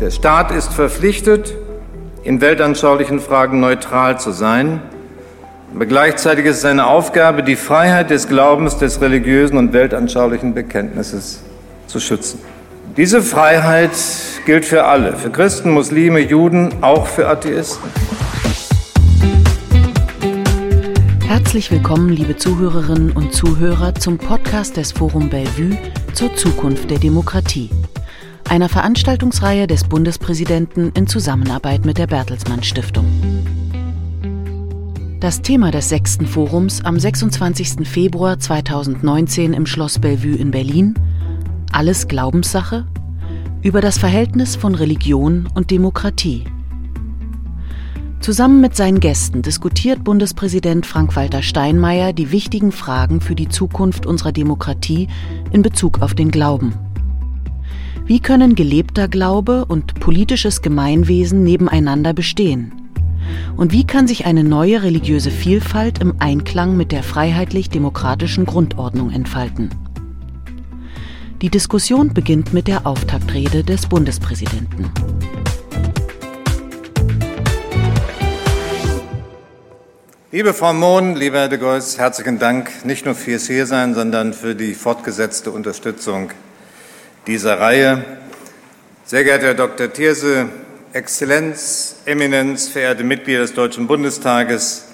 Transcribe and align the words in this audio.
Der 0.00 0.10
Staat 0.10 0.50
ist 0.50 0.72
verpflichtet, 0.72 1.54
in 2.22 2.40
weltanschaulichen 2.40 3.20
Fragen 3.20 3.60
neutral 3.60 4.18
zu 4.18 4.30
sein, 4.30 4.80
aber 5.74 5.84
gleichzeitig 5.84 6.46
ist 6.46 6.56
es 6.56 6.62
seine 6.62 6.86
Aufgabe, 6.86 7.42
die 7.42 7.54
Freiheit 7.54 8.08
des 8.08 8.26
Glaubens, 8.26 8.78
des 8.78 9.02
religiösen 9.02 9.58
und 9.58 9.74
weltanschaulichen 9.74 10.54
Bekenntnisses 10.54 11.42
zu 11.86 12.00
schützen. 12.00 12.40
Diese 12.96 13.20
Freiheit 13.20 13.90
gilt 14.46 14.64
für 14.64 14.86
alle, 14.86 15.16
für 15.16 15.28
Christen, 15.28 15.70
Muslime, 15.72 16.20
Juden, 16.20 16.82
auch 16.82 17.06
für 17.06 17.28
Atheisten. 17.28 17.90
Herzlich 21.26 21.70
willkommen, 21.70 22.08
liebe 22.08 22.38
Zuhörerinnen 22.38 23.12
und 23.12 23.34
Zuhörer, 23.34 23.94
zum 23.94 24.16
Podcast 24.16 24.78
des 24.78 24.92
Forum 24.92 25.28
Bellevue 25.28 25.76
zur 26.14 26.34
Zukunft 26.36 26.90
der 26.90 26.98
Demokratie, 26.98 27.68
einer 28.50 28.68
Veranstaltungsreihe 28.68 29.68
des 29.68 29.84
Bundespräsidenten 29.84 30.90
in 30.94 31.06
Zusammenarbeit 31.06 31.86
mit 31.86 31.98
der 31.98 32.08
Bertelsmann 32.08 32.64
Stiftung. 32.64 33.06
Das 35.20 35.40
Thema 35.40 35.70
des 35.70 35.88
sechsten 35.88 36.26
Forums 36.26 36.84
am 36.84 36.98
26. 36.98 37.86
Februar 37.88 38.40
2019 38.40 39.52
im 39.52 39.66
Schloss 39.66 40.00
Bellevue 40.00 40.34
in 40.34 40.50
Berlin 40.50 40.94
Alles 41.70 42.08
Glaubenssache 42.08 42.86
über 43.62 43.80
das 43.80 43.98
Verhältnis 43.98 44.56
von 44.56 44.74
Religion 44.74 45.48
und 45.54 45.70
Demokratie. 45.70 46.42
Zusammen 48.18 48.60
mit 48.60 48.74
seinen 48.74 48.98
Gästen 48.98 49.42
diskutiert 49.42 50.02
Bundespräsident 50.02 50.86
Frank-Walter 50.86 51.42
Steinmeier 51.42 52.12
die 52.12 52.32
wichtigen 52.32 52.72
Fragen 52.72 53.20
für 53.20 53.36
die 53.36 53.48
Zukunft 53.48 54.06
unserer 54.06 54.32
Demokratie 54.32 55.06
in 55.52 55.62
Bezug 55.62 56.02
auf 56.02 56.14
den 56.14 56.32
Glauben. 56.32 56.74
Wie 58.10 58.18
können 58.18 58.56
gelebter 58.56 59.06
Glaube 59.06 59.66
und 59.66 60.00
politisches 60.00 60.62
Gemeinwesen 60.62 61.44
nebeneinander 61.44 62.12
bestehen? 62.12 62.90
Und 63.56 63.70
wie 63.70 63.86
kann 63.86 64.08
sich 64.08 64.26
eine 64.26 64.42
neue 64.42 64.82
religiöse 64.82 65.30
Vielfalt 65.30 66.00
im 66.00 66.16
Einklang 66.18 66.76
mit 66.76 66.90
der 66.90 67.04
freiheitlich-demokratischen 67.04 68.46
Grundordnung 68.46 69.12
entfalten? 69.12 69.70
Die 71.40 71.50
Diskussion 71.50 72.12
beginnt 72.12 72.52
mit 72.52 72.66
der 72.66 72.84
Auftaktrede 72.84 73.62
des 73.62 73.86
Bundespräsidenten. 73.86 74.90
Liebe 80.32 80.52
Frau 80.52 80.72
Mohn, 80.72 81.14
lieber 81.14 81.38
Herr 81.38 81.48
de 81.48 81.60
Geuss, 81.60 81.96
herzlichen 81.96 82.40
Dank 82.40 82.84
nicht 82.84 83.04
nur 83.04 83.14
fürs 83.14 83.46
Hiersein, 83.46 83.94
sondern 83.94 84.32
für 84.32 84.56
die 84.56 84.74
fortgesetzte 84.74 85.52
Unterstützung 85.52 86.32
dieser 87.26 87.60
Reihe. 87.60 88.04
Sehr 89.04 89.24
geehrter 89.24 89.46
Herr 89.46 89.54
Dr. 89.54 89.92
Thierse, 89.92 90.48
Exzellenz, 90.92 91.96
Eminenz, 92.04 92.68
verehrte 92.68 93.04
Mitglieder 93.04 93.40
des 93.40 93.54
Deutschen 93.54 93.86
Bundestages, 93.86 94.86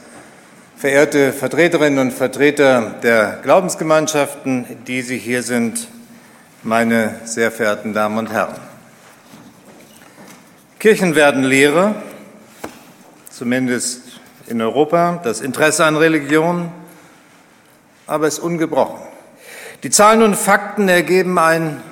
verehrte 0.77 1.33
Vertreterinnen 1.33 1.99
und 1.99 2.13
Vertreter 2.13 2.95
der 3.03 3.39
Glaubensgemeinschaften, 3.43 4.67
die 4.87 5.03
Sie 5.03 5.19
hier 5.19 5.43
sind, 5.43 5.89
meine 6.63 7.21
sehr 7.25 7.51
verehrten 7.51 7.93
Damen 7.93 8.19
und 8.19 8.33
Herren. 8.33 8.57
Kirchen 10.79 11.15
werden 11.15 11.45
leerer, 11.45 11.95
zumindest 13.31 14.03
in 14.47 14.61
Europa, 14.61 15.21
das 15.23 15.41
Interesse 15.41 15.85
an 15.85 15.97
Religion 15.97 16.71
aber 18.07 18.29
ist 18.29 18.39
ungebrochen. 18.39 19.01
Die 19.83 19.91
Zahlen 19.91 20.23
und 20.23 20.37
Fakten 20.37 20.89
ergeben 20.89 21.39
ein 21.39 21.83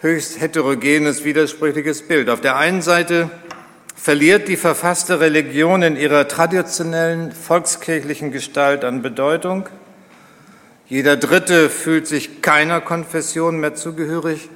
höchst 0.00 0.40
heterogenes, 0.40 1.24
widersprüchliches 1.24 2.06
Bild. 2.06 2.30
Auf 2.30 2.40
der 2.40 2.56
einen 2.56 2.82
Seite 2.82 3.30
verliert 3.96 4.46
die 4.46 4.56
verfasste 4.56 5.18
Religion 5.18 5.82
in 5.82 5.96
ihrer 5.96 6.28
traditionellen 6.28 7.32
volkskirchlichen 7.32 8.30
Gestalt 8.30 8.84
an 8.84 9.02
Bedeutung. 9.02 9.68
Jeder 10.86 11.16
Dritte 11.16 11.68
fühlt 11.68 12.06
sich 12.06 12.42
keiner 12.42 12.80
Konfession 12.80 13.58
mehr 13.58 13.74
zugehörig. 13.74 14.48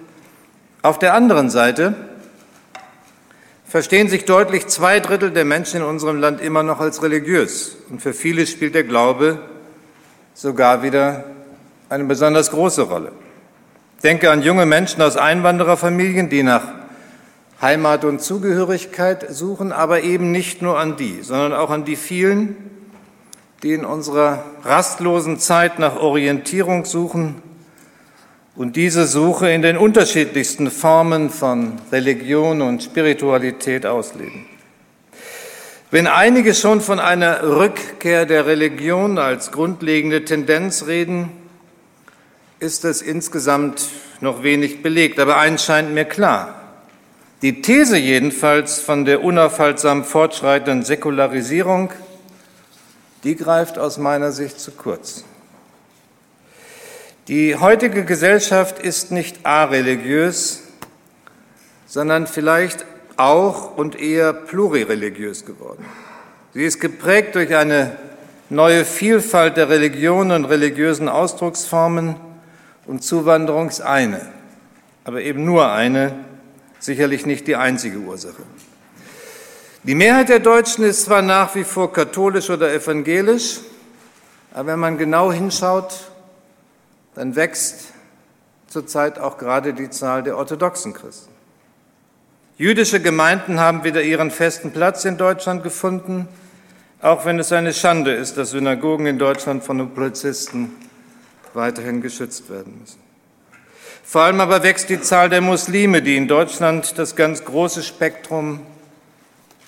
Auf 0.80 0.98
der 0.98 1.14
anderen 1.14 1.50
Seite 1.50 1.94
verstehen 3.66 4.08
sich 4.08 4.24
deutlich 4.24 4.68
zwei 4.68 5.00
Drittel 5.00 5.32
der 5.32 5.44
Menschen 5.44 5.78
in 5.80 5.86
unserem 5.86 6.20
Land 6.20 6.40
immer 6.40 6.62
noch 6.62 6.78
als 6.78 7.02
religiös. 7.02 7.76
Und 7.90 8.00
für 8.00 8.14
viele 8.14 8.46
spielt 8.46 8.76
der 8.76 8.84
Glaube 8.84 9.40
sogar 10.34 10.82
wieder 10.82 11.24
eine 11.88 12.04
besonders 12.04 12.50
große 12.50 12.82
Rolle. 12.82 13.12
Denke 14.02 14.32
an 14.32 14.42
junge 14.42 14.66
Menschen 14.66 15.00
aus 15.00 15.16
Einwandererfamilien, 15.16 16.28
die 16.28 16.42
nach 16.42 16.62
Heimat 17.60 18.04
und 18.04 18.20
Zugehörigkeit 18.20 19.26
suchen, 19.30 19.70
aber 19.70 20.02
eben 20.02 20.32
nicht 20.32 20.60
nur 20.60 20.76
an 20.76 20.96
die, 20.96 21.22
sondern 21.22 21.52
auch 21.52 21.70
an 21.70 21.84
die 21.84 21.94
vielen, 21.94 22.56
die 23.62 23.74
in 23.74 23.84
unserer 23.84 24.42
rastlosen 24.64 25.38
Zeit 25.38 25.78
nach 25.78 25.96
Orientierung 25.96 26.84
suchen 26.84 27.40
und 28.56 28.74
diese 28.74 29.06
Suche 29.06 29.50
in 29.50 29.62
den 29.62 29.76
unterschiedlichsten 29.76 30.72
Formen 30.72 31.30
von 31.30 31.74
Religion 31.92 32.60
und 32.60 32.82
Spiritualität 32.82 33.86
ausleben. 33.86 34.46
Wenn 35.92 36.08
einige 36.08 36.54
schon 36.54 36.80
von 36.80 36.98
einer 36.98 37.44
Rückkehr 37.44 38.26
der 38.26 38.46
Religion 38.46 39.18
als 39.18 39.52
grundlegende 39.52 40.24
Tendenz 40.24 40.86
reden, 40.88 41.30
ist 42.62 42.84
es 42.84 43.02
insgesamt 43.02 43.88
noch 44.20 44.42
wenig 44.42 44.82
belegt. 44.82 45.18
Aber 45.18 45.36
eins 45.36 45.64
scheint 45.64 45.92
mir 45.92 46.04
klar. 46.04 46.62
Die 47.42 47.60
These 47.60 47.96
jedenfalls 47.96 48.80
von 48.80 49.04
der 49.04 49.24
unaufhaltsam 49.24 50.04
fortschreitenden 50.04 50.84
Säkularisierung, 50.84 51.90
die 53.24 53.34
greift 53.34 53.78
aus 53.78 53.98
meiner 53.98 54.30
Sicht 54.30 54.60
zu 54.60 54.70
kurz. 54.70 55.24
Die 57.26 57.56
heutige 57.56 58.04
Gesellschaft 58.04 58.78
ist 58.78 59.10
nicht 59.10 59.44
areligiös, 59.44 60.62
sondern 61.86 62.28
vielleicht 62.28 62.84
auch 63.16 63.76
und 63.76 64.00
eher 64.00 64.32
plurireligiös 64.32 65.44
geworden. 65.44 65.84
Sie 66.54 66.64
ist 66.64 66.80
geprägt 66.80 67.34
durch 67.34 67.56
eine 67.56 67.96
neue 68.50 68.84
Vielfalt 68.84 69.56
der 69.56 69.68
Religionen 69.68 70.44
und 70.44 70.44
religiösen 70.44 71.08
Ausdrucksformen, 71.08 72.16
und 72.86 73.02
Zuwanderung 73.02 73.68
ist 73.68 73.80
eine, 73.80 74.28
aber 75.04 75.22
eben 75.22 75.44
nur 75.44 75.70
eine, 75.70 76.12
sicherlich 76.78 77.26
nicht 77.26 77.46
die 77.46 77.56
einzige 77.56 77.98
Ursache. 77.98 78.42
Die 79.84 79.94
Mehrheit 79.94 80.28
der 80.28 80.40
Deutschen 80.40 80.84
ist 80.84 81.04
zwar 81.04 81.22
nach 81.22 81.54
wie 81.54 81.64
vor 81.64 81.92
katholisch 81.92 82.50
oder 82.50 82.72
evangelisch, 82.72 83.60
aber 84.52 84.72
wenn 84.72 84.78
man 84.78 84.98
genau 84.98 85.32
hinschaut, 85.32 86.10
dann 87.14 87.36
wächst 87.36 87.92
zurzeit 88.68 89.18
auch 89.18 89.38
gerade 89.38 89.74
die 89.74 89.90
Zahl 89.90 90.22
der 90.22 90.36
orthodoxen 90.36 90.94
Christen. 90.94 91.30
Jüdische 92.58 93.00
Gemeinden 93.00 93.58
haben 93.58 93.82
wieder 93.82 94.02
ihren 94.02 94.30
festen 94.30 94.72
Platz 94.72 95.04
in 95.04 95.16
Deutschland 95.16 95.62
gefunden, 95.62 96.28
auch 97.00 97.24
wenn 97.24 97.38
es 97.38 97.52
eine 97.52 97.72
Schande 97.72 98.12
ist, 98.12 98.36
dass 98.36 98.50
Synagogen 98.50 99.06
in 99.06 99.18
Deutschland 99.18 99.64
von 99.64 99.78
den 99.78 99.90
Polizisten 99.90 100.70
weiterhin 101.54 102.00
geschützt 102.00 102.50
werden 102.50 102.78
müssen. 102.80 103.00
Vor 104.02 104.22
allem 104.22 104.40
aber 104.40 104.62
wächst 104.62 104.88
die 104.88 105.00
Zahl 105.00 105.30
der 105.30 105.40
Muslime, 105.40 106.02
die 106.02 106.16
in 106.16 106.28
Deutschland 106.28 106.98
das 106.98 107.16
ganz 107.16 107.44
große 107.44 107.82
Spektrum 107.82 108.60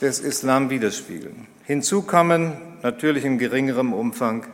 des 0.00 0.20
Islam 0.20 0.70
widerspiegeln. 0.70 1.46
Hinzu 1.64 2.02
kommen 2.02 2.52
natürlich 2.82 3.24
in 3.24 3.38
geringerem 3.38 3.92
Umfang 3.92 4.46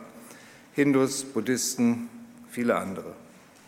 Hindus, 0.73 1.25
Buddhisten, 1.25 2.09
viele 2.49 2.77
andere. 2.77 3.13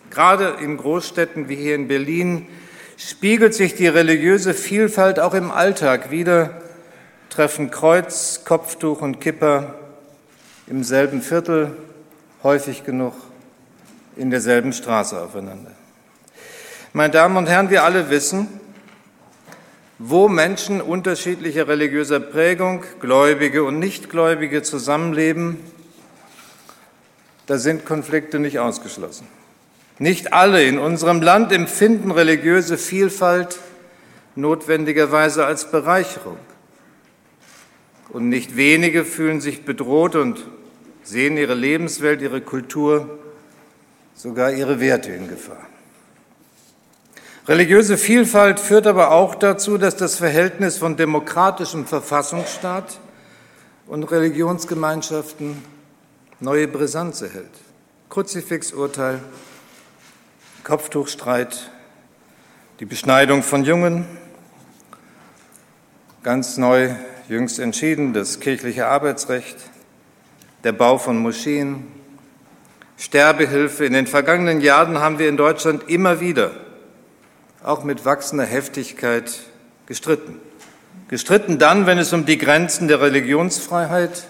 Gerade 0.09 0.55
in 0.61 0.77
Großstädten 0.77 1.49
wie 1.49 1.55
hier 1.55 1.75
in 1.75 1.87
Berlin 1.87 2.47
spiegelt 2.95 3.53
sich 3.53 3.75
die 3.75 3.87
religiöse 3.87 4.53
Vielfalt 4.53 5.19
auch 5.19 5.33
im 5.33 5.51
Alltag 5.51 6.11
wieder, 6.11 6.61
treffen 7.29 7.71
Kreuz, 7.71 8.43
Kopftuch 8.45 9.01
und 9.01 9.19
Kipper 9.19 9.75
im 10.67 10.83
selben 10.83 11.21
Viertel 11.21 11.75
häufig 12.43 12.85
genug 12.85 13.13
in 14.15 14.29
derselben 14.29 14.73
Straße 14.73 15.19
aufeinander. 15.21 15.71
Meine 16.93 17.11
Damen 17.11 17.37
und 17.37 17.49
Herren, 17.49 17.69
wir 17.69 17.83
alle 17.83 18.09
wissen, 18.09 18.47
wo 19.97 20.27
Menschen 20.27 20.81
unterschiedlicher 20.81 21.67
religiöser 21.67 22.19
Prägung, 22.19 22.83
Gläubige 22.99 23.63
und 23.63 23.79
Nichtgläubige 23.79 24.61
zusammenleben, 24.61 25.57
da 27.45 27.57
sind 27.57 27.85
Konflikte 27.85 28.39
nicht 28.39 28.59
ausgeschlossen. 28.59 29.27
Nicht 29.99 30.33
alle 30.33 30.63
in 30.63 30.79
unserem 30.79 31.21
Land 31.21 31.51
empfinden 31.51 32.11
religiöse 32.11 32.77
Vielfalt 32.77 33.59
notwendigerweise 34.35 35.45
als 35.45 35.69
Bereicherung. 35.69 36.37
Und 38.09 38.29
nicht 38.29 38.55
wenige 38.55 39.05
fühlen 39.05 39.41
sich 39.41 39.65
bedroht 39.65 40.15
und 40.15 40.45
sehen 41.03 41.37
ihre 41.37 41.53
Lebenswelt, 41.53 42.21
ihre 42.21 42.41
Kultur 42.41 43.19
sogar 44.15 44.51
ihre 44.51 44.79
Werte 44.79 45.11
in 45.11 45.27
Gefahr. 45.27 45.67
Religiöse 47.47 47.97
Vielfalt 47.97 48.59
führt 48.59 48.87
aber 48.87 49.11
auch 49.11 49.35
dazu, 49.35 49.77
dass 49.77 49.97
das 49.97 50.15
Verhältnis 50.15 50.77
von 50.77 50.95
demokratischem 50.95 51.85
Verfassungsstaat 51.85 52.99
und 53.85 54.03
Religionsgemeinschaften 54.05 55.61
neue 56.39 56.69
Brisanz 56.69 57.21
erhält. 57.21 57.51
Kruzifixurteil, 58.09 59.19
Kopftuchstreit, 60.63 61.69
die 62.79 62.85
Beschneidung 62.85 63.43
von 63.43 63.65
Jungen, 63.65 64.05
ganz 66.23 66.57
neu 66.57 66.95
jüngst 67.27 67.59
entschieden 67.59 68.13
das 68.13 68.39
kirchliche 68.39 68.87
Arbeitsrecht, 68.87 69.57
der 70.63 70.71
Bau 70.71 70.97
von 70.97 71.17
Moscheen, 71.17 71.87
Sterbehilfe. 73.03 73.85
In 73.85 73.91
den 73.91 74.07
vergangenen 74.07 74.61
Jahren 74.61 74.97
haben 74.99 75.19
wir 75.19 75.27
in 75.27 75.35
Deutschland 75.35 75.89
immer 75.89 76.21
wieder 76.21 76.51
auch 77.61 77.83
mit 77.83 78.05
wachsender 78.05 78.45
Heftigkeit 78.45 79.41
gestritten. 79.87 80.39
Gestritten 81.09 81.59
dann, 81.59 81.85
wenn 81.85 81.97
es 81.97 82.13
um 82.13 82.25
die 82.25 82.37
Grenzen 82.37 82.87
der 82.87 83.01
Religionsfreiheit, 83.01 84.23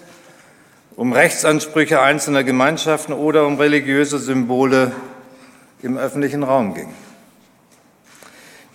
um 0.96 1.12
Rechtsansprüche 1.12 2.00
einzelner 2.02 2.42
Gemeinschaften 2.42 3.12
oder 3.12 3.46
um 3.46 3.58
religiöse 3.58 4.18
Symbole 4.18 4.90
im 5.80 5.96
öffentlichen 5.96 6.42
Raum 6.42 6.74
ging. 6.74 6.92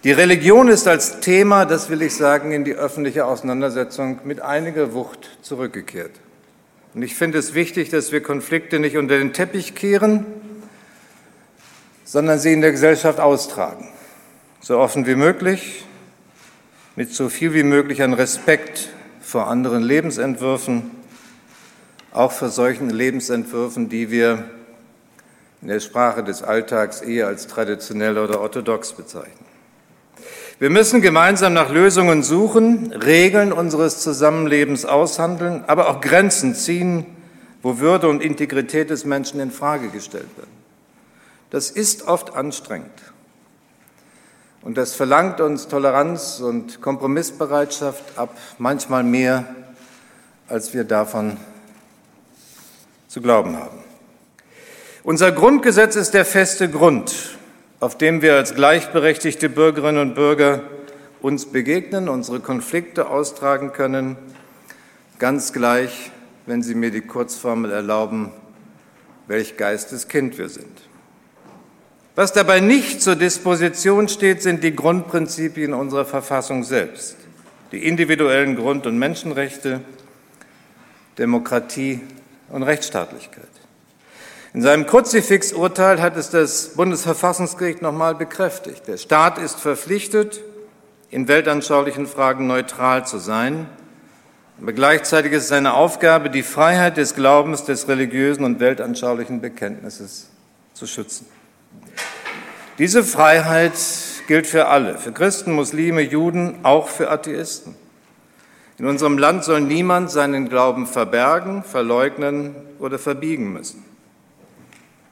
Die 0.05 0.13
Religion 0.13 0.69
ist 0.69 0.87
als 0.87 1.19
Thema, 1.19 1.65
das 1.65 1.89
will 1.89 2.01
ich 2.01 2.15
sagen, 2.15 2.53
in 2.53 2.63
die 2.63 2.73
öffentliche 2.73 3.25
Auseinandersetzung 3.25 4.21
mit 4.23 4.39
einiger 4.41 4.93
Wucht 4.93 5.29
zurückgekehrt. 5.41 6.11
Und 6.93 7.03
ich 7.03 7.15
finde 7.15 7.37
es 7.37 7.53
wichtig, 7.53 7.89
dass 7.89 8.11
wir 8.11 8.21
Konflikte 8.21 8.79
nicht 8.79 8.97
unter 8.97 9.17
den 9.17 9.33
Teppich 9.33 9.75
kehren, 9.75 10.25
sondern 12.03 12.39
sie 12.39 12.53
in 12.53 12.61
der 12.61 12.71
Gesellschaft 12.71 13.19
austragen 13.19 13.87
so 14.61 14.77
offen 14.77 15.05
wie 15.07 15.15
möglich, 15.15 15.85
mit 16.95 17.13
so 17.13 17.29
viel 17.29 17.53
wie 17.53 17.63
möglich 17.63 18.01
an 18.01 18.13
Respekt 18.13 18.89
vor 19.21 19.47
anderen 19.47 19.83
Lebensentwürfen, 19.83 20.91
auch 22.11 22.31
vor 22.31 22.49
solchen 22.49 22.89
Lebensentwürfen, 22.89 23.89
die 23.89 24.11
wir 24.11 24.49
in 25.61 25.69
der 25.69 25.79
Sprache 25.79 26.23
des 26.23 26.43
Alltags 26.43 27.01
eher 27.01 27.27
als 27.27 27.47
traditionell 27.47 28.17
oder 28.17 28.41
orthodox 28.41 28.93
bezeichnen. 28.93 29.48
Wir 30.59 30.69
müssen 30.69 31.01
gemeinsam 31.01 31.53
nach 31.53 31.69
Lösungen 31.69 32.21
suchen, 32.21 32.91
Regeln 32.91 33.53
unseres 33.53 34.01
Zusammenlebens 34.01 34.83
aushandeln, 34.83 35.63
aber 35.67 35.89
auch 35.89 36.01
Grenzen 36.01 36.53
ziehen, 36.53 37.05
wo 37.61 37.79
Würde 37.79 38.09
und 38.09 38.21
Integrität 38.21 38.89
des 38.89 39.05
Menschen 39.05 39.39
in 39.39 39.51
Frage 39.51 39.87
gestellt 39.87 40.27
werden. 40.35 40.51
Das 41.49 41.71
ist 41.71 42.09
oft 42.09 42.35
anstrengend. 42.35 42.91
Und 44.61 44.77
das 44.77 44.93
verlangt 44.93 45.39
uns 45.39 45.69
Toleranz 45.69 46.41
und 46.41 46.81
Kompromissbereitschaft 46.81 48.17
ab, 48.17 48.37
manchmal 48.57 49.03
mehr, 49.03 49.45
als 50.49 50.73
wir 50.73 50.83
davon 50.83 51.37
zu 53.07 53.21
glauben 53.21 53.55
haben. 53.55 53.77
Unser 55.03 55.31
Grundgesetz 55.31 55.95
ist 55.95 56.13
der 56.13 56.25
feste 56.25 56.69
Grund, 56.69 57.38
auf 57.79 57.97
dem 57.97 58.21
wir 58.21 58.35
als 58.35 58.55
gleichberechtigte 58.55 59.49
Bürgerinnen 59.49 60.01
und 60.01 60.15
Bürger 60.15 60.63
uns 61.21 61.45
begegnen, 61.45 62.09
unsere 62.09 62.39
Konflikte 62.39 63.09
austragen 63.09 63.71
können, 63.71 64.17
ganz 65.17 65.53
gleich, 65.53 66.11
wenn 66.45 66.61
Sie 66.63 66.75
mir 66.75 66.91
die 66.91 67.01
Kurzformel 67.01 67.71
erlauben, 67.71 68.31
welch 69.27 69.57
Geisteskind 69.57 70.37
wir 70.37 70.49
sind. 70.49 70.89
Was 72.15 72.33
dabei 72.33 72.59
nicht 72.59 73.01
zur 73.01 73.15
Disposition 73.15 74.09
steht, 74.09 74.41
sind 74.41 74.63
die 74.63 74.75
Grundprinzipien 74.75 75.73
unserer 75.73 76.05
Verfassung 76.05 76.63
selbst, 76.63 77.15
die 77.71 77.85
individuellen 77.85 78.55
Grund- 78.55 78.87
und 78.87 78.97
Menschenrechte, 78.97 79.81
Demokratie 81.17 82.01
und 82.49 82.63
Rechtsstaatlichkeit. 82.63 83.58
In 84.51 84.63
seinem 84.63 84.87
Kruzifixurteil 84.87 86.01
hat 86.01 86.17
es 86.17 86.31
das 86.31 86.69
Bundesverfassungsgericht 86.69 87.83
nochmal 87.83 88.15
bekräftigt. 88.15 88.87
Der 88.87 88.97
Staat 88.97 89.37
ist 89.37 89.59
verpflichtet, 89.59 90.41
in 91.11 91.27
weltanschaulichen 91.27 92.07
Fragen 92.07 92.47
neutral 92.47 93.05
zu 93.05 93.19
sein, 93.19 93.67
aber 94.59 94.73
gleichzeitig 94.73 95.33
ist 95.33 95.43
es 95.43 95.49
seine 95.49 95.75
Aufgabe, 95.75 96.31
die 96.31 96.43
Freiheit 96.43 96.97
des 96.97 97.13
Glaubens, 97.13 97.63
des 97.63 97.87
religiösen 97.87 98.43
und 98.43 98.59
weltanschaulichen 98.59 99.39
Bekenntnisses 99.39 100.29
zu 100.73 100.87
schützen. 100.87 101.27
Diese 102.79 103.03
Freiheit 103.03 103.73
gilt 104.27 104.47
für 104.47 104.67
alle, 104.67 104.97
für 104.97 105.11
Christen, 105.11 105.53
Muslime, 105.53 106.01
Juden, 106.01 106.59
auch 106.63 106.89
für 106.89 107.11
Atheisten. 107.11 107.75
In 108.79 108.87
unserem 108.87 109.17
Land 109.17 109.43
soll 109.43 109.61
niemand 109.61 110.09
seinen 110.09 110.49
Glauben 110.49 110.87
verbergen, 110.87 111.63
verleugnen 111.63 112.55
oder 112.79 112.97
verbiegen 112.97 113.53
müssen. 113.53 113.88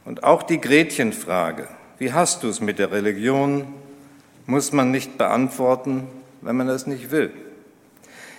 Und 0.08 0.24
auch 0.24 0.42
die 0.42 0.62
Gretchenfrage, 0.62 1.68
wie 1.98 2.14
hast 2.14 2.42
du 2.42 2.48
es 2.48 2.62
mit 2.62 2.80
der 2.80 2.94
Religion, 2.94 3.68
muss 4.46 4.72
man 4.72 4.90
nicht 4.90 5.18
beantworten, 5.18 6.08
wenn 6.40 6.56
man 6.56 6.70
es 6.70 6.88
nicht 6.88 7.12
will. 7.12 7.30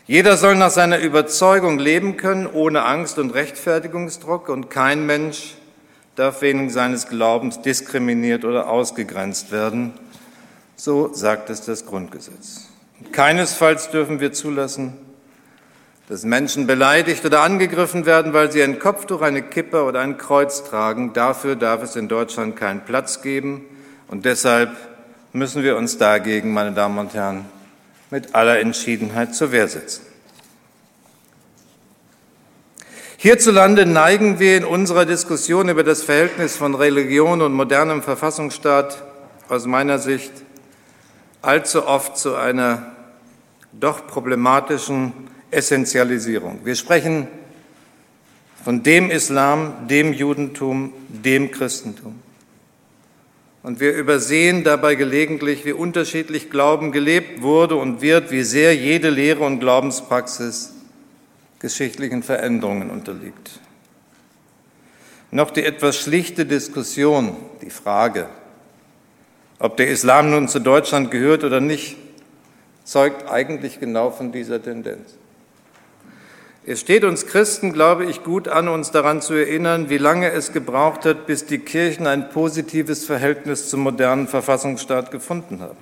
Jeder 0.07 0.39
soll 0.39 0.55
nach 0.55 0.71
seiner 0.71 0.99
Überzeugung 0.99 1.79
leben 1.79 2.17
können, 2.17 2.47
ohne 2.47 2.87
Angst 2.87 3.19
und 3.19 3.35
Rechtfertigungsdruck, 3.35 4.49
und 4.49 4.71
kein 4.71 5.05
Mensch 5.05 5.57
darf 6.17 6.41
wegen 6.41 6.71
seines 6.71 7.07
Glaubens 7.07 7.61
diskriminiert 7.61 8.47
oder 8.47 8.71
ausgegrenzt 8.71 9.53
werden. 9.53 9.93
So 10.75 11.13
sagt 11.13 11.51
es 11.51 11.61
das 11.61 11.85
Grundgesetz. 11.85 12.69
Keinesfalls 13.13 13.91
dürfen 13.91 14.21
wir 14.21 14.33
zulassen, 14.33 14.95
dass 16.09 16.25
Menschen 16.25 16.67
beleidigt 16.67 17.25
oder 17.27 17.43
angegriffen 17.43 18.07
werden, 18.07 18.33
weil 18.33 18.51
sie 18.51 18.63
ein 18.63 18.79
Kopftuch, 18.79 19.21
eine 19.21 19.43
Kippe 19.43 19.85
oder 19.85 20.01
ein 20.01 20.17
Kreuz 20.17 20.65
tragen. 20.65 21.13
Dafür 21.13 21.55
darf 21.55 21.83
es 21.83 21.97
in 21.97 22.09
Deutschland 22.09 22.57
keinen 22.57 22.81
Platz 22.81 23.21
geben. 23.21 23.67
Und 24.09 24.25
deshalb 24.25 24.71
müssen 25.35 25.63
wir 25.63 25.77
uns 25.77 25.99
dagegen, 25.99 26.55
meine 26.55 26.73
Damen 26.73 26.99
und 26.99 27.13
Herren, 27.13 27.45
mit 28.11 28.35
aller 28.35 28.59
Entschiedenheit 28.59 29.35
zur 29.35 29.53
Wehr 29.53 29.69
setzen. 29.69 30.03
Hierzulande 33.19 33.85
neigen 33.85 34.39
wir 34.39 34.57
in 34.57 34.65
unserer 34.65 35.05
Diskussion 35.05 35.69
über 35.69 35.85
das 35.85 36.03
Verhältnis 36.03 36.57
von 36.57 36.75
Religion 36.75 37.43
und 37.43 37.53
modernem 37.53 38.03
Verfassungsstaat 38.03 39.03
aus 39.51 39.67
meiner 39.67 39.99
Sicht 39.99 40.33
allzu 41.43 41.87
oft 41.87 42.17
zu 42.17 42.35
einer 42.37 42.93
doch 43.73 44.07
problematischen 44.07 45.28
Essentialisierung. 45.51 46.61
Wir 46.65 46.75
sprechen 46.77 47.29
von 48.65 48.83
dem 48.83 49.11
Islam, 49.11 49.89
dem 49.89 50.13
Judentum, 50.13 50.93
dem 51.09 51.51
Christentum. 51.51 52.17
Und 53.63 53.81
wir 53.81 53.95
übersehen 53.95 54.65
dabei 54.65 54.95
gelegentlich, 54.95 55.65
wie 55.65 55.73
unterschiedlich 55.73 56.51
Glauben 56.51 56.93
gelebt 56.93 57.43
wurde 57.43 57.77
und 57.77 58.01
wird, 58.01 58.31
wie 58.31 58.43
sehr 58.43 58.75
jede 58.75 59.11
Lehre 59.11 59.45
und 59.45 59.61
Glaubenspraxis 59.61 60.75
geschichtlichen 61.59 62.23
Veränderungen 62.23 62.91
unterliegt. 62.91 63.61
Noch 65.31 65.51
die 65.51 65.65
etwas 65.65 65.97
schlichte 65.97 66.47
Diskussion, 66.47 67.37
die 67.61 67.71
Frage, 67.71 68.29
ob 69.59 69.77
der 69.77 69.89
Islam 69.89 70.31
nun 70.31 70.49
zu 70.49 70.61
Deutschland 70.61 71.11
gehört 71.11 71.45
oder 71.45 71.61
nicht, 71.61 71.97
zeugt 72.85 73.29
eigentlich 73.29 73.81
genau 73.81 74.11
von 74.11 74.33
dieser 74.33 74.63
Tendenz. 74.63 75.18
Es 76.71 76.81
steht 76.81 77.03
uns 77.03 77.25
Christen, 77.27 77.73
glaube 77.73 78.05
ich, 78.05 78.23
gut 78.25 78.47
an, 78.47 78.69
uns 78.69 78.91
daran 78.91 79.23
zu 79.23 79.33
erinnern, 79.33 79.89
wie 79.89 79.97
lange 79.97 80.31
es 80.33 80.53
gebraucht 80.53 81.07
hat, 81.07 81.27
bis 81.27 81.47
die 81.47 81.61
Kirchen 81.61 82.07
ein 82.07 82.29
positives 82.29 83.07
Verhältnis 83.07 83.71
zum 83.71 83.81
modernen 83.81 84.29
Verfassungsstaat 84.29 85.11
gefunden 85.11 85.63
haben. 85.63 85.79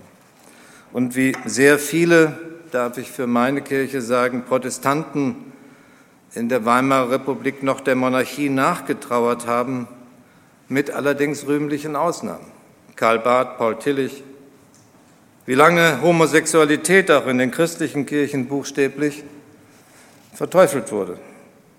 Und 0.92 1.16
wie 1.16 1.32
sehr 1.44 1.80
viele, 1.80 2.38
darf 2.70 2.98
ich 2.98 3.10
für 3.10 3.26
meine 3.26 3.62
Kirche 3.62 4.00
sagen, 4.00 4.44
Protestanten 4.44 5.34
in 6.34 6.48
der 6.48 6.64
Weimarer 6.64 7.10
Republik 7.10 7.64
noch 7.64 7.80
der 7.80 7.96
Monarchie 7.96 8.48
nachgetrauert 8.48 9.48
haben, 9.48 9.88
mit 10.68 10.92
allerdings 10.92 11.48
rühmlichen 11.48 11.96
Ausnahmen. 11.96 12.46
Karl 12.94 13.18
Barth, 13.18 13.58
Paul 13.58 13.76
Tillich. 13.80 14.22
Wie 15.46 15.54
lange 15.54 16.00
Homosexualität 16.00 17.10
auch 17.10 17.26
in 17.26 17.38
den 17.38 17.50
christlichen 17.50 18.06
Kirchen 18.06 18.46
buchstäblich 18.46 19.24
verteufelt 20.36 20.92
wurde. 20.92 21.18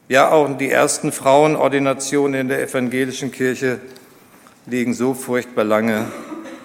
Ja, 0.10 0.32
auch 0.32 0.58
die 0.58 0.70
ersten 0.70 1.12
Frauenordinationen 1.12 2.42
in 2.42 2.48
der 2.48 2.62
evangelischen 2.62 3.32
Kirche 3.32 3.80
liegen 4.66 4.94
so 4.94 5.14
furchtbar 5.14 5.64
lange 5.64 6.06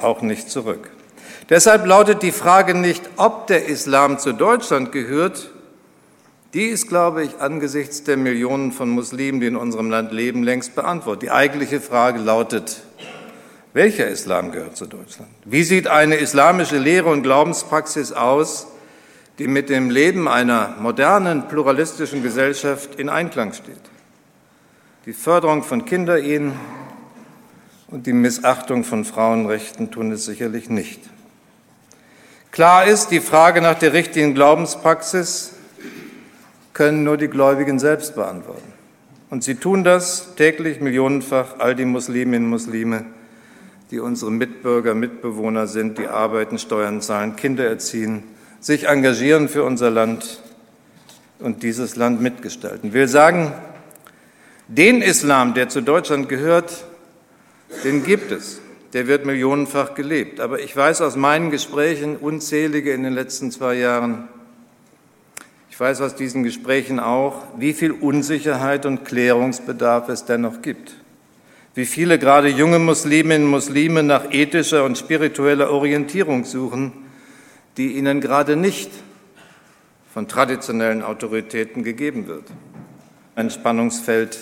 auch 0.00 0.22
nicht 0.22 0.50
zurück. 0.50 0.90
Deshalb 1.48 1.86
lautet 1.86 2.22
die 2.22 2.32
Frage 2.32 2.74
nicht, 2.74 3.02
ob 3.16 3.46
der 3.46 3.66
Islam 3.66 4.18
zu 4.18 4.32
Deutschland 4.32 4.90
gehört, 4.90 5.50
die 6.54 6.66
ist, 6.66 6.88
glaube 6.88 7.24
ich, 7.24 7.40
angesichts 7.40 8.04
der 8.04 8.16
Millionen 8.16 8.72
von 8.72 8.90
Muslimen, 8.90 9.40
die 9.40 9.46
in 9.46 9.56
unserem 9.56 9.90
Land 9.90 10.12
leben, 10.12 10.42
längst 10.42 10.74
beantwortet. 10.74 11.22
Die 11.22 11.30
eigentliche 11.30 11.80
Frage 11.80 12.18
lautet, 12.18 12.82
Welcher 13.74 14.06
Islam 14.06 14.52
gehört 14.52 14.76
zu 14.76 14.84
Deutschland? 14.84 15.30
Wie 15.46 15.64
sieht 15.64 15.86
eine 15.86 16.16
islamische 16.16 16.76
Lehre 16.76 17.08
und 17.08 17.22
Glaubenspraxis 17.22 18.12
aus, 18.12 18.66
die 19.38 19.46
mit 19.46 19.70
dem 19.70 19.90
Leben 19.90 20.28
einer 20.28 20.76
modernen, 20.78 21.48
pluralistischen 21.48 22.22
Gesellschaft 22.22 22.96
in 22.96 23.08
Einklang 23.08 23.52
steht? 23.52 23.80
Die 25.06 25.12
Förderung 25.12 25.62
von 25.62 25.84
Kinderehen 25.84 26.52
und 27.88 28.06
die 28.06 28.12
Missachtung 28.12 28.84
von 28.84 29.04
Frauenrechten 29.04 29.90
tun 29.90 30.12
es 30.12 30.24
sicherlich 30.24 30.70
nicht. 30.70 31.00
Klar 32.52 32.84
ist, 32.86 33.08
die 33.08 33.20
Frage 33.20 33.60
nach 33.62 33.78
der 33.78 33.94
richtigen 33.94 34.34
Glaubenspraxis 34.34 35.54
können 36.72 37.04
nur 37.04 37.16
die 37.16 37.28
Gläubigen 37.28 37.78
selbst 37.78 38.14
beantworten. 38.14 38.72
Und 39.30 39.42
sie 39.42 39.54
tun 39.54 39.84
das 39.84 40.34
täglich 40.36 40.80
millionenfach, 40.80 41.58
all 41.58 41.74
die 41.74 41.86
Musliminnen 41.86 42.44
und 42.44 42.50
Muslime, 42.50 43.06
die 43.90 43.98
unsere 43.98 44.30
Mitbürger, 44.30 44.94
Mitbewohner 44.94 45.66
sind, 45.66 45.96
die 45.96 46.08
arbeiten, 46.08 46.58
Steuern 46.58 47.00
zahlen, 47.00 47.36
Kinder 47.36 47.66
erziehen, 47.66 48.22
sich 48.62 48.86
engagieren 48.86 49.48
für 49.48 49.64
unser 49.64 49.90
Land 49.90 50.40
und 51.40 51.62
dieses 51.64 51.96
Land 51.96 52.22
mitgestalten. 52.22 52.88
Ich 52.88 52.94
will 52.94 53.08
sagen, 53.08 53.52
den 54.68 55.02
Islam, 55.02 55.52
der 55.52 55.68
zu 55.68 55.82
Deutschland 55.82 56.28
gehört, 56.28 56.84
den 57.84 58.04
gibt 58.04 58.30
es. 58.30 58.60
Der 58.92 59.08
wird 59.08 59.26
millionenfach 59.26 59.94
gelebt. 59.94 60.38
Aber 60.38 60.60
ich 60.60 60.76
weiß 60.76 61.00
aus 61.00 61.16
meinen 61.16 61.50
Gesprächen, 61.50 62.16
unzählige 62.16 62.92
in 62.92 63.02
den 63.02 63.14
letzten 63.14 63.50
zwei 63.50 63.74
Jahren, 63.74 64.28
ich 65.68 65.80
weiß 65.80 66.02
aus 66.02 66.14
diesen 66.14 66.44
Gesprächen 66.44 67.00
auch, 67.00 67.42
wie 67.58 67.72
viel 67.72 67.90
Unsicherheit 67.90 68.86
und 68.86 69.04
Klärungsbedarf 69.04 70.08
es 70.08 70.24
dennoch 70.24 70.62
gibt. 70.62 70.94
Wie 71.74 71.86
viele 71.86 72.18
gerade 72.18 72.48
junge 72.48 72.78
Musliminnen 72.78 73.46
und 73.46 73.50
Muslime 73.50 74.02
nach 74.02 74.30
ethischer 74.30 74.84
und 74.84 74.98
spiritueller 74.98 75.70
Orientierung 75.70 76.44
suchen, 76.44 76.92
die 77.76 77.96
ihnen 77.96 78.20
gerade 78.20 78.56
nicht 78.56 78.90
von 80.12 80.28
traditionellen 80.28 81.02
Autoritäten 81.02 81.84
gegeben 81.84 82.26
wird. 82.26 82.44
Ein 83.34 83.50
Spannungsfeld, 83.50 84.38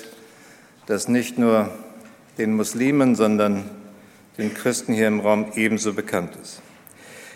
das 0.87 1.07
nicht 1.07 1.39
nur 1.39 1.71
den 2.39 2.57
Muslimen, 2.57 3.15
sondern 3.15 3.71
den 4.37 4.53
Christen 4.53 4.93
hier 4.93 5.07
im 5.07 5.21
Raum 5.21 5.53
ebenso 5.55 5.93
bekannt 5.93 6.37
ist. 6.43 6.61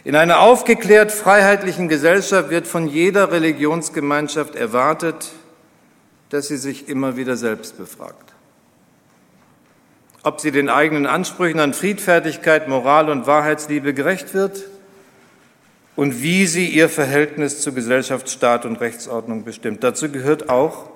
In 0.02 0.16
einer 0.16 0.40
aufgeklärt 0.40 1.12
freiheitlichen 1.12 1.88
Gesellschaft 1.88 2.50
wird 2.50 2.66
von 2.66 2.88
jeder 2.88 3.30
Religionsgemeinschaft 3.30 4.56
erwartet, 4.56 5.32
dass 6.30 6.48
sie 6.48 6.56
sich 6.56 6.88
immer 6.88 7.16
wieder 7.16 7.36
selbst 7.36 7.78
befragt. 7.78 8.34
Ob 10.24 10.40
sie 10.40 10.50
den 10.50 10.68
eigenen 10.68 11.06
Ansprüchen 11.06 11.60
an 11.60 11.72
Friedfertigkeit, 11.72 12.66
Moral 12.68 13.08
und 13.08 13.26
Wahrheitsliebe 13.26 13.94
gerecht 13.94 14.34
wird 14.34 14.64
und 15.96 16.22
wie 16.22 16.46
sie 16.46 16.66
ihr 16.66 16.88
Verhältnis 16.88 17.60
zu 17.60 17.72
Gesellschaft, 17.72 18.28
Staat 18.28 18.64
und 18.64 18.80
Rechtsordnung 18.80 19.44
bestimmt. 19.44 19.84
Dazu 19.84 20.10
gehört 20.10 20.48
auch, 20.48 20.90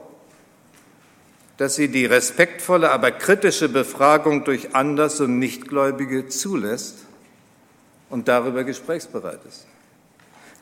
dass 1.57 1.75
sie 1.75 1.89
die 1.89 2.07
respektvolle, 2.07 2.91
aber 2.91 3.11
kritische 3.11 3.69
Befragung 3.69 4.45
durch 4.45 4.75
Anders- 4.75 5.21
und 5.21 5.39
Nichtgläubige 5.39 6.29
zulässt 6.29 6.99
und 8.11 8.29
darüber 8.29 8.65
gesprächsbereit 8.65 9.41
ist. 9.47 9.67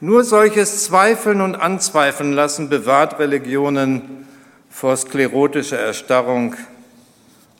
Nur 0.01 0.25
solches 0.25 0.85
Zweifeln 0.85 1.41
und 1.41 1.55
Anzweifeln 1.55 2.33
lassen 2.33 2.69
bewahrt 2.69 3.19
Religionen 3.19 4.27
vor 4.69 4.97
sklerotischer 4.97 5.79
Erstarrung 5.79 6.55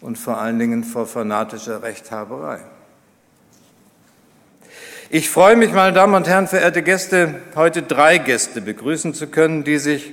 und 0.03 0.19
vor 0.19 0.39
allen 0.39 0.59
Dingen 0.59 0.85
vor 0.85 1.07
fanatischer 1.07 1.83
Rechthaberei. 1.83 2.61
Ich 5.09 5.31
freue 5.31 5.55
mich, 5.55 5.73
meine 5.73 5.93
Damen 5.93 6.15
und 6.15 6.27
Herren, 6.27 6.49
verehrte 6.49 6.83
Gäste, 6.83 7.37
heute 7.55 7.83
drei 7.83 8.19
Gäste 8.19 8.61
begrüßen 8.61 9.15
zu 9.15 9.29
können, 9.29 9.63
die 9.63 9.79
sich 9.79 10.13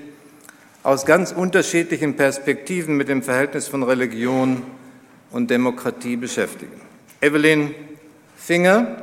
aus 0.84 1.08
ganz 1.08 1.32
unterschiedlichen 1.32 2.16
Perspektiven 2.16 2.96
mit 2.96 3.10
dem 3.10 3.24
Verhältnis 3.24 3.68
von 3.68 3.82
Religion 3.82 4.62
und 5.32 5.50
Demokratie 5.50 6.16
beschäftigen. 6.16 6.80
Evelyn 7.22 7.74
Finger 8.38 8.98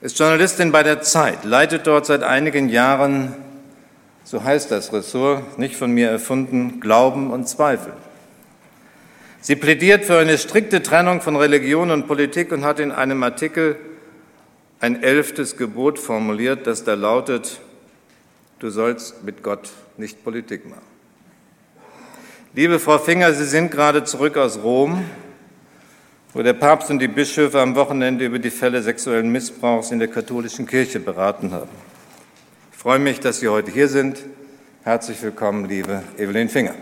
ist 0.00 0.16
Journalistin 0.16 0.70
bei 0.70 0.84
der 0.84 1.00
Zeit, 1.00 1.44
leitet 1.44 1.88
dort 1.88 2.06
seit 2.06 2.22
einigen 2.22 2.68
Jahren, 2.68 3.34
so 4.22 4.44
heißt 4.44 4.70
das 4.70 4.92
Ressort, 4.92 5.58
nicht 5.58 5.74
von 5.74 5.90
mir 5.90 6.08
erfunden, 6.08 6.78
Glauben 6.78 7.32
und 7.32 7.48
Zweifel. 7.48 7.94
Sie 9.40 9.56
plädiert 9.56 10.04
für 10.04 10.18
eine 10.18 10.38
strikte 10.38 10.84
Trennung 10.84 11.20
von 11.20 11.34
Religion 11.34 11.90
und 11.90 12.06
Politik 12.06 12.52
und 12.52 12.64
hat 12.64 12.78
in 12.78 12.92
einem 12.92 13.24
Artikel 13.24 13.76
ein 14.80 15.02
elftes 15.02 15.56
Gebot 15.56 15.98
formuliert, 15.98 16.66
das 16.66 16.84
da 16.84 16.94
lautet, 16.94 17.60
du 18.58 18.70
sollst 18.70 19.24
mit 19.24 19.42
Gott 19.42 19.70
nicht 19.96 20.22
Politik 20.24 20.68
machen. 20.68 20.82
Liebe 22.54 22.78
Frau 22.78 22.98
Finger, 22.98 23.32
Sie 23.32 23.44
sind 23.44 23.70
gerade 23.70 24.04
zurück 24.04 24.36
aus 24.36 24.62
Rom 24.62 25.04
wo 26.36 26.42
der 26.42 26.52
Papst 26.52 26.90
und 26.90 26.98
die 26.98 27.08
Bischöfe 27.08 27.58
am 27.62 27.74
Wochenende 27.76 28.26
über 28.26 28.38
die 28.38 28.50
Fälle 28.50 28.82
sexuellen 28.82 29.32
Missbrauchs 29.32 29.90
in 29.90 29.98
der 29.98 30.08
katholischen 30.08 30.66
Kirche 30.66 31.00
beraten 31.00 31.50
haben. 31.52 31.70
Ich 32.72 32.76
freue 32.76 32.98
mich, 32.98 33.20
dass 33.20 33.40
Sie 33.40 33.48
heute 33.48 33.70
hier 33.70 33.88
sind. 33.88 34.18
Herzlich 34.84 35.22
willkommen, 35.22 35.66
liebe 35.66 36.02
Evelyn 36.18 36.50
Finger. 36.50 36.74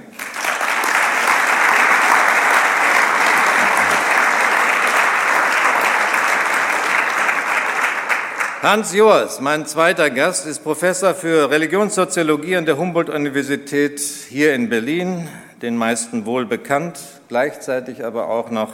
Hans 8.64 8.94
Joas, 8.94 9.42
mein 9.42 9.66
zweiter 9.66 10.08
Gast, 10.08 10.46
ist 10.46 10.60
Professor 10.60 11.12
für 11.12 11.50
Religionssoziologie 11.50 12.56
an 12.56 12.64
der 12.64 12.78
Humboldt-Universität 12.78 14.00
hier 14.00 14.54
in 14.54 14.70
Berlin, 14.70 15.28
den 15.60 15.76
meisten 15.76 16.24
wohl 16.24 16.46
bekannt, 16.46 16.98
gleichzeitig 17.28 18.06
aber 18.06 18.30
auch 18.30 18.50
noch 18.50 18.72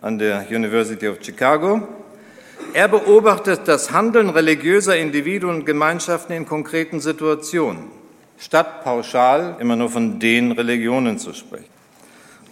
an 0.00 0.20
der 0.20 0.46
University 0.48 1.08
of 1.08 1.16
Chicago. 1.20 1.88
Er 2.72 2.86
beobachtet 2.86 3.62
das 3.64 3.90
Handeln 3.90 4.28
religiöser 4.30 4.96
Individuen 4.96 5.56
und 5.56 5.64
Gemeinschaften 5.66 6.32
in 6.32 6.46
konkreten 6.46 7.00
Situationen, 7.00 7.90
statt 8.38 8.84
pauschal 8.84 9.56
immer 9.58 9.74
nur 9.74 9.90
von 9.90 10.20
den 10.20 10.52
Religionen 10.52 11.18
zu 11.18 11.32
sprechen. 11.34 11.66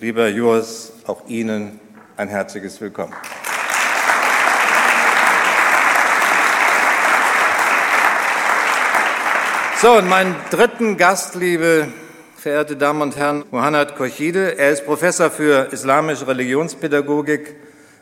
Lieber 0.01 0.27
Joas, 0.27 0.93
auch 1.07 1.29
Ihnen 1.29 1.79
ein 2.17 2.27
herzliches 2.27 2.81
Willkommen. 2.81 3.15
So, 9.85 9.99
und 9.99 10.09
meinen 10.09 10.35
dritten 10.51 10.97
Gast, 10.97 11.35
liebe 11.35 11.89
verehrte 12.39 12.75
Damen 12.75 13.03
und 13.03 13.17
Herren, 13.17 13.45
Mohanad 13.51 13.97
Kochide. 13.97 14.57
Er 14.57 14.71
ist 14.71 14.87
Professor 14.87 15.31
für 15.31 15.71
islamische 15.73 16.27
Religionspädagogik 16.27 17.55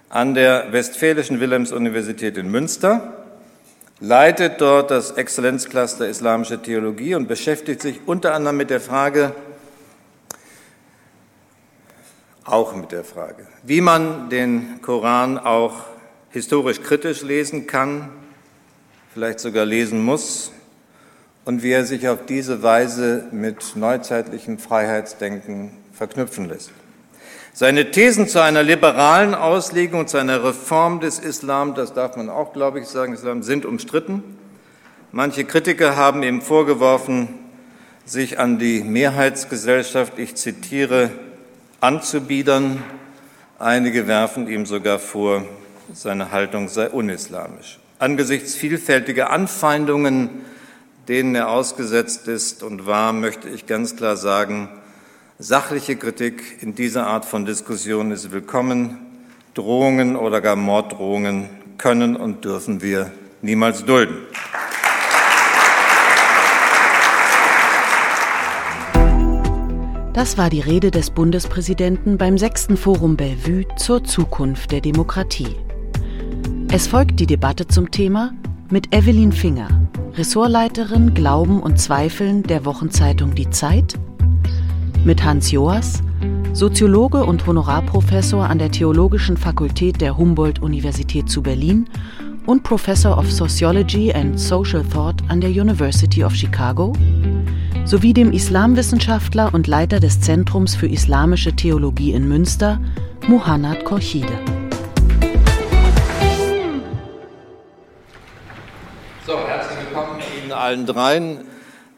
an 0.08 0.34
der 0.34 0.72
Westfälischen 0.72 1.40
Wilhelms-Universität 1.40 2.36
in 2.36 2.52
Münster, 2.52 3.24
leitet 3.98 4.60
dort 4.60 4.92
das 4.92 5.10
Exzellenzcluster 5.10 6.08
Islamische 6.08 6.62
Theologie 6.62 7.16
und 7.16 7.26
beschäftigt 7.26 7.82
sich 7.82 7.98
unter 8.06 8.32
anderem 8.32 8.58
mit 8.58 8.70
der 8.70 8.80
Frage, 8.80 9.34
auch 12.44 12.76
mit 12.76 12.92
der 12.92 13.02
Frage, 13.02 13.48
wie 13.64 13.80
man 13.80 14.30
den 14.30 14.80
Koran 14.82 15.36
auch 15.36 15.86
historisch 16.30 16.80
kritisch 16.80 17.22
lesen 17.22 17.66
kann, 17.66 18.08
vielleicht 19.12 19.40
sogar 19.40 19.64
lesen 19.64 20.00
muss 20.00 20.52
und 21.44 21.62
wie 21.62 21.72
er 21.72 21.84
sich 21.84 22.08
auf 22.08 22.26
diese 22.26 22.62
Weise 22.62 23.26
mit 23.32 23.76
neuzeitlichem 23.76 24.58
Freiheitsdenken 24.58 25.70
verknüpfen 25.92 26.48
lässt. 26.48 26.70
Seine 27.54 27.90
Thesen 27.90 28.28
zu 28.28 28.42
einer 28.42 28.62
liberalen 28.62 29.34
Auslegung 29.34 30.00
und 30.00 30.08
zu 30.08 30.16
einer 30.16 30.42
Reform 30.42 31.00
des 31.00 31.18
Islam, 31.18 31.74
das 31.74 31.92
darf 31.92 32.16
man 32.16 32.30
auch, 32.30 32.54
glaube 32.54 32.80
ich, 32.80 32.86
sagen, 32.86 33.12
Islam 33.12 33.42
sind 33.42 33.66
umstritten. 33.66 34.22
Manche 35.10 35.44
Kritiker 35.44 35.96
haben 35.96 36.22
ihm 36.22 36.40
vorgeworfen, 36.40 37.28
sich 38.06 38.38
an 38.38 38.58
die 38.58 38.82
Mehrheitsgesellschaft, 38.82 40.18
ich 40.18 40.34
zitiere, 40.36 41.10
anzubiedern. 41.80 42.82
Einige 43.58 44.06
werfen 44.06 44.48
ihm 44.48 44.64
sogar 44.64 44.98
vor, 44.98 45.44
seine 45.92 46.32
Haltung 46.32 46.68
sei 46.68 46.88
unislamisch. 46.88 47.78
Angesichts 47.98 48.54
vielfältiger 48.54 49.30
Anfeindungen 49.30 50.30
denen 51.08 51.34
er 51.34 51.50
ausgesetzt 51.50 52.28
ist 52.28 52.62
und 52.62 52.86
war, 52.86 53.12
möchte 53.12 53.48
ich 53.48 53.66
ganz 53.66 53.96
klar 53.96 54.16
sagen, 54.16 54.68
sachliche 55.38 55.96
Kritik 55.96 56.62
in 56.62 56.74
dieser 56.74 57.06
Art 57.06 57.24
von 57.24 57.44
Diskussion 57.44 58.12
ist 58.12 58.32
willkommen. 58.32 58.98
Drohungen 59.54 60.16
oder 60.16 60.40
gar 60.40 60.56
Morddrohungen 60.56 61.50
können 61.76 62.16
und 62.16 62.44
dürfen 62.44 62.80
wir 62.80 63.10
niemals 63.42 63.84
dulden. 63.84 64.16
Das 70.14 70.38
war 70.38 70.50
die 70.50 70.60
Rede 70.60 70.90
des 70.90 71.10
Bundespräsidenten 71.10 72.18
beim 72.18 72.38
sechsten 72.38 72.76
Forum 72.76 73.16
Bellevue 73.16 73.66
zur 73.76 74.04
Zukunft 74.04 74.70
der 74.70 74.80
Demokratie. 74.80 75.56
Es 76.70 76.86
folgt 76.86 77.18
die 77.18 77.26
Debatte 77.26 77.66
zum 77.66 77.90
Thema 77.90 78.32
mit 78.70 78.94
Evelyn 78.94 79.32
Finger, 79.32 79.81
Ressortleiterin 80.14 81.14
Glauben 81.14 81.60
und 81.60 81.80
Zweifeln 81.80 82.42
der 82.42 82.66
Wochenzeitung 82.66 83.34
Die 83.34 83.48
Zeit, 83.48 83.94
mit 85.06 85.24
Hans 85.24 85.50
Joas, 85.50 86.02
Soziologe 86.52 87.24
und 87.24 87.46
Honorarprofessor 87.46 88.44
an 88.44 88.58
der 88.58 88.70
Theologischen 88.70 89.38
Fakultät 89.38 90.02
der 90.02 90.18
Humboldt-Universität 90.18 91.30
zu 91.30 91.42
Berlin 91.42 91.88
und 92.44 92.62
Professor 92.62 93.16
of 93.16 93.32
Sociology 93.32 94.12
and 94.12 94.38
Social 94.38 94.84
Thought 94.84 95.22
an 95.28 95.40
der 95.40 95.48
University 95.48 96.22
of 96.22 96.34
Chicago, 96.34 96.92
sowie 97.86 98.12
dem 98.12 98.32
Islamwissenschaftler 98.32 99.54
und 99.54 99.66
Leiter 99.66 99.98
des 99.98 100.20
Zentrums 100.20 100.74
für 100.74 100.88
Islamische 100.88 101.56
Theologie 101.56 102.12
in 102.12 102.28
Münster, 102.28 102.78
Muhannad 103.28 103.82
Korchide. 103.86 104.61
Allen 110.62 110.86
dreien. 110.86 111.40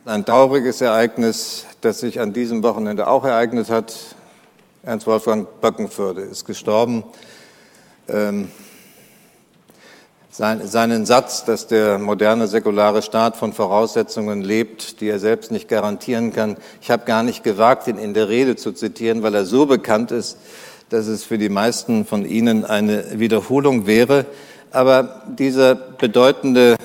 Ein 0.07 0.25
trauriges 0.25 0.81
Ereignis, 0.81 1.67
das 1.83 2.01
sich 2.01 2.19
an 2.19 2.33
diesem 2.33 2.63
Wochenende 2.63 3.09
auch 3.09 3.27
ereignet 3.27 3.69
hat. 3.69 3.95
Ernst 4.83 5.07
Wolfgang 5.07 5.61
Böckenförde 5.61 6.23
ist 6.23 6.47
gestorben. 6.47 7.05
Ähm, 8.09 8.51
sein, 10.31 10.67
seinen 10.67 11.05
Satz, 11.05 11.45
dass 11.45 11.67
der 11.67 11.99
moderne 11.99 12.47
säkulare 12.47 13.03
Staat 13.03 13.37
von 13.37 13.53
Voraussetzungen 13.53 14.41
lebt, 14.41 15.03
die 15.03 15.09
er 15.09 15.19
selbst 15.19 15.51
nicht 15.51 15.69
garantieren 15.69 16.33
kann. 16.33 16.57
Ich 16.81 16.91
habe 16.91 17.05
gar 17.05 17.23
nicht 17.23 17.45
gewagt, 17.45 17.87
ihn 17.87 17.99
in 17.99 18.15
der 18.15 18.31
Rede 18.31 18.57
zu 18.57 18.73
zitieren, 18.73 19.23
weil 19.23 19.35
er 19.35 19.45
so 19.45 19.67
bekannt 19.67 20.11
ist, 20.11 20.39
dass 20.89 21.07
es 21.07 21.23
für 21.23 21.37
die 21.37 21.51
meisten 21.51 22.07
von 22.07 22.25
Ihnen 22.25 22.65
eine 22.65 23.21
Wiederholung 23.21 23.87
wäre. 23.87 24.25
Aber 24.71 25.23
dieser 25.27 25.75
bedeutende 25.75 26.77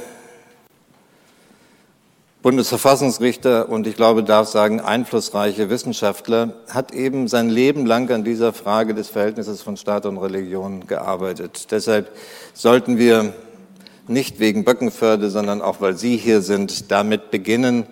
Bundesverfassungsrichter 2.42 3.68
und 3.68 3.86
ich 3.86 3.98
glaube, 3.98 4.24
darf 4.24 4.48
sagen, 4.48 4.80
einflussreiche 4.80 5.70
Wissenschaftler 5.70 6.54
hat 6.70 6.94
eben 6.94 7.28
sein 7.28 7.50
Leben 7.50 7.86
lang 7.86 8.10
an 8.12 8.24
dieser 8.24 8.54
Frage 8.54 8.94
des 8.94 9.10
Verhältnisses 9.10 9.62
von 9.62 9.76
Staat 9.76 10.06
und 10.06 10.18
Religion 10.18 10.88
gearbeitet. 10.88 11.68
Deshalb 11.72 12.10
sollten 12.54 12.98
wir 12.98 13.34
nicht 14.08 14.40
wegen 14.40 14.64
Böckenförde, 14.64 15.30
sondern 15.30 15.62
auch 15.62 15.82
weil 15.82 15.98
Sie 15.98 16.16
hier 16.16 16.42
sind, 16.42 16.92
damit 16.92 17.30
beginnen 17.30 17.86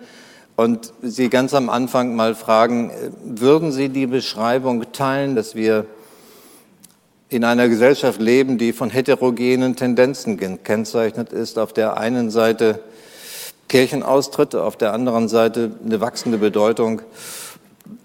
und 0.56 0.94
Sie 1.02 1.28
ganz 1.28 1.52
am 1.52 1.68
Anfang 1.68 2.16
mal 2.16 2.34
fragen, 2.34 2.90
würden 3.22 3.70
Sie 3.70 3.90
die 3.90 4.06
Beschreibung 4.06 4.92
teilen, 4.92 5.36
dass 5.36 5.54
wir 5.56 5.84
in 7.28 7.44
einer 7.44 7.68
Gesellschaft 7.68 8.18
leben, 8.18 8.56
die 8.56 8.72
von 8.72 8.88
heterogenen 8.88 9.76
Tendenzen 9.76 10.38
gekennzeichnet 10.38 11.34
ist. 11.34 11.58
Auf 11.58 11.74
der 11.74 11.98
einen 11.98 12.30
Seite 12.30 12.80
Kirchenaustritte, 13.68 14.62
auf 14.62 14.76
der 14.76 14.92
anderen 14.92 15.28
Seite 15.28 15.72
eine 15.84 16.00
wachsende 16.00 16.38
Bedeutung 16.38 17.02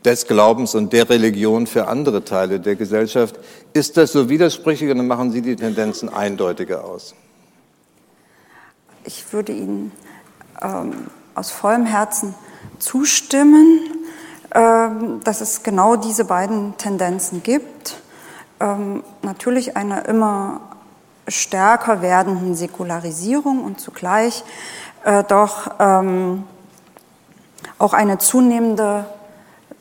des 0.05 0.27
Glaubens 0.27 0.75
und 0.75 0.93
der 0.93 1.10
Religion 1.10 1.67
für 1.67 1.88
andere 1.88 2.24
Teile 2.24 2.60
der 2.60 2.75
Gesellschaft. 2.75 3.39
Ist 3.74 3.98
das 3.98 4.12
so 4.12 4.29
widersprüchlich 4.29 4.89
dann 4.89 5.08
machen 5.08 5.32
Sie 5.32 5.41
die 5.41 5.55
Tendenzen 5.55 6.10
eindeutiger 6.10 6.84
aus? 6.84 7.15
Ich 9.05 9.34
würde 9.34 9.51
Ihnen 9.51 9.91
ähm, 10.62 11.08
aus 11.36 11.51
vollem 11.51 11.86
Herzen 11.86 12.36
zustimmen, 12.79 13.79
ähm, 14.53 15.22
dass 15.24 15.41
es 15.41 15.63
genau 15.63 15.96
diese 15.96 16.25
beiden 16.25 16.77
Tendenzen 16.77 17.43
gibt. 17.43 17.98
Ähm, 18.60 19.03
natürlich 19.22 19.75
eine 19.75 20.01
immer 20.01 20.62
stärker 21.27 22.01
werdenden 22.01 22.55
Säkularisierung 22.55 23.63
und 23.63 23.79
zugleich 23.79 24.43
äh, 25.03 25.24
doch 25.24 25.72
ähm, 25.79 26.43
auch 27.77 27.93
eine 27.93 28.17
zunehmende 28.17 29.06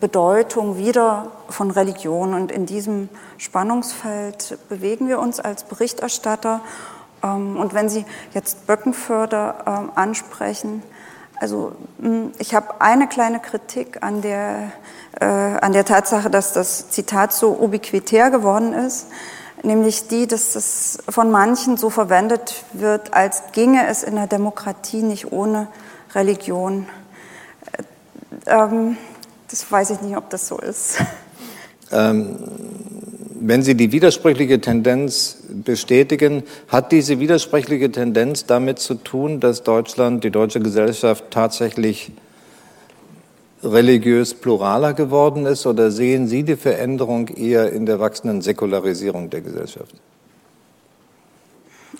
Bedeutung 0.00 0.78
wieder 0.78 1.30
von 1.48 1.70
Religion. 1.70 2.34
Und 2.34 2.50
in 2.50 2.66
diesem 2.66 3.08
Spannungsfeld 3.38 4.58
bewegen 4.68 5.08
wir 5.08 5.20
uns 5.20 5.38
als 5.38 5.64
Berichterstatter. 5.64 6.60
Ähm, 7.22 7.56
und 7.56 7.72
wenn 7.72 7.88
Sie 7.88 8.04
jetzt 8.34 8.66
Böckenförder 8.66 9.64
ähm, 9.66 9.92
ansprechen, 9.94 10.82
also 11.40 11.72
hm, 12.00 12.32
ich 12.38 12.54
habe 12.54 12.80
eine 12.80 13.06
kleine 13.06 13.40
Kritik 13.40 14.02
an 14.02 14.22
der, 14.22 14.72
äh, 15.20 15.24
an 15.24 15.72
der 15.72 15.84
Tatsache, 15.84 16.30
dass 16.30 16.52
das 16.52 16.90
Zitat 16.90 17.32
so 17.32 17.52
ubiquitär 17.52 18.30
geworden 18.30 18.72
ist 18.72 19.06
nämlich 19.64 20.08
die, 20.08 20.26
dass 20.26 20.54
es 20.54 20.98
von 21.08 21.30
manchen 21.30 21.76
so 21.76 21.90
verwendet 21.90 22.64
wird, 22.72 23.14
als 23.14 23.52
ginge 23.52 23.86
es 23.88 24.02
in 24.02 24.16
der 24.16 24.26
Demokratie 24.26 25.02
nicht 25.02 25.32
ohne 25.32 25.68
Religion. 26.14 26.86
Äh, 28.46 28.50
ähm, 28.54 28.96
das 29.50 29.70
weiß 29.70 29.90
ich 29.90 30.00
nicht, 30.00 30.16
ob 30.16 30.30
das 30.30 30.48
so 30.48 30.58
ist. 30.58 30.96
Ähm, 31.90 32.38
wenn 33.44 33.62
Sie 33.62 33.74
die 33.74 33.92
widersprüchliche 33.92 34.60
Tendenz 34.60 35.38
bestätigen, 35.50 36.44
hat 36.68 36.92
diese 36.92 37.18
widersprüchliche 37.18 37.90
Tendenz 37.90 38.46
damit 38.46 38.78
zu 38.78 38.94
tun, 38.94 39.40
dass 39.40 39.62
Deutschland, 39.62 40.24
die 40.24 40.30
deutsche 40.30 40.60
Gesellschaft 40.60 41.24
tatsächlich 41.30 42.12
religiös 43.62 44.34
pluraler 44.34 44.94
geworden 44.94 45.46
ist 45.46 45.66
oder 45.66 45.90
sehen 45.90 46.26
Sie 46.26 46.42
die 46.42 46.56
Veränderung 46.56 47.28
eher 47.28 47.72
in 47.72 47.86
der 47.86 48.00
wachsenden 48.00 48.42
Säkularisierung 48.42 49.30
der 49.30 49.40
Gesellschaft? 49.40 49.94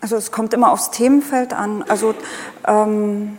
Also 0.00 0.16
es 0.16 0.32
kommt 0.32 0.52
immer 0.52 0.72
aufs 0.72 0.90
Themenfeld 0.90 1.52
an. 1.52 1.84
Also 1.86 2.14
ähm, 2.66 3.38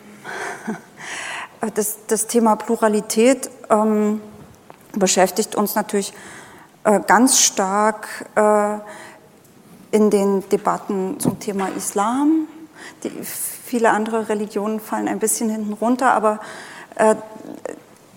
das, 1.76 1.98
das, 2.08 2.28
Thema 2.28 2.56
Pluralität 2.56 3.50
ähm, 3.70 4.22
beschäftigt 4.94 5.56
uns 5.56 5.76
natürlich 5.76 6.14
äh, 6.86 7.02
ganz 7.06 7.40
stark 7.40 8.08
äh, 8.36 8.78
in 9.92 10.10
den 10.10 10.48
Debatten 10.50 11.20
zum 11.20 11.40
Thema 11.40 11.68
Islam. 11.76 12.48
Die, 13.04 13.12
viele 13.22 13.90
andere 13.90 14.30
Religionen 14.30 14.80
fallen 14.80 15.10
ein 15.10 15.20
bisschen 15.20 15.50
hinten 15.50 15.74
runter, 15.74 16.14
aber 16.14 16.40
äh, 16.96 17.16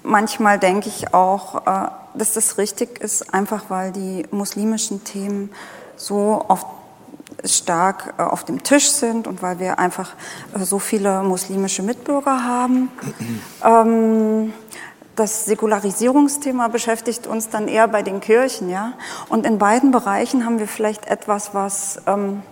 manchmal 0.06 0.58
denke 0.58 0.88
ich 0.88 1.12
auch, 1.12 1.66
äh, 1.66 1.88
dass 2.14 2.32
das 2.32 2.58
richtig 2.58 3.00
ist, 3.00 3.34
einfach 3.34 3.64
weil 3.68 3.92
die 3.92 4.24
muslimischen 4.30 5.04
Themen 5.04 5.50
so 5.96 6.44
oft 6.48 6.66
stark 7.44 8.14
äh, 8.18 8.22
auf 8.22 8.44
dem 8.44 8.62
Tisch 8.62 8.88
sind 8.90 9.26
und 9.26 9.42
weil 9.42 9.58
wir 9.58 9.78
einfach 9.78 10.14
äh, 10.54 10.64
so 10.64 10.78
viele 10.78 11.22
muslimische 11.22 11.82
Mitbürger 11.82 12.44
haben. 12.44 12.90
Ähm, 13.64 14.52
das 15.16 15.46
Säkularisierungsthema 15.46 16.68
beschäftigt 16.68 17.26
uns 17.26 17.48
dann 17.48 17.68
eher 17.68 17.88
bei 17.88 18.02
den 18.02 18.20
Kirchen, 18.20 18.68
ja. 18.68 18.92
Und 19.30 19.46
in 19.46 19.58
beiden 19.58 19.90
Bereichen 19.90 20.44
haben 20.44 20.58
wir 20.58 20.68
vielleicht 20.68 21.06
etwas, 21.06 21.54
was, 21.54 22.02
ähm, 22.06 22.42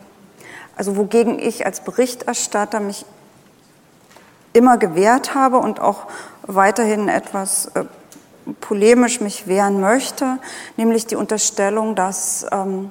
also 0.75 0.97
wogegen 0.97 1.39
ich 1.39 1.67
als 1.67 1.81
Berichterstatter 1.81 2.81
mich 2.81 3.05
immer 4.55 4.79
gewehrt 4.79 5.35
habe 5.35 5.59
und 5.59 5.79
auch 5.79 6.07
weiterhin 6.47 7.09
etwas 7.09 7.67
äh, 7.75 7.85
polemisch 8.61 9.21
mich 9.21 9.47
wehren 9.47 9.81
möchte, 9.81 10.39
nämlich 10.77 11.07
die 11.07 11.17
Unterstellung, 11.17 11.95
dass 11.95 12.47
ähm, 12.53 12.91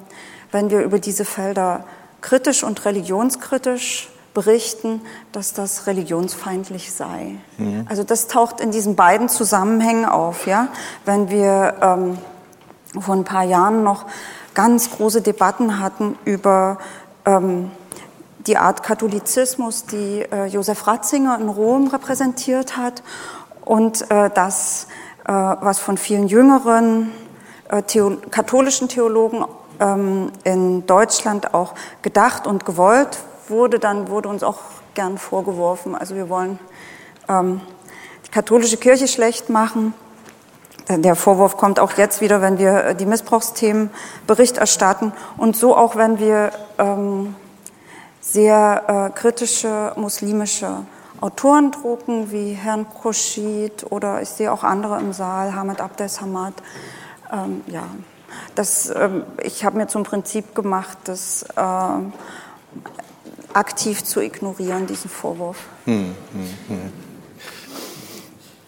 wenn 0.50 0.70
wir 0.70 0.82
über 0.82 0.98
diese 0.98 1.24
Felder 1.24 1.84
kritisch 2.20 2.64
und 2.64 2.84
religionskritisch 2.84 4.10
berichten, 4.32 5.00
dass 5.32 5.52
das 5.52 5.86
religionsfeindlich 5.86 6.92
sei. 6.92 7.36
Mhm. 7.58 7.86
Also 7.88 8.02
das 8.02 8.26
taucht 8.26 8.60
in 8.60 8.72
diesen 8.72 8.96
beiden 8.96 9.28
Zusammenhängen 9.28 10.04
auf. 10.04 10.46
Ja? 10.46 10.68
Wenn 11.04 11.30
wir 11.30 11.74
ähm, 11.80 12.18
vor 13.00 13.14
ein 13.14 13.24
paar 13.24 13.44
Jahren 13.44 13.84
noch 13.84 14.06
ganz 14.54 14.90
große 14.90 15.22
Debatten 15.22 15.78
hatten 15.78 16.18
über 16.24 16.78
ähm, 17.24 17.70
die 18.46 18.56
Art 18.56 18.82
Katholizismus, 18.82 19.86
die 19.86 20.22
äh, 20.30 20.46
Josef 20.46 20.86
Ratzinger 20.86 21.38
in 21.40 21.48
Rom 21.48 21.88
repräsentiert 21.88 22.76
hat 22.76 23.02
und 23.64 24.10
äh, 24.10 24.30
das, 24.30 24.86
äh, 25.24 25.32
was 25.32 25.78
von 25.78 25.96
vielen 25.96 26.28
jüngeren 26.28 27.12
äh, 27.68 27.82
Theo 27.82 28.18
katholischen 28.30 28.88
Theologen 28.88 29.44
ähm, 29.80 30.30
in 30.44 30.86
Deutschland 30.86 31.54
auch 31.54 31.74
gedacht 32.02 32.46
und 32.46 32.64
gewollt 32.64 33.18
wurde, 33.48 33.78
dann 33.78 34.08
wurde 34.08 34.28
uns 34.28 34.42
auch 34.42 34.58
gern 34.94 35.18
vorgeworfen, 35.18 35.94
also 35.94 36.14
wir 36.14 36.28
wollen 36.28 36.58
ähm, 37.28 37.60
die 38.26 38.30
katholische 38.30 38.76
Kirche 38.76 39.08
schlecht 39.08 39.50
machen. 39.50 39.94
Der 40.86 41.16
Vorwurf 41.16 41.56
kommt 41.56 41.80
auch 41.80 41.92
jetzt 41.92 42.20
wieder, 42.20 42.42
wenn 42.42 42.58
wir 42.58 42.84
äh, 42.84 42.94
die 42.94 43.06
Missbrauchsthemen 43.06 43.90
Bericht 44.26 44.58
erstatten 44.58 45.12
und 45.38 45.56
so 45.56 45.74
auch, 45.74 45.96
wenn 45.96 46.18
wir 46.18 46.50
ähm, 46.78 47.34
sehr 48.20 49.10
äh, 49.14 49.18
kritische 49.18 49.92
muslimische 49.96 50.84
Autoren 51.20 51.70
drucken, 51.70 52.30
wie 52.30 52.52
Herrn 52.52 52.86
Khurshid 52.88 53.86
oder 53.90 54.20
ich 54.20 54.28
sehe 54.28 54.52
auch 54.52 54.64
andere 54.64 54.98
im 54.98 55.12
Saal, 55.12 55.54
Hamid 55.54 55.80
Abdes 55.80 56.20
Hamad. 56.20 56.54
Ähm, 57.32 57.62
ja, 57.66 57.84
das, 58.54 58.92
ähm, 58.94 59.24
ich 59.42 59.64
habe 59.64 59.78
mir 59.78 59.86
zum 59.86 60.02
Prinzip 60.02 60.54
gemacht, 60.54 60.98
dass 61.04 61.44
äh, 61.56 61.62
aktiv 63.52 64.04
zu 64.04 64.20
ignorieren, 64.20 64.86
diesen 64.86 65.08
Vorwurf. 65.08 65.58
Hm, 65.84 66.14
hm, 66.32 66.48
hm. 66.68 66.92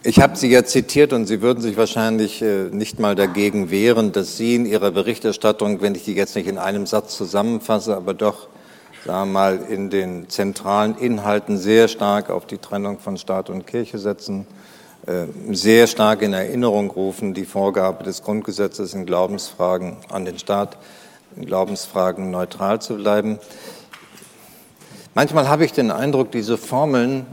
Ich 0.03 0.21
habe 0.21 0.37
Sie 0.37 0.49
ja 0.49 0.63
zitiert 0.63 1.11
und 1.11 1.25
Sie 1.25 1.41
würden 1.41 1.61
sich 1.61 1.75
wahrscheinlich 1.75 2.41
äh, 2.41 2.69
nicht 2.71 2.97
mal 2.97 3.15
dagegen 3.15 3.69
wehren, 3.71 4.13
dass 4.13 4.37
Sie 4.37 4.55
in 4.55 4.65
Ihrer 4.65 4.91
Berichterstattung, 4.91 5.81
wenn 5.81 5.95
ich 5.95 6.05
die 6.05 6.13
jetzt 6.13 6.35
nicht 6.35 6.47
in 6.47 6.57
einem 6.57 6.85
Satz 6.85 7.17
zusammenfasse, 7.17 7.95
aber 7.95 8.13
doch 8.13 8.47
sagen 9.05 9.29
wir 9.29 9.33
mal 9.33 9.59
in 9.69 9.89
den 9.89 10.29
zentralen 10.29 10.97
Inhalten 10.97 11.57
sehr 11.57 11.87
stark 11.87 12.29
auf 12.29 12.45
die 12.45 12.57
Trennung 12.57 12.99
von 12.99 13.17
Staat 13.17 13.49
und 13.49 13.67
Kirche 13.67 13.97
setzen, 13.97 14.47
äh, 15.07 15.25
sehr 15.53 15.87
stark 15.87 16.21
in 16.21 16.33
Erinnerung 16.33 16.91
rufen 16.91 17.33
die 17.33 17.45
Vorgabe 17.45 18.03
des 18.03 18.23
Grundgesetzes 18.23 18.93
in 18.93 19.05
Glaubensfragen 19.05 19.97
an 20.09 20.25
den 20.25 20.37
Staat, 20.37 20.77
in 21.37 21.45
Glaubensfragen 21.45 22.29
neutral 22.29 22.81
zu 22.81 22.95
bleiben. 22.95 23.39
Manchmal 25.15 25.47
habe 25.47 25.63
ich 25.63 25.71
den 25.71 25.91
Eindruck, 25.91 26.31
diese 26.31 26.57
Formeln 26.57 27.25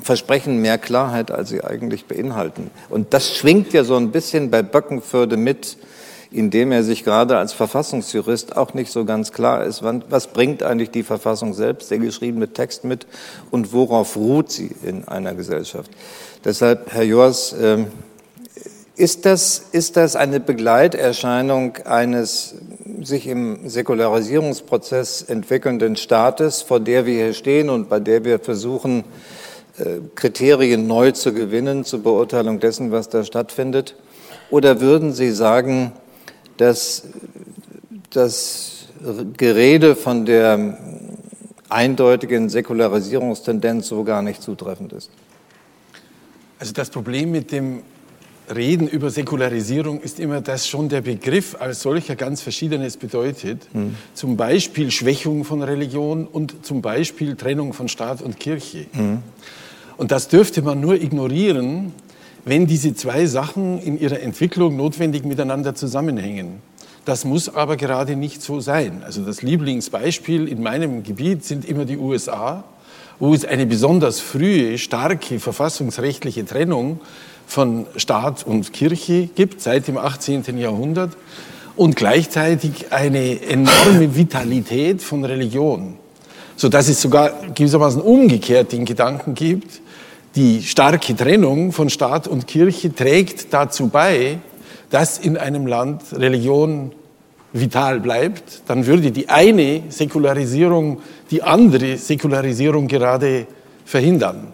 versprechen 0.00 0.62
mehr 0.62 0.78
Klarheit, 0.78 1.32
als 1.32 1.48
sie 1.48 1.64
eigentlich 1.64 2.06
beinhalten. 2.06 2.70
Und 2.88 3.12
das 3.12 3.34
schwingt 3.34 3.72
ja 3.72 3.82
so 3.82 3.96
ein 3.96 4.12
bisschen 4.12 4.50
bei 4.50 4.62
Böckenförde 4.62 5.36
mit, 5.36 5.78
indem 6.30 6.72
er 6.72 6.82
sich 6.82 7.04
gerade 7.04 7.38
als 7.38 7.52
Verfassungsjurist 7.52 8.56
auch 8.56 8.74
nicht 8.74 8.90
so 8.90 9.04
ganz 9.04 9.32
klar 9.32 9.64
ist, 9.64 9.82
was 9.82 10.26
bringt 10.28 10.62
eigentlich 10.62 10.90
die 10.90 11.02
Verfassung 11.02 11.54
selbst, 11.54 11.90
der 11.90 11.98
geschriebene 11.98 12.48
Text 12.48 12.84
mit 12.84 13.06
und 13.50 13.72
worauf 13.72 14.16
ruht 14.16 14.50
sie 14.50 14.70
in 14.82 15.06
einer 15.08 15.34
Gesellschaft. 15.34 15.90
Deshalb, 16.44 16.92
Herr 16.92 17.04
Joas, 17.04 17.54
ähm, 17.60 17.86
ist 18.96 19.26
das, 19.26 19.62
ist 19.72 19.96
das 19.96 20.16
eine 20.16 20.40
Begleiterscheinung 20.40 21.76
eines 21.84 22.54
sich 23.02 23.26
im 23.26 23.68
Säkularisierungsprozess 23.68 25.22
entwickelnden 25.22 25.96
Staates, 25.96 26.62
vor 26.62 26.80
der 26.80 27.04
wir 27.04 27.14
hier 27.24 27.34
stehen 27.34 27.68
und 27.68 27.88
bei 27.90 28.00
der 28.00 28.24
wir 28.24 28.38
versuchen, 28.38 29.04
äh, 29.78 29.98
Kriterien 30.14 30.86
neu 30.86 31.12
zu 31.12 31.34
gewinnen 31.34 31.84
zur 31.84 32.02
Beurteilung 32.02 32.58
dessen, 32.58 32.90
was 32.90 33.10
da 33.10 33.22
stattfindet? 33.22 33.94
Oder 34.50 34.80
würden 34.80 35.12
Sie 35.12 35.30
sagen, 35.30 35.92
dass 36.56 37.04
das 38.10 38.88
Gerede 39.36 39.96
von 39.96 40.24
der 40.24 40.78
eindeutigen 41.68 42.48
Säkularisierungstendenz 42.48 43.88
so 43.88 44.04
gar 44.04 44.22
nicht 44.22 44.42
zutreffend 44.42 44.92
ist? 44.92 45.10
Also 46.58 46.72
das 46.72 46.90
Problem 46.90 47.30
mit 47.30 47.52
dem 47.52 47.82
Reden 48.54 48.86
über 48.86 49.10
Säkularisierung 49.10 50.00
ist 50.00 50.20
immer, 50.20 50.40
dass 50.40 50.68
schon 50.68 50.88
der 50.88 51.00
Begriff 51.00 51.56
als 51.58 51.82
solcher 51.82 52.14
ganz 52.14 52.42
Verschiedenes 52.42 52.96
bedeutet. 52.96 53.66
Mhm. 53.74 53.96
Zum 54.14 54.36
Beispiel 54.36 54.90
Schwächung 54.90 55.44
von 55.44 55.62
Religion 55.62 56.26
und 56.26 56.64
zum 56.64 56.80
Beispiel 56.80 57.34
Trennung 57.34 57.72
von 57.72 57.88
Staat 57.88 58.22
und 58.22 58.38
Kirche. 58.38 58.86
Mhm. 58.92 59.18
Und 59.96 60.12
das 60.12 60.28
dürfte 60.28 60.62
man 60.62 60.80
nur 60.80 60.94
ignorieren, 60.94 61.92
wenn 62.46 62.68
diese 62.68 62.94
zwei 62.94 63.26
Sachen 63.26 63.82
in 63.82 64.00
ihrer 64.00 64.20
Entwicklung 64.20 64.76
notwendig 64.76 65.24
miteinander 65.24 65.74
zusammenhängen. 65.74 66.62
Das 67.04 67.24
muss 67.24 67.52
aber 67.52 67.76
gerade 67.76 68.14
nicht 68.14 68.40
so 68.40 68.60
sein. 68.60 69.02
Also 69.04 69.22
das 69.24 69.42
Lieblingsbeispiel 69.42 70.46
in 70.46 70.62
meinem 70.62 71.02
Gebiet 71.02 71.44
sind 71.44 71.64
immer 71.64 71.84
die 71.84 71.98
USA, 71.98 72.62
wo 73.18 73.34
es 73.34 73.44
eine 73.44 73.66
besonders 73.66 74.20
frühe, 74.20 74.78
starke 74.78 75.40
verfassungsrechtliche 75.40 76.44
Trennung 76.44 77.00
von 77.48 77.86
Staat 77.96 78.46
und 78.46 78.72
Kirche 78.72 79.28
gibt, 79.34 79.60
seit 79.60 79.88
dem 79.88 79.98
18. 79.98 80.56
Jahrhundert, 80.56 81.16
und 81.74 81.96
gleichzeitig 81.96 82.92
eine 82.92 83.42
enorme 83.42 84.14
Vitalität 84.16 85.02
von 85.02 85.24
Religion, 85.24 85.96
sodass 86.54 86.88
es 86.88 87.02
sogar 87.02 87.32
gewissermaßen 87.54 88.00
umgekehrt 88.00 88.70
den 88.70 88.84
Gedanken 88.84 89.34
gibt, 89.34 89.80
die 90.36 90.62
starke 90.62 91.16
Trennung 91.16 91.72
von 91.72 91.88
Staat 91.88 92.28
und 92.28 92.46
Kirche 92.46 92.94
trägt 92.94 93.52
dazu 93.52 93.88
bei, 93.88 94.38
dass 94.90 95.18
in 95.18 95.36
einem 95.36 95.66
Land 95.66 96.02
Religion 96.12 96.92
vital 97.52 98.00
bleibt, 98.00 98.62
dann 98.66 98.86
würde 98.86 99.10
die 99.10 99.30
eine 99.30 99.84
Säkularisierung 99.88 101.00
die 101.30 101.42
andere 101.42 101.96
Säkularisierung 101.96 102.86
gerade 102.86 103.46
verhindern. 103.84 104.48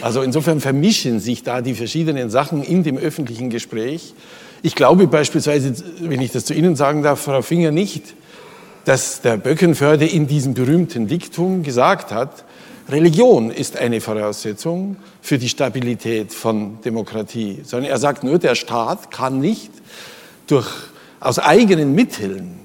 Also 0.00 0.22
insofern 0.22 0.60
vermischen 0.60 1.20
sich 1.20 1.42
da 1.42 1.60
die 1.60 1.74
verschiedenen 1.74 2.30
Sachen 2.30 2.62
in 2.62 2.82
dem 2.82 2.96
öffentlichen 2.96 3.50
Gespräch. 3.50 4.14
Ich 4.62 4.74
glaube 4.74 5.06
beispielsweise, 5.06 5.74
wenn 6.00 6.20
ich 6.20 6.32
das 6.32 6.46
zu 6.46 6.54
Ihnen 6.54 6.74
sagen 6.74 7.02
darf, 7.02 7.20
Frau 7.20 7.42
Finger, 7.42 7.70
nicht, 7.70 8.14
dass 8.86 9.20
der 9.20 9.36
Böckenförde 9.36 10.06
in 10.06 10.26
diesem 10.26 10.54
berühmten 10.54 11.06
Diktum 11.06 11.62
gesagt 11.62 12.10
hat, 12.10 12.44
Religion 12.88 13.50
ist 13.50 13.78
eine 13.78 14.00
Voraussetzung 14.00 14.96
für 15.22 15.38
die 15.38 15.48
Stabilität 15.48 16.34
von 16.34 16.80
Demokratie, 16.82 17.60
sondern 17.64 17.90
er 17.90 17.98
sagt 17.98 18.24
nur, 18.24 18.38
der 18.38 18.54
Staat 18.54 19.10
kann 19.10 19.40
nicht 19.40 19.70
durch, 20.46 20.68
aus 21.18 21.38
eigenen 21.38 21.94
Mitteln 21.94 22.60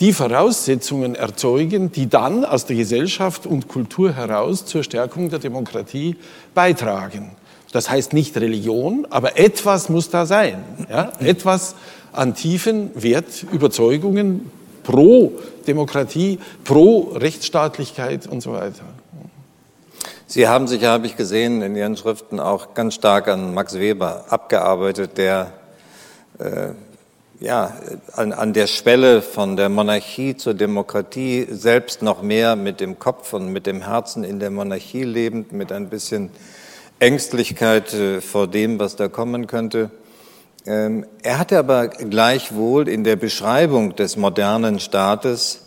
die 0.00 0.14
Voraussetzungen 0.14 1.14
erzeugen, 1.14 1.92
die 1.92 2.08
dann 2.08 2.46
aus 2.46 2.64
der 2.64 2.76
Gesellschaft 2.76 3.46
und 3.46 3.68
Kultur 3.68 4.14
heraus 4.14 4.64
zur 4.64 4.82
Stärkung 4.82 5.28
der 5.28 5.38
Demokratie 5.38 6.16
beitragen. 6.54 7.32
Das 7.72 7.90
heißt 7.90 8.14
nicht 8.14 8.36
Religion, 8.36 9.06
aber 9.10 9.38
etwas 9.38 9.90
muss 9.90 10.08
da 10.08 10.24
sein. 10.24 10.64
Ja? 10.90 11.12
Etwas 11.20 11.74
an 12.12 12.34
tiefen 12.34 12.90
Wertüberzeugungen 12.94 14.50
pro 14.82 15.32
Demokratie, 15.66 16.38
pro 16.64 17.12
Rechtsstaatlichkeit 17.14 18.26
und 18.26 18.40
so 18.40 18.52
weiter. 18.52 18.84
Sie 20.32 20.48
haben 20.48 20.66
sich, 20.66 20.82
habe 20.84 21.04
ich 21.04 21.18
gesehen, 21.18 21.60
in 21.60 21.76
Ihren 21.76 21.94
Schriften 21.94 22.40
auch 22.40 22.72
ganz 22.72 22.94
stark 22.94 23.28
an 23.28 23.52
Max 23.52 23.78
Weber 23.78 24.24
abgearbeitet, 24.30 25.18
der 25.18 25.52
äh, 26.38 26.70
ja, 27.38 27.74
an, 28.14 28.32
an 28.32 28.54
der 28.54 28.66
Schwelle 28.66 29.20
von 29.20 29.58
der 29.58 29.68
Monarchie 29.68 30.34
zur 30.34 30.54
Demokratie 30.54 31.46
selbst 31.50 32.00
noch 32.00 32.22
mehr 32.22 32.56
mit 32.56 32.80
dem 32.80 32.98
Kopf 32.98 33.34
und 33.34 33.48
mit 33.48 33.66
dem 33.66 33.82
Herzen 33.82 34.24
in 34.24 34.40
der 34.40 34.48
Monarchie 34.48 35.04
lebend, 35.04 35.52
mit 35.52 35.70
ein 35.70 35.90
bisschen 35.90 36.30
Ängstlichkeit 36.98 37.92
äh, 37.92 38.22
vor 38.22 38.46
dem, 38.46 38.78
was 38.78 38.96
da 38.96 39.08
kommen 39.08 39.46
könnte. 39.46 39.90
Ähm, 40.64 41.04
er 41.22 41.40
hatte 41.40 41.58
aber 41.58 41.88
gleichwohl 41.88 42.88
in 42.88 43.04
der 43.04 43.16
Beschreibung 43.16 43.96
des 43.96 44.16
modernen 44.16 44.80
Staates 44.80 45.61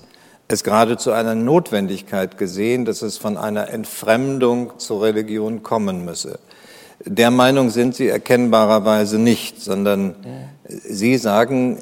es 0.47 0.63
geradezu 0.63 1.11
einer 1.11 1.35
Notwendigkeit 1.35 2.37
gesehen, 2.37 2.85
dass 2.85 3.01
es 3.01 3.17
von 3.17 3.37
einer 3.37 3.69
Entfremdung 3.69 4.77
zur 4.77 5.03
Religion 5.03 5.63
kommen 5.63 6.05
müsse. 6.05 6.39
Der 7.03 7.31
Meinung 7.31 7.69
sind 7.69 7.95
Sie 7.95 8.07
erkennbarerweise 8.07 9.17
nicht, 9.19 9.61
sondern 9.61 10.15
Sie 10.67 11.17
sagen, 11.17 11.81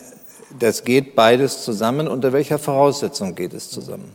das 0.59 0.83
geht 0.83 1.15
beides 1.15 1.63
zusammen. 1.63 2.07
Unter 2.07 2.33
welcher 2.33 2.59
Voraussetzung 2.59 3.35
geht 3.35 3.53
es 3.53 3.69
zusammen? 3.69 4.11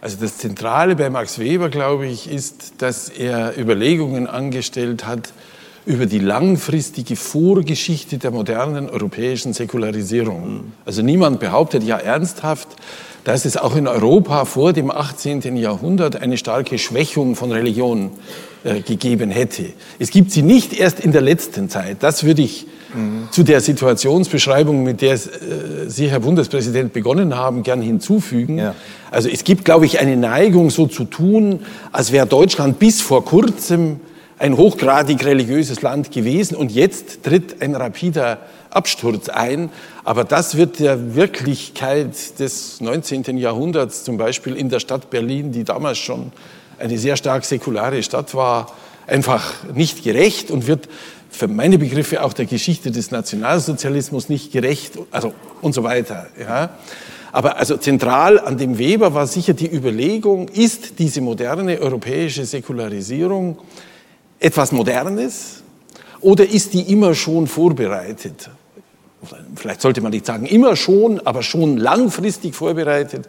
Also 0.00 0.18
das 0.20 0.38
Zentrale 0.38 0.96
bei 0.96 1.08
Max 1.08 1.38
Weber, 1.38 1.70
glaube 1.70 2.06
ich, 2.06 2.30
ist, 2.30 2.82
dass 2.82 3.08
er 3.08 3.58
Überlegungen 3.58 4.26
angestellt 4.26 5.06
hat 5.06 5.32
über 5.86 6.06
die 6.06 6.18
langfristige 6.18 7.16
Vorgeschichte 7.16 8.18
der 8.18 8.30
modernen 8.30 8.88
europäischen 8.88 9.52
Säkularisierung. 9.52 10.72
Also 10.86 11.02
niemand 11.02 11.40
behauptet 11.40 11.82
ja 11.84 11.98
ernsthaft, 11.98 12.68
dass 13.24 13.44
es 13.44 13.56
auch 13.56 13.76
in 13.76 13.86
Europa 13.86 14.44
vor 14.44 14.72
dem 14.72 14.90
18. 14.90 15.56
Jahrhundert 15.56 16.16
eine 16.16 16.36
starke 16.36 16.78
Schwächung 16.78 17.36
von 17.36 17.52
Religion 17.52 18.10
äh, 18.64 18.80
gegeben 18.80 19.30
hätte. 19.30 19.64
Es 19.98 20.10
gibt 20.10 20.30
sie 20.30 20.42
nicht 20.42 20.72
erst 20.78 21.00
in 21.00 21.12
der 21.12 21.22
letzten 21.22 21.68
Zeit. 21.68 21.98
Das 22.00 22.24
würde 22.24 22.42
ich 22.42 22.66
mhm. 22.94 23.28
zu 23.30 23.42
der 23.42 23.60
Situationsbeschreibung, 23.60 24.82
mit 24.82 25.02
der 25.02 25.14
äh, 25.14 25.18
Sie, 25.88 26.10
Herr 26.10 26.20
Bundespräsident, 26.20 26.92
begonnen 26.92 27.34
haben, 27.36 27.62
gern 27.62 27.82
hinzufügen. 27.82 28.58
Ja. 28.58 28.74
Also 29.10 29.28
es 29.28 29.44
gibt, 29.44 29.64
glaube 29.64 29.86
ich, 29.86 30.00
eine 30.00 30.16
Neigung, 30.16 30.70
so 30.70 30.86
zu 30.86 31.04
tun, 31.04 31.60
als 31.92 32.12
wäre 32.12 32.26
Deutschland 32.26 32.78
bis 32.78 33.00
vor 33.00 33.24
kurzem 33.24 34.00
ein 34.44 34.58
hochgradig 34.58 35.24
religiöses 35.24 35.80
Land 35.80 36.12
gewesen 36.12 36.54
und 36.54 36.70
jetzt 36.70 37.22
tritt 37.22 37.62
ein 37.62 37.74
rapider 37.74 38.40
Absturz 38.68 39.30
ein. 39.30 39.70
Aber 40.04 40.24
das 40.24 40.58
wird 40.58 40.80
der 40.80 41.14
Wirklichkeit 41.14 42.38
des 42.38 42.78
19. 42.82 43.38
Jahrhunderts, 43.38 44.04
zum 44.04 44.18
Beispiel 44.18 44.54
in 44.54 44.68
der 44.68 44.80
Stadt 44.80 45.08
Berlin, 45.08 45.50
die 45.50 45.64
damals 45.64 45.96
schon 45.96 46.30
eine 46.78 46.98
sehr 46.98 47.16
stark 47.16 47.46
säkulare 47.46 48.02
Stadt 48.02 48.34
war, 48.34 48.70
einfach 49.06 49.50
nicht 49.72 50.04
gerecht 50.04 50.50
und 50.50 50.66
wird 50.66 50.90
für 51.30 51.48
meine 51.48 51.78
Begriffe 51.78 52.22
auch 52.22 52.34
der 52.34 52.44
Geschichte 52.44 52.90
des 52.90 53.10
Nationalsozialismus 53.10 54.28
nicht 54.28 54.52
gerecht, 54.52 54.98
also 55.10 55.32
und 55.62 55.72
so 55.74 55.84
weiter. 55.84 56.26
Ja. 56.38 56.68
Aber 57.32 57.56
also 57.56 57.78
zentral 57.78 58.38
an 58.38 58.58
dem 58.58 58.76
Weber 58.76 59.14
war 59.14 59.26
sicher 59.26 59.54
die 59.54 59.74
Überlegung, 59.74 60.48
ist 60.48 60.98
diese 60.98 61.22
moderne 61.22 61.80
europäische 61.80 62.44
Säkularisierung 62.44 63.56
etwas 64.40 64.72
Modernes 64.72 65.62
oder 66.20 66.48
ist 66.48 66.72
die 66.72 66.92
immer 66.92 67.14
schon 67.14 67.46
vorbereitet? 67.46 68.50
Vielleicht 69.56 69.80
sollte 69.80 70.00
man 70.00 70.12
nicht 70.12 70.26
sagen 70.26 70.46
immer 70.46 70.76
schon, 70.76 71.20
aber 71.26 71.42
schon 71.42 71.78
langfristig 71.78 72.54
vorbereitet 72.54 73.26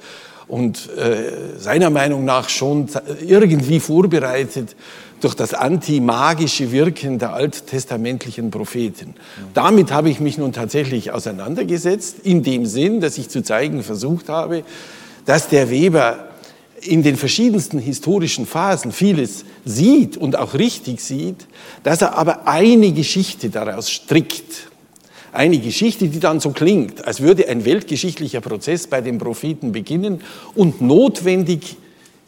und 0.48 0.89
äh, 0.98 1.58
seiner 1.58 1.89
Meinung 1.89 2.26
nach 2.26 2.50
schon 2.50 2.89
irgendwie 3.26 3.80
vorbereitet 3.80 4.76
durch 5.22 5.34
das 5.34 5.54
antimagische 5.54 6.72
Wirken 6.72 7.18
der 7.18 7.34
alttestamentlichen 7.34 8.52
Propheten. 8.52 9.15
Damit 9.54 9.91
habe 9.91 10.10
ich 10.10 10.20
mich 10.20 10.38
nun 10.38 10.54
tatsächlich 10.54 11.12
auseinandergesetzt, 11.12 12.18
in 12.24 12.44
dem 12.44 12.65
Sinn, 12.65 13.00
dass 13.02 13.18
ich 13.18 13.30
zu 13.30 13.41
zeigen 13.41 13.82
versucht 13.82 14.30
habe, 14.30 14.63
dass 15.26 15.48
der 15.48 15.70
Weber 15.70 16.28
in 16.88 17.04
den 17.04 17.17
verschiedensten 17.17 17.80
historischen 17.80 18.45
Phasen 18.45 18.91
vieles 18.91 19.45
sieht 19.65 20.17
und 20.17 20.36
auch 20.38 20.54
richtig 20.54 21.02
sieht, 21.02 21.48
dass 21.84 22.02
er 22.02 22.17
aber 22.17 22.48
eine 22.48 22.91
Geschichte 22.91 23.50
daraus 23.50 23.89
strickt. 23.89 24.69
Eine 25.32 25.60
Geschichte, 25.60 26.08
die 26.08 26.19
dann 26.19 26.39
so 26.39 26.52
klingt, 26.52 27.06
als 27.06 27.19
würde 27.19 27.50
ein 27.50 27.65
weltgeschichtlicher 27.65 28.41
Prozess 28.41 28.88
bei 28.88 29.02
den 29.02 29.17
Propheten 29.17 29.71
beginnen 29.74 30.21
und 30.54 30.82
notwendig 30.82 31.76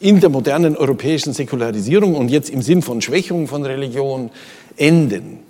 in 0.00 0.20
der 0.20 0.28
modernen 0.28 0.76
europäischen 0.76 1.32
Säkularisierung 1.32 2.14
und 2.14 2.28
jetzt 2.28 2.50
im 2.50 2.62
Sinn 2.62 2.82
von 2.82 3.00
Schwächung 3.00 3.48
von 3.48 3.64
Religion 3.64 4.30
enden. 4.76 5.40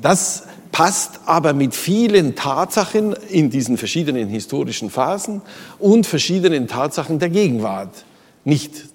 Das 0.00 0.44
passt 0.70 1.20
aber 1.26 1.52
mit 1.52 1.74
vielen 1.74 2.34
Tatsachen 2.34 3.14
in 3.30 3.50
diesen 3.50 3.76
verschiedenen 3.76 4.28
historischen 4.28 4.90
Phasen 4.90 5.42
und 5.78 6.06
verschiedenen 6.06 6.68
Tatsachen 6.68 7.18
der 7.18 7.30
Gegenwart 7.30 8.04
nicht 8.48 8.88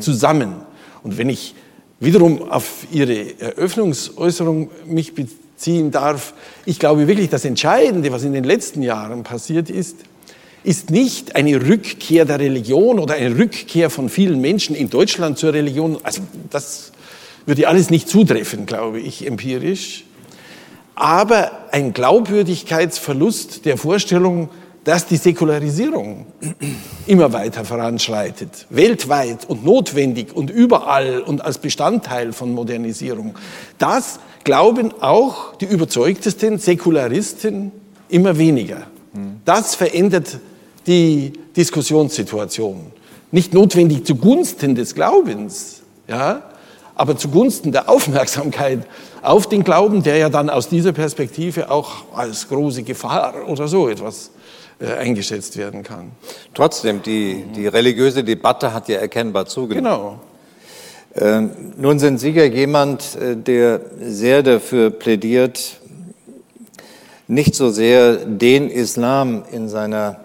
zusammen. 0.00 0.54
Und 1.02 1.18
wenn 1.18 1.28
ich 1.28 1.54
wiederum 2.00 2.50
auf 2.50 2.86
Ihre 2.90 3.38
Eröffnungsäußerung 3.40 4.70
mich 4.86 5.14
beziehen 5.14 5.90
darf, 5.90 6.34
ich 6.64 6.78
glaube 6.78 7.06
wirklich, 7.06 7.28
das 7.28 7.44
Entscheidende, 7.44 8.10
was 8.12 8.24
in 8.24 8.32
den 8.32 8.44
letzten 8.44 8.82
Jahren 8.82 9.22
passiert 9.22 9.68
ist, 9.68 9.96
ist 10.64 10.90
nicht 10.90 11.34
eine 11.34 11.68
Rückkehr 11.68 12.24
der 12.24 12.38
Religion 12.38 12.98
oder 12.98 13.14
eine 13.14 13.36
Rückkehr 13.36 13.90
von 13.90 14.08
vielen 14.08 14.40
Menschen 14.40 14.76
in 14.76 14.90
Deutschland 14.90 15.36
zur 15.36 15.52
Religion. 15.52 15.98
Also 16.04 16.22
das 16.50 16.92
würde 17.46 17.66
alles 17.66 17.90
nicht 17.90 18.08
zutreffen, 18.08 18.66
glaube 18.66 19.00
ich, 19.00 19.26
empirisch. 19.26 20.04
Aber 20.94 21.50
ein 21.72 21.92
Glaubwürdigkeitsverlust 21.92 23.64
der 23.64 23.76
Vorstellung, 23.76 24.50
dass 24.84 25.06
die 25.06 25.16
Säkularisierung 25.16 26.26
immer 27.06 27.32
weiter 27.32 27.64
voranschreitet, 27.64 28.66
weltweit 28.70 29.48
und 29.48 29.64
notwendig 29.64 30.34
und 30.34 30.50
überall 30.50 31.20
und 31.20 31.44
als 31.44 31.58
Bestandteil 31.58 32.32
von 32.32 32.52
Modernisierung. 32.52 33.36
Das 33.78 34.18
glauben 34.44 34.92
auch 35.00 35.56
die 35.56 35.66
überzeugtesten 35.66 36.58
Säkularisten 36.58 37.70
immer 38.08 38.36
weniger. 38.38 38.86
Das 39.44 39.74
verändert 39.74 40.38
die 40.86 41.32
Diskussionssituation. 41.56 42.86
Nicht 43.30 43.54
notwendig 43.54 44.04
zugunsten 44.04 44.74
des 44.74 44.94
Glaubens, 44.94 45.82
ja, 46.08 46.42
aber 46.94 47.16
zugunsten 47.16 47.72
der 47.72 47.88
Aufmerksamkeit 47.88 48.86
auf 49.22 49.48
den 49.48 49.64
Glauben, 49.64 50.02
der 50.02 50.16
ja 50.16 50.28
dann 50.28 50.50
aus 50.50 50.68
dieser 50.68 50.92
Perspektive 50.92 51.70
auch 51.70 52.04
als 52.14 52.48
große 52.48 52.82
Gefahr 52.82 53.48
oder 53.48 53.68
so 53.68 53.88
etwas 53.88 54.30
eingeschätzt 54.86 55.56
werden 55.56 55.82
kann. 55.82 56.12
Trotzdem, 56.54 57.02
die, 57.02 57.44
die 57.54 57.66
religiöse 57.66 58.24
Debatte 58.24 58.72
hat 58.72 58.88
ja 58.88 58.98
erkennbar 58.98 59.46
zugenommen. 59.46 59.84
Genau. 59.84 60.20
Ähm, 61.14 61.50
nun 61.76 61.98
sind 61.98 62.18
Sie 62.18 62.30
ja 62.30 62.44
jemand, 62.44 63.16
äh, 63.16 63.36
der 63.36 63.80
sehr 64.00 64.42
dafür 64.42 64.90
plädiert, 64.90 65.78
nicht 67.28 67.54
so 67.54 67.70
sehr 67.70 68.16
den 68.16 68.70
Islam 68.70 69.44
in 69.52 69.68
seiner 69.68 70.20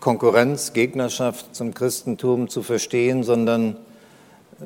Konkurrenz, 0.00 0.74
Gegnerschaft 0.74 1.54
zum 1.56 1.74
Christentum 1.74 2.48
zu 2.48 2.62
verstehen, 2.62 3.24
sondern 3.24 3.76
äh, 4.60 4.64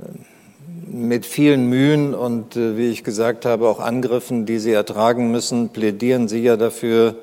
mit 0.91 1.27
vielen 1.27 1.69
Mühen 1.69 2.15
und, 2.15 2.57
äh, 2.57 2.77
wie 2.77 2.91
ich 2.91 3.05
gesagt 3.05 3.47
habe, 3.47 3.69
auch 3.69 3.79
Angriffen, 3.79 4.47
die 4.47 4.59
sie 4.59 4.73
ertragen 4.73 5.31
müssen, 5.31 5.69
plädieren 5.69 6.27
sie 6.27 6.43
ja 6.43 6.57
dafür, 6.57 7.15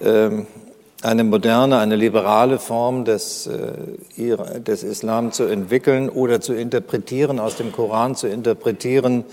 eine 0.00 1.24
moderne, 1.24 1.78
eine 1.78 1.96
liberale 1.96 2.58
Form 2.58 3.04
des, 3.04 3.46
äh, 3.46 4.60
des 4.60 4.82
Islam 4.82 5.32
zu 5.32 5.44
entwickeln 5.44 6.08
oder 6.08 6.40
zu 6.40 6.54
interpretieren, 6.54 7.38
aus 7.38 7.56
dem 7.56 7.72
Koran 7.72 8.14
zu 8.14 8.26
interpretieren, 8.26 9.24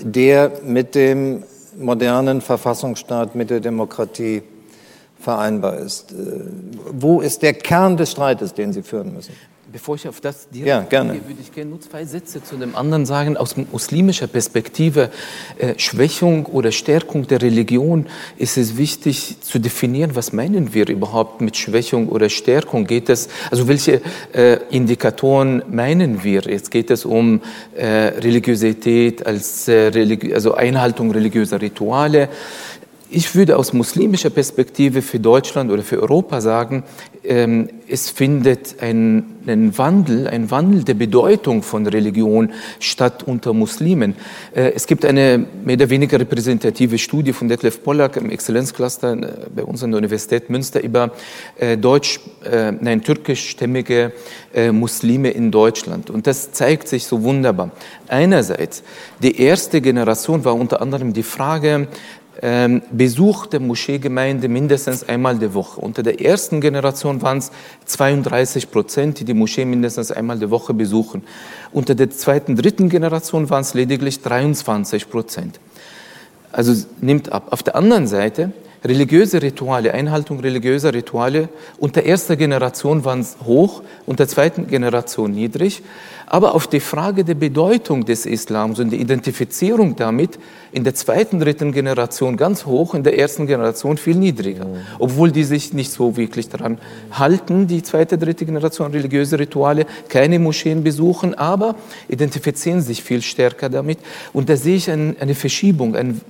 der 0.00 0.52
mit 0.64 0.94
dem 0.94 1.42
modernen 1.76 2.40
Verfassungsstaat, 2.40 3.34
mit 3.34 3.50
der 3.50 3.60
Demokratie 3.60 4.42
vereinbar 5.20 5.76
ist. 5.78 6.12
Äh, 6.12 6.14
wo 6.92 7.20
ist 7.20 7.42
der 7.42 7.54
Kern 7.54 7.96
des 7.96 8.12
Streites, 8.12 8.54
den 8.54 8.72
Sie 8.72 8.82
führen 8.82 9.12
müssen? 9.12 9.34
Bevor 9.70 9.96
ich 9.96 10.08
auf 10.08 10.22
das 10.22 10.48
direkt 10.48 10.66
ja, 10.66 10.80
gerne. 10.80 11.12
Gehe, 11.12 11.28
würde 11.28 11.42
ich 11.42 11.52
gerne 11.52 11.68
nur 11.68 11.80
zwei 11.80 12.06
Sätze 12.06 12.42
zu 12.42 12.56
dem 12.56 12.74
anderen 12.74 13.04
sagen. 13.04 13.36
Aus 13.36 13.54
muslimischer 13.56 14.26
Perspektive, 14.26 15.10
äh, 15.58 15.74
Schwächung 15.76 16.46
oder 16.46 16.72
Stärkung 16.72 17.26
der 17.26 17.42
Religion, 17.42 18.06
ist 18.38 18.56
es 18.56 18.78
wichtig 18.78 19.36
zu 19.42 19.58
definieren, 19.58 20.16
was 20.16 20.32
meinen 20.32 20.72
wir 20.72 20.88
überhaupt 20.88 21.42
mit 21.42 21.58
Schwächung 21.58 22.08
oder 22.08 22.30
Stärkung? 22.30 22.86
Geht 22.86 23.10
es, 23.10 23.28
also 23.50 23.68
welche 23.68 24.00
äh, 24.32 24.58
Indikatoren 24.70 25.62
meinen 25.70 26.24
wir? 26.24 26.40
Jetzt 26.40 26.70
geht 26.70 26.90
es 26.90 27.04
um 27.04 27.42
äh, 27.76 27.84
Religiosität 27.84 29.26
als 29.26 29.68
äh, 29.68 29.88
religi 29.88 30.32
also 30.32 30.54
Einhaltung 30.54 31.10
religiöser 31.10 31.60
Rituale. 31.60 32.30
Ich 33.10 33.34
würde 33.34 33.56
aus 33.56 33.72
muslimischer 33.72 34.28
Perspektive 34.28 35.00
für 35.00 35.18
Deutschland 35.18 35.70
oder 35.70 35.82
für 35.82 36.02
Europa 36.02 36.42
sagen, 36.42 36.84
ähm, 37.24 37.70
es 37.88 38.10
findet 38.10 38.82
ein, 38.82 39.24
ein, 39.46 39.76
Wandel, 39.78 40.28
ein 40.28 40.50
Wandel 40.50 40.84
der 40.84 40.94
Bedeutung 40.94 41.62
von 41.62 41.86
Religion 41.86 42.52
statt 42.80 43.22
unter 43.22 43.54
Muslimen. 43.54 44.14
Äh, 44.54 44.72
es 44.74 44.86
gibt 44.86 45.06
eine 45.06 45.46
mehr 45.64 45.76
oder 45.76 45.88
weniger 45.88 46.20
repräsentative 46.20 46.98
Studie 46.98 47.32
von 47.32 47.48
Detlef 47.48 47.82
Pollack 47.82 48.16
im 48.16 48.30
Exzellenzcluster 48.30 49.12
äh, 49.12 49.46
bei 49.54 49.62
uns 49.64 49.82
an 49.82 49.90
der 49.92 49.98
Universität 49.98 50.50
Münster 50.50 50.82
über 50.82 51.12
äh, 51.58 51.76
deutsch, 51.76 52.20
nein, 52.80 53.02
türkischstämmige 53.02 54.12
Muslime 54.72 55.30
in 55.30 55.50
Deutschland. 55.50 56.08
Und 56.08 56.26
das 56.26 56.52
zeigt 56.52 56.88
sich 56.88 57.04
so 57.04 57.22
wunderbar. 57.22 57.72
Einerseits, 58.06 58.82
die 59.22 59.40
erste 59.40 59.80
Generation 59.80 60.44
war 60.44 60.54
unter 60.54 60.80
anderem 60.80 61.12
die 61.12 61.22
Frage, 61.22 61.88
ähm, 62.40 62.82
Besuch 62.92 63.46
der 63.46 63.60
Moscheegemeinde 63.60 64.48
mindestens 64.48 65.08
einmal 65.08 65.38
die 65.38 65.54
Woche. 65.54 65.80
Unter 65.80 66.02
der 66.02 66.20
ersten 66.20 66.60
Generation 66.60 67.20
waren 67.22 67.38
es 67.38 67.50
32 67.86 68.70
Prozent, 68.70 69.20
die 69.20 69.24
die 69.24 69.34
Moschee 69.34 69.64
mindestens 69.64 70.12
einmal 70.12 70.38
die 70.38 70.50
Woche 70.50 70.74
besuchen. 70.74 71.24
Unter 71.72 71.94
der 71.94 72.10
zweiten, 72.10 72.56
dritten 72.56 72.88
Generation 72.88 73.50
waren 73.50 73.62
es 73.62 73.74
lediglich 73.74 74.22
23 74.22 75.10
Prozent. 75.10 75.58
Also 76.52 76.74
nimmt 77.00 77.32
ab. 77.32 77.48
Auf 77.50 77.62
der 77.62 77.76
anderen 77.76 78.06
Seite 78.06 78.52
religiöse 78.84 79.42
Rituale, 79.42 79.92
Einhaltung 79.92 80.40
religiöser 80.40 80.94
Rituale 80.94 81.48
unter 81.78 82.04
erster 82.04 82.36
Generation 82.36 83.04
waren 83.04 83.20
es 83.20 83.36
hoch, 83.44 83.82
unter 84.06 84.28
zweiten 84.28 84.68
Generation 84.68 85.32
niedrig. 85.32 85.82
Aber 86.30 86.54
auf 86.54 86.66
die 86.66 86.80
Frage 86.80 87.24
der 87.24 87.34
Bedeutung 87.34 88.04
des 88.04 88.26
Islams 88.26 88.78
und 88.78 88.90
die 88.90 89.00
Identifizierung 89.00 89.96
damit 89.96 90.38
in 90.72 90.84
der 90.84 90.94
zweiten, 90.94 91.40
dritten 91.40 91.72
Generation 91.72 92.36
ganz 92.36 92.66
hoch, 92.66 92.94
in 92.94 93.02
der 93.02 93.18
ersten 93.18 93.46
Generation 93.46 93.96
viel 93.96 94.16
niedriger. 94.16 94.66
Mhm. 94.66 94.76
Obwohl 94.98 95.30
die 95.32 95.44
sich 95.44 95.72
nicht 95.72 95.90
so 95.90 96.18
wirklich 96.18 96.50
daran 96.50 96.78
halten, 97.10 97.66
die 97.66 97.82
zweite, 97.82 98.18
dritte 98.18 98.44
Generation 98.44 98.92
religiöse 98.92 99.38
Rituale, 99.38 99.86
keine 100.10 100.38
Moscheen 100.38 100.84
besuchen, 100.84 101.34
aber 101.34 101.76
identifizieren 102.08 102.82
sich 102.82 103.02
viel 103.02 103.22
stärker 103.22 103.70
damit. 103.70 103.98
Und 104.34 104.50
da 104.50 104.56
sehe 104.56 104.76
ich 104.76 104.90
eine 104.90 105.34
Verschiebung, 105.34 105.96
ein 105.96 106.20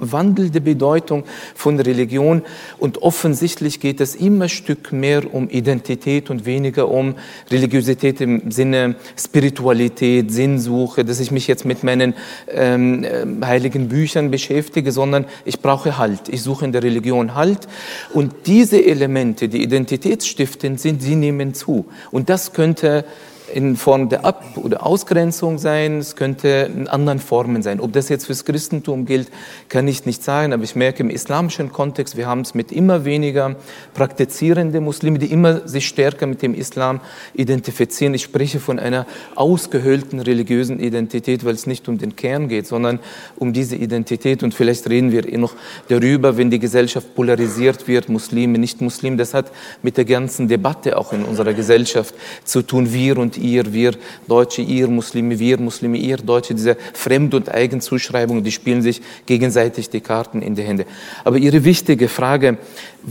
Wandel 0.00 0.50
der 0.50 0.60
Bedeutung 0.60 1.22
von 1.54 1.78
Religion. 1.78 2.42
Und 2.78 3.02
offensichtlich 3.02 3.78
geht 3.78 4.00
es 4.00 4.16
immer 4.16 4.46
ein 4.46 4.48
Stück 4.48 4.90
mehr 4.90 5.32
um 5.32 5.48
Identität 5.48 6.28
und 6.28 6.44
weniger 6.44 6.88
um 6.88 7.14
Religiosität 7.50 8.20
im 8.20 8.50
Sinne 8.50 8.96
Spiritualität, 9.28 10.32
Sinnsuche, 10.32 11.04
dass 11.04 11.20
ich 11.20 11.30
mich 11.30 11.46
jetzt 11.46 11.64
mit 11.64 11.84
meinen 11.84 12.14
ähm, 12.50 13.06
heiligen 13.44 13.68
heiligen 13.68 13.88
Büchern 13.88 14.30
beschäftige, 14.30 14.92
sondern 14.92 15.26
ich 15.44 15.60
brauche 15.60 15.98
Halt. 15.98 16.28
Ich 16.30 16.42
suche 16.42 16.64
in 16.64 16.72
der 16.72 16.82
Religion 16.82 17.34
Halt. 17.34 17.68
Und 18.12 18.32
diese 18.46 18.82
Elemente, 18.82 19.48
die 19.48 19.62
identitätsstiftend 19.62 20.80
sind, 20.80 21.02
sie 21.02 21.16
nehmen 21.16 21.54
zu. 21.54 21.86
Und 22.10 22.30
das 22.30 22.52
könnte 22.52 23.04
in 23.54 23.76
Form 23.76 24.08
der 24.08 24.24
Ab- 24.24 24.56
oder 24.56 24.84
Ausgrenzung 24.84 25.58
sein, 25.58 25.98
es 25.98 26.16
könnte 26.16 26.70
in 26.74 26.88
anderen 26.88 27.18
Formen 27.18 27.62
sein. 27.62 27.80
Ob 27.80 27.92
das 27.92 28.08
jetzt 28.08 28.26
fürs 28.26 28.44
Christentum 28.44 29.06
gilt, 29.06 29.28
kann 29.68 29.88
ich 29.88 30.06
nicht 30.06 30.22
sagen, 30.22 30.52
aber 30.52 30.64
ich 30.64 30.76
merke 30.76 31.02
im 31.02 31.10
islamischen 31.10 31.72
Kontext, 31.72 32.16
wir 32.16 32.26
haben 32.26 32.42
es 32.42 32.54
mit 32.54 32.72
immer 32.72 33.04
weniger 33.04 33.56
praktizierende 33.94 34.80
Muslime, 34.80 35.18
die 35.18 35.26
immer 35.32 35.66
sich 35.66 35.88
stärker 35.88 36.26
mit 36.26 36.42
dem 36.42 36.54
Islam 36.54 37.00
identifizieren. 37.34 38.14
Ich 38.14 38.24
spreche 38.24 38.60
von 38.60 38.78
einer 38.78 39.06
ausgehöhlten 39.34 40.20
religiösen 40.20 40.80
Identität, 40.80 41.44
weil 41.44 41.54
es 41.54 41.66
nicht 41.66 41.88
um 41.88 41.98
den 41.98 42.16
Kern 42.16 42.48
geht, 42.48 42.66
sondern 42.66 43.00
um 43.36 43.52
diese 43.52 43.76
Identität. 43.76 44.42
Und 44.42 44.54
vielleicht 44.54 44.88
reden 44.88 45.12
wir 45.12 45.26
eh 45.26 45.38
noch 45.38 45.54
darüber, 45.88 46.36
wenn 46.36 46.50
die 46.50 46.58
Gesellschaft 46.58 47.14
polarisiert 47.14 47.88
wird, 47.88 48.08
Muslime, 48.08 48.58
nicht 48.58 48.80
Muslime. 48.80 49.16
Das 49.16 49.34
hat 49.34 49.50
mit 49.82 49.96
der 49.96 50.04
ganzen 50.04 50.48
Debatte 50.48 50.98
auch 50.98 51.12
in 51.12 51.24
unserer 51.24 51.54
Gesellschaft 51.54 52.14
zu 52.44 52.62
tun. 52.62 52.92
Wir 52.92 53.18
und 53.18 53.37
ihr, 53.38 53.72
wir 53.72 53.92
Deutsche, 54.26 54.62
ihr 54.62 54.88
Muslime, 54.88 55.38
wir 55.38 55.58
Muslime, 55.58 55.96
ihr 55.96 56.18
Deutsche, 56.18 56.54
diese 56.54 56.76
Fremd- 56.92 57.34
und 57.34 57.48
Eigenzuschreibungen, 57.48 58.44
die 58.44 58.52
spielen 58.52 58.82
sich 58.82 59.00
gegenseitig 59.26 59.88
die 59.90 60.00
Karten 60.00 60.42
in 60.42 60.54
die 60.54 60.62
Hände. 60.62 60.84
Aber 61.24 61.38
Ihre 61.38 61.64
wichtige 61.64 62.08
Frage, 62.08 62.58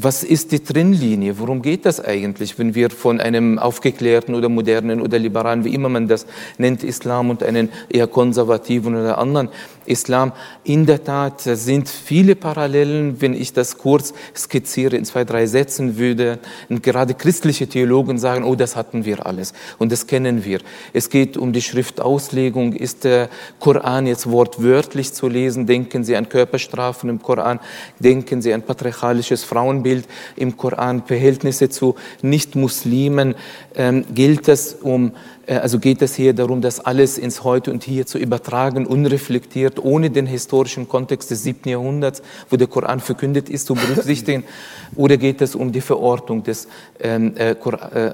was 0.04 0.24
ist 0.24 0.52
die 0.52 0.60
Trennlinie? 0.60 1.40
Worum 1.40 1.62
geht 1.62 1.86
das 1.86 2.00
eigentlich, 2.00 2.60
wenn 2.60 2.76
wir 2.76 2.90
von 2.90 3.20
einem 3.20 3.58
aufgeklärten 3.58 4.36
oder 4.36 4.50
modernen 4.50 5.02
oder 5.02 5.18
liberalen, 5.18 5.64
wie 5.64 5.74
immer 5.74 5.90
man 5.90 6.08
das 6.08 6.26
nennt, 6.58 6.84
Islam 6.84 7.30
und 7.30 7.44
einen 7.44 7.70
eher 7.90 8.08
konservativen 8.08 8.96
oder 8.96 9.18
anderen 9.18 9.50
Islam. 9.88 10.34
In 10.64 10.86
der 10.86 11.04
Tat 11.04 11.42
sind 11.42 11.90
viele 11.90 12.36
Parallelen, 12.36 13.22
wenn 13.22 13.34
ich 13.34 13.54
das 13.54 13.78
kurz 13.78 14.14
skizziere, 14.36 14.98
in 14.98 15.06
zwei, 15.06 15.24
drei 15.24 15.46
Sätzen 15.46 15.98
würde. 15.98 16.40
Und 16.70 16.84
gerade 16.84 17.14
christliche 17.14 17.68
Theologen 17.68 18.20
sagen, 18.20 18.44
oh, 18.44 18.56
das 18.56 18.76
hatten 18.76 19.06
wir 19.06 19.26
alles 19.26 19.54
und 19.78 19.92
das 19.92 20.08
kennen 20.08 20.44
wir. 20.44 20.60
Es 20.94 21.10
geht 21.10 21.38
um 21.38 21.54
die 21.54 21.62
Schriftauslegung. 21.62 22.74
Ist 22.74 23.06
der 23.06 23.30
Koran 23.60 24.08
jetzt 24.08 24.30
wortwörtlich 24.30 25.14
zu 25.14 25.28
lesen? 25.28 25.66
Denken 25.66 26.04
Sie 26.04 26.16
an 26.16 26.30
Körperstrafen 26.30 27.10
im 27.10 27.22
Koran? 27.22 27.60
Denken 28.00 28.42
Sie 28.42 28.54
an 28.54 28.62
patriarchalisches 28.62 29.44
Frauenbild 29.44 29.87
im 30.36 30.58
Koran? 30.58 31.04
Verhältnisse 31.06 31.70
zu 31.70 31.96
Nicht-Muslimen? 32.22 33.36
Ähm, 33.76 34.06
gilt 34.14 34.48
es 34.48 34.74
um 34.74 35.14
also 35.56 35.80
geht 35.80 36.02
es 36.02 36.14
hier 36.16 36.34
darum, 36.34 36.62
das 36.62 36.82
alles 36.82 37.18
ins 37.18 37.44
Heute 37.44 37.72
und 37.72 37.84
Hier 37.86 38.06
zu 38.06 38.18
übertragen, 38.18 38.86
unreflektiert, 38.86 39.80
ohne 39.82 40.10
den 40.10 40.26
historischen 40.26 40.90
Kontext 40.90 41.32
des 41.32 41.44
siebten 41.44 41.70
Jahrhunderts, 41.70 42.22
wo 42.50 42.58
der 42.58 42.68
Koran 42.68 43.00
verkündet 43.00 43.50
ist, 43.50 43.66
zu 43.66 43.76
berücksichtigen? 43.76 44.44
Oder 44.96 45.16
geht 45.16 45.42
es 45.42 45.56
um 45.56 45.72
die 45.72 45.80
Verortung 45.80 46.44
des 46.44 46.68
ähm, 47.00 47.34
äh, 47.38 47.52
äh, 47.52 47.56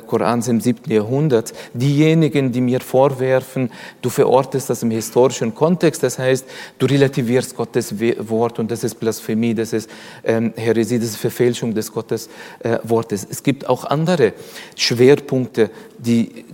Korans 0.06 0.48
im 0.48 0.62
siebten 0.62 0.92
Jahrhundert? 0.92 1.54
Diejenigen, 1.74 2.52
die 2.52 2.62
mir 2.62 2.82
vorwerfen, 2.82 3.72
du 4.04 4.10
verortest 4.10 4.70
das 4.70 4.84
im 4.84 4.92
historischen 4.92 5.56
Kontext, 5.56 6.04
das 6.04 6.20
heißt, 6.20 6.46
du 6.78 6.86
relativierst 6.86 7.56
Gottes 7.56 7.96
Wort 8.30 8.60
und 8.60 8.70
das 8.70 8.84
ist 8.84 9.00
Blasphemie, 9.00 9.56
das 9.56 9.74
ist 9.74 9.90
ähm, 10.24 10.54
Heresie, 10.56 11.00
das 11.00 11.10
ist 11.10 11.18
Verfälschung 11.18 11.74
des 11.74 11.92
Gottes 11.92 12.30
äh, 12.60 12.78
Wortes. 12.84 13.26
Es 13.28 13.42
gibt 13.42 13.68
auch 13.68 13.86
andere 13.86 14.34
Schwerpunkte, 14.76 15.72
die 15.98 16.46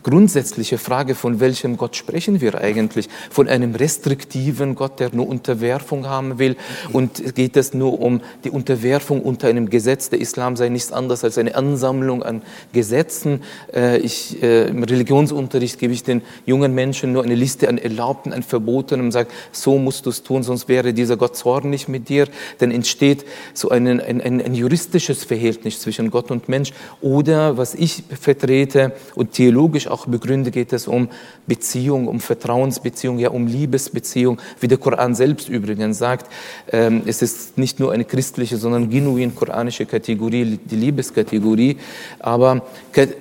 grundsätzliche 0.70 0.78
Frage, 0.78 1.16
von 1.16 1.40
welchem 1.40 1.78
Gott 1.78 1.96
sprechen 1.96 2.42
wir 2.42 2.56
eigentlich? 2.56 3.10
Von 3.32 3.48
einem 3.48 3.76
restriktiven 3.76 4.76
Gott, 4.76 5.00
der 5.00 5.10
nur 5.14 5.28
Unterwerfung 5.28 6.06
haben 6.06 6.38
will? 6.38 6.56
Und 6.94 7.36
geht 7.36 7.58
es 7.58 7.74
nur 7.74 8.00
um 8.00 8.22
die 8.44 8.52
Unterwerfung 8.52 9.22
unter 9.22 9.48
einem 9.48 9.70
Gesetz? 9.70 10.10
Der 10.10 10.20
Islam 10.20 10.56
sei 10.56 10.70
nichts 10.70 10.92
anderes 10.92 11.24
als 11.24 11.38
eine 11.38 11.56
Ansammlung 11.56 12.24
an 12.24 12.42
Gesetzen. 12.74 13.42
Äh, 13.74 13.98
ich, 14.00 14.42
äh, 14.44 14.68
Im 14.68 14.84
Religionsunterricht 14.84 15.80
gebe 15.80 15.94
ich 15.94 16.04
den 16.04 16.22
jungen 16.46 16.76
Menschen 16.76 17.14
nur 17.14 17.24
eine 17.24 17.36
Liste 17.36 17.68
an 17.68 17.78
Erlaubten, 17.78 18.34
an 18.34 18.44
Verboten 18.44 19.00
und 19.02 19.12
sage, 19.12 19.30
so 19.52 19.78
musst 19.78 20.06
du 20.06 20.12
es 20.12 20.24
tun, 20.24 20.44
sonst 20.44 20.68
wäre 20.68 20.94
dieser 20.94 21.18
Gott 21.18 21.36
zornig 21.36 21.88
mit 21.88 22.10
dir. 22.10 22.28
Dann 22.60 22.72
entsteht 22.72 23.26
so 23.54 23.70
ein, 23.70 23.88
ein, 23.88 24.22
ein, 24.22 24.42
ein 24.42 24.54
juristisches 24.54 25.24
Verhältnis 25.24 25.82
zwischen 25.82 26.12
Gott 26.12 26.32
und 26.32 26.48
Mensch. 26.48 26.74
Oder 27.02 27.58
was 27.58 27.74
ich 27.74 28.04
vertrete 28.10 28.94
und 29.16 29.34
theologisch 29.34 29.88
auch 29.88 30.06
begründe, 30.06 30.52
geht 30.60 30.74
es 30.74 30.88
um 30.88 31.08
Beziehung, 31.48 32.08
um 32.08 32.20
Vertrauensbeziehung, 32.20 33.18
ja 33.18 33.30
um 33.30 33.48
Liebesbeziehung, 33.48 34.40
wie 34.60 34.68
der 34.68 34.78
Koran 34.78 35.16
selbst 35.16 35.48
übrigens 35.48 35.98
sagt. 35.98 36.26
Ähm, 36.72 37.04
es 37.06 37.22
ist 37.22 37.58
nicht 37.58 37.80
nur 37.80 37.94
eine 37.94 38.04
christliche, 38.04 38.58
sondern 38.58 38.90
genuin 38.90 39.34
koranische 39.36 39.86
Kategorie, 39.86 40.60
die 40.70 40.76
Liebeskategorie. 40.76 41.78
Aber 42.20 42.62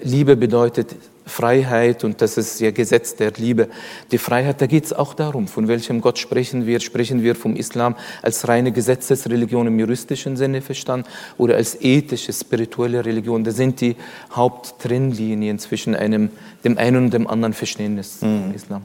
Liebe 0.02 0.34
bedeutet 0.34 0.96
Freiheit 1.28 2.04
und 2.04 2.20
das 2.20 2.36
ist 2.36 2.60
ja 2.60 2.70
Gesetz 2.70 3.14
der 3.14 3.32
Liebe. 3.32 3.68
Die 4.10 4.18
Freiheit, 4.18 4.60
da 4.60 4.66
geht 4.66 4.84
es 4.84 4.92
auch 4.92 5.14
darum, 5.14 5.46
von 5.46 5.68
welchem 5.68 6.00
Gott 6.00 6.18
sprechen 6.18 6.66
wir. 6.66 6.80
Sprechen 6.80 7.22
wir 7.22 7.34
vom 7.34 7.54
Islam 7.56 7.96
als 8.22 8.48
reine 8.48 8.72
Gesetzesreligion 8.72 9.66
im 9.66 9.78
juristischen 9.78 10.36
Sinne 10.36 10.62
verstanden 10.62 11.06
oder 11.36 11.56
als 11.56 11.80
ethische, 11.80 12.32
spirituelle 12.32 13.04
Religion. 13.04 13.44
Da 13.44 13.50
sind 13.50 13.80
die 13.80 13.96
Haupttrennlinien 14.32 15.58
zwischen 15.58 15.94
einem, 15.94 16.30
dem 16.64 16.78
einen 16.78 17.04
und 17.04 17.14
dem 17.14 17.26
anderen 17.26 17.52
Verständnis 17.52 18.22
mhm. 18.22 18.52
Islam. 18.54 18.82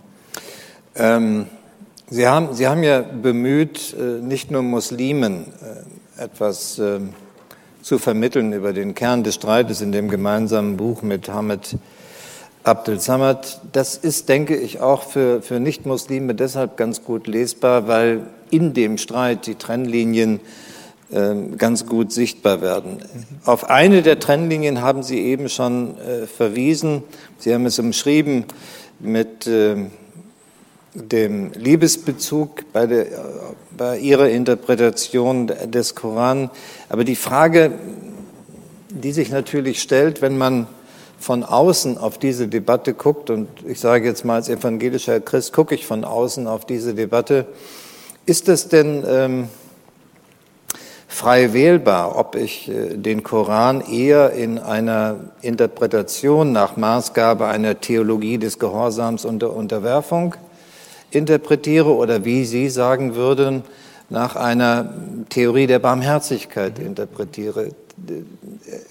Ähm, 0.95 1.45
Sie, 2.09 2.27
haben, 2.27 2.53
Sie 2.53 2.67
haben 2.67 2.83
ja 2.83 3.01
bemüht, 3.01 3.95
äh, 3.97 4.21
nicht 4.21 4.51
nur 4.51 4.61
Muslimen 4.61 5.45
äh, 6.17 6.23
etwas 6.23 6.77
ähm, 6.77 7.09
zu 7.81 7.99
vermitteln 7.99 8.53
über 8.53 8.73
den 8.73 8.95
Kern 8.95 9.23
des 9.23 9.35
Streites 9.35 9.81
in 9.81 9.91
dem 9.91 10.09
gemeinsamen 10.09 10.77
Buch 10.77 11.01
mit 11.01 11.29
Hamid 11.29 11.77
Abdel 12.63 12.99
Samad. 12.99 13.61
Das 13.73 13.97
ist, 13.97 14.29
denke 14.29 14.55
ich, 14.55 14.79
auch 14.79 15.03
für, 15.03 15.41
für 15.41 15.59
Nichtmuslime 15.59 16.33
deshalb 16.33 16.77
ganz 16.77 17.03
gut 17.03 17.27
lesbar, 17.27 17.87
weil 17.87 18.21
in 18.51 18.73
dem 18.73 18.97
Streit 18.97 19.47
die 19.47 19.55
Trennlinien 19.55 20.39
äh, 21.11 21.35
ganz 21.57 21.85
gut 21.85 22.11
sichtbar 22.13 22.61
werden. 22.61 22.99
Auf 23.43 23.69
eine 23.69 24.01
der 24.01 24.19
Trennlinien 24.19 24.81
haben 24.81 25.03
Sie 25.03 25.19
eben 25.19 25.49
schon 25.49 25.97
äh, 25.97 26.25
verwiesen. 26.25 27.03
Sie 27.37 27.53
haben 27.53 27.65
es 27.65 27.79
umschrieben 27.79 28.45
mit 28.99 29.45
äh, 29.45 29.75
dem 30.93 31.51
Liebesbezug 31.53 32.71
bei, 32.71 32.85
der, 32.85 33.07
bei 33.75 33.97
Ihrer 33.97 34.29
Interpretation 34.29 35.47
des 35.47 35.95
Koran. 35.95 36.49
Aber 36.87 37.03
die 37.03 37.15
Frage, 37.15 37.73
die 38.89 39.11
sich 39.11 39.31
natürlich 39.31 39.81
stellt, 39.81 40.21
wenn 40.21 40.37
man 40.37 40.67
von 41.23 41.45
außen 41.45 41.97
auf 41.97 42.17
diese 42.17 42.49
Debatte 42.49 42.93
guckt, 42.93 43.29
und 43.29 43.47
ich 43.65 43.79
sage 43.79 44.05
jetzt 44.05 44.25
mal 44.25 44.35
als 44.35 44.49
evangelischer 44.49 45.21
Christ, 45.21 45.53
gucke 45.53 45.73
ich 45.73 45.87
von 45.87 46.03
außen 46.03 46.47
auf 46.47 46.65
diese 46.65 46.93
Debatte, 46.93 47.45
ist 48.25 48.49
es 48.49 48.67
denn 48.67 49.05
ähm, 49.07 49.47
frei 51.07 51.53
wählbar, 51.53 52.17
ob 52.17 52.35
ich 52.35 52.69
äh, 52.69 52.97
den 52.97 53.23
Koran 53.23 53.79
eher 53.79 54.31
in 54.31 54.59
einer 54.59 55.15
Interpretation 55.41 56.51
nach 56.51 56.75
Maßgabe 56.75 57.47
einer 57.47 57.79
Theologie 57.79 58.37
des 58.37 58.59
Gehorsams 58.59 59.23
und 59.23 59.41
der 59.41 59.55
Unterwerfung 59.55 60.35
interpretiere 61.09 61.95
oder 61.95 62.25
wie 62.25 62.43
Sie 62.43 62.67
sagen 62.67 63.15
würden, 63.15 63.63
nach 64.09 64.35
einer 64.35 64.93
Theorie 65.29 65.67
der 65.67 65.79
Barmherzigkeit 65.79 66.79
interpretiere 66.79 67.69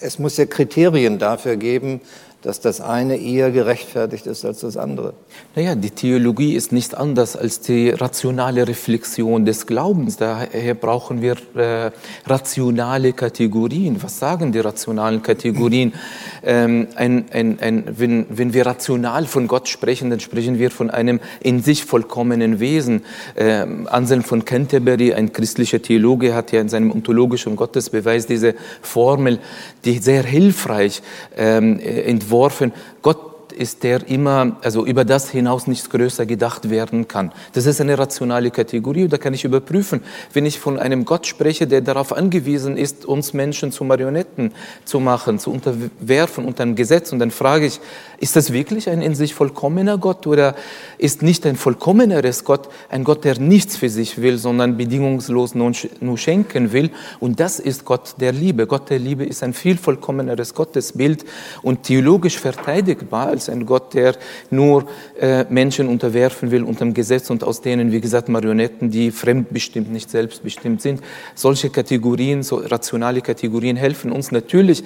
es 0.00 0.18
muss 0.18 0.36
ja 0.36 0.46
Kriterien 0.46 1.18
dafür 1.18 1.56
geben, 1.56 2.00
dass 2.42 2.60
das 2.60 2.80
eine 2.80 3.16
eher 3.16 3.52
gerechtfertigt 3.52 4.26
ist 4.26 4.44
als 4.44 4.60
das 4.60 4.76
andere. 4.76 5.14
Naja, 5.54 5.76
die 5.76 5.90
Theologie 5.90 6.54
ist 6.54 6.72
nicht 6.72 6.96
anders 6.96 7.36
als 7.36 7.60
die 7.60 7.90
rationale 7.90 8.66
Reflexion 8.66 9.44
des 9.44 9.66
Glaubens. 9.66 10.16
Daher 10.16 10.74
brauchen 10.74 11.22
wir 11.22 11.36
äh, 11.54 11.92
rationale 12.26 13.12
Kategorien. 13.12 14.02
Was 14.02 14.18
sagen 14.18 14.50
die 14.50 14.58
rationalen 14.58 15.22
Kategorien? 15.22 15.94
Ähm, 16.42 16.88
ein, 16.96 17.26
ein, 17.30 17.58
ein, 17.60 17.84
wenn, 17.96 18.26
wenn 18.28 18.52
wir 18.52 18.66
rational 18.66 19.26
von 19.26 19.46
Gott 19.46 19.68
sprechen, 19.68 20.10
dann 20.10 20.18
sprechen 20.18 20.58
wir 20.58 20.72
von 20.72 20.90
einem 20.90 21.20
in 21.40 21.62
sich 21.62 21.84
vollkommenen 21.84 22.58
Wesen. 22.58 23.02
Ähm, 23.36 23.86
Anselm 23.88 24.24
von 24.24 24.44
Canterbury, 24.44 25.14
ein 25.14 25.32
christlicher 25.32 25.80
Theologe, 25.80 26.34
hat 26.34 26.50
ja 26.50 26.60
in 26.60 26.68
seinem 26.68 26.90
ontologischen 26.90 27.54
Gottesbeweis 27.54 28.26
diese 28.26 28.56
Formel, 28.80 29.38
die 29.84 29.98
sehr 29.98 30.24
hilfreich 30.24 31.02
ähm, 31.36 31.78
entworfen 31.78 32.31
entworfen. 32.32 32.72
Gott 33.02 33.52
ist 33.52 33.82
der 33.82 34.08
immer, 34.08 34.56
also 34.62 34.86
über 34.86 35.04
das 35.04 35.28
hinaus 35.28 35.66
nichts 35.66 35.90
größer 35.90 36.24
gedacht 36.24 36.70
werden 36.70 37.06
kann. 37.06 37.30
Das 37.52 37.66
ist 37.66 37.82
eine 37.82 37.98
rationale 37.98 38.50
Kategorie 38.50 39.04
und 39.04 39.12
da 39.12 39.18
kann 39.18 39.34
ich 39.34 39.44
überprüfen, 39.44 40.00
wenn 40.32 40.46
ich 40.46 40.58
von 40.58 40.78
einem 40.78 41.04
Gott 41.04 41.26
spreche, 41.26 41.66
der 41.66 41.82
darauf 41.82 42.14
angewiesen 42.14 42.78
ist, 42.78 43.04
uns 43.04 43.34
Menschen 43.34 43.70
zu 43.70 43.84
Marionetten 43.84 44.52
zu 44.86 45.00
machen, 45.00 45.38
zu 45.38 45.52
unterwerfen 45.52 46.46
unter 46.46 46.62
ein 46.62 46.76
Gesetz 46.76 47.12
und 47.12 47.18
dann 47.18 47.30
frage 47.30 47.66
ich, 47.66 47.80
ist 48.22 48.36
das 48.36 48.52
wirklich 48.52 48.88
ein 48.88 49.02
in 49.02 49.16
sich 49.16 49.34
vollkommener 49.34 49.98
Gott 49.98 50.28
oder 50.28 50.54
ist 50.96 51.22
nicht 51.22 51.44
ein 51.44 51.56
vollkommeneres 51.56 52.44
Gott 52.44 52.68
ein 52.88 53.02
Gott, 53.02 53.24
der 53.24 53.40
nichts 53.40 53.76
für 53.76 53.88
sich 53.88 54.22
will, 54.22 54.38
sondern 54.38 54.76
bedingungslos 54.76 55.56
nur 55.56 56.18
schenken 56.18 56.72
will? 56.72 56.92
Und 57.18 57.40
das 57.40 57.58
ist 57.58 57.84
Gott 57.84 58.14
der 58.20 58.30
Liebe. 58.30 58.68
Gott 58.68 58.90
der 58.90 59.00
Liebe 59.00 59.24
ist 59.24 59.42
ein 59.42 59.52
viel 59.52 59.76
vollkommeneres 59.76 60.54
Gottesbild 60.54 61.24
und 61.62 61.82
theologisch 61.82 62.38
verteidigbar 62.38 63.26
als 63.26 63.48
ein 63.48 63.66
Gott, 63.66 63.92
der 63.92 64.14
nur 64.50 64.84
äh, 65.20 65.44
Menschen 65.48 65.88
unterwerfen 65.88 66.52
will 66.52 66.62
unter 66.62 66.84
dem 66.84 66.94
Gesetz 66.94 67.28
und 67.28 67.42
aus 67.42 67.60
denen, 67.60 67.90
wie 67.90 68.00
gesagt, 68.00 68.28
Marionetten, 68.28 68.88
die 68.92 69.10
fremdbestimmt, 69.10 69.90
nicht 69.90 70.08
selbstbestimmt 70.08 70.80
sind. 70.80 71.00
Solche 71.34 71.70
Kategorien, 71.70 72.44
so 72.44 72.58
rationale 72.58 73.20
Kategorien 73.20 73.74
helfen 73.74 74.12
uns 74.12 74.30
natürlich 74.30 74.84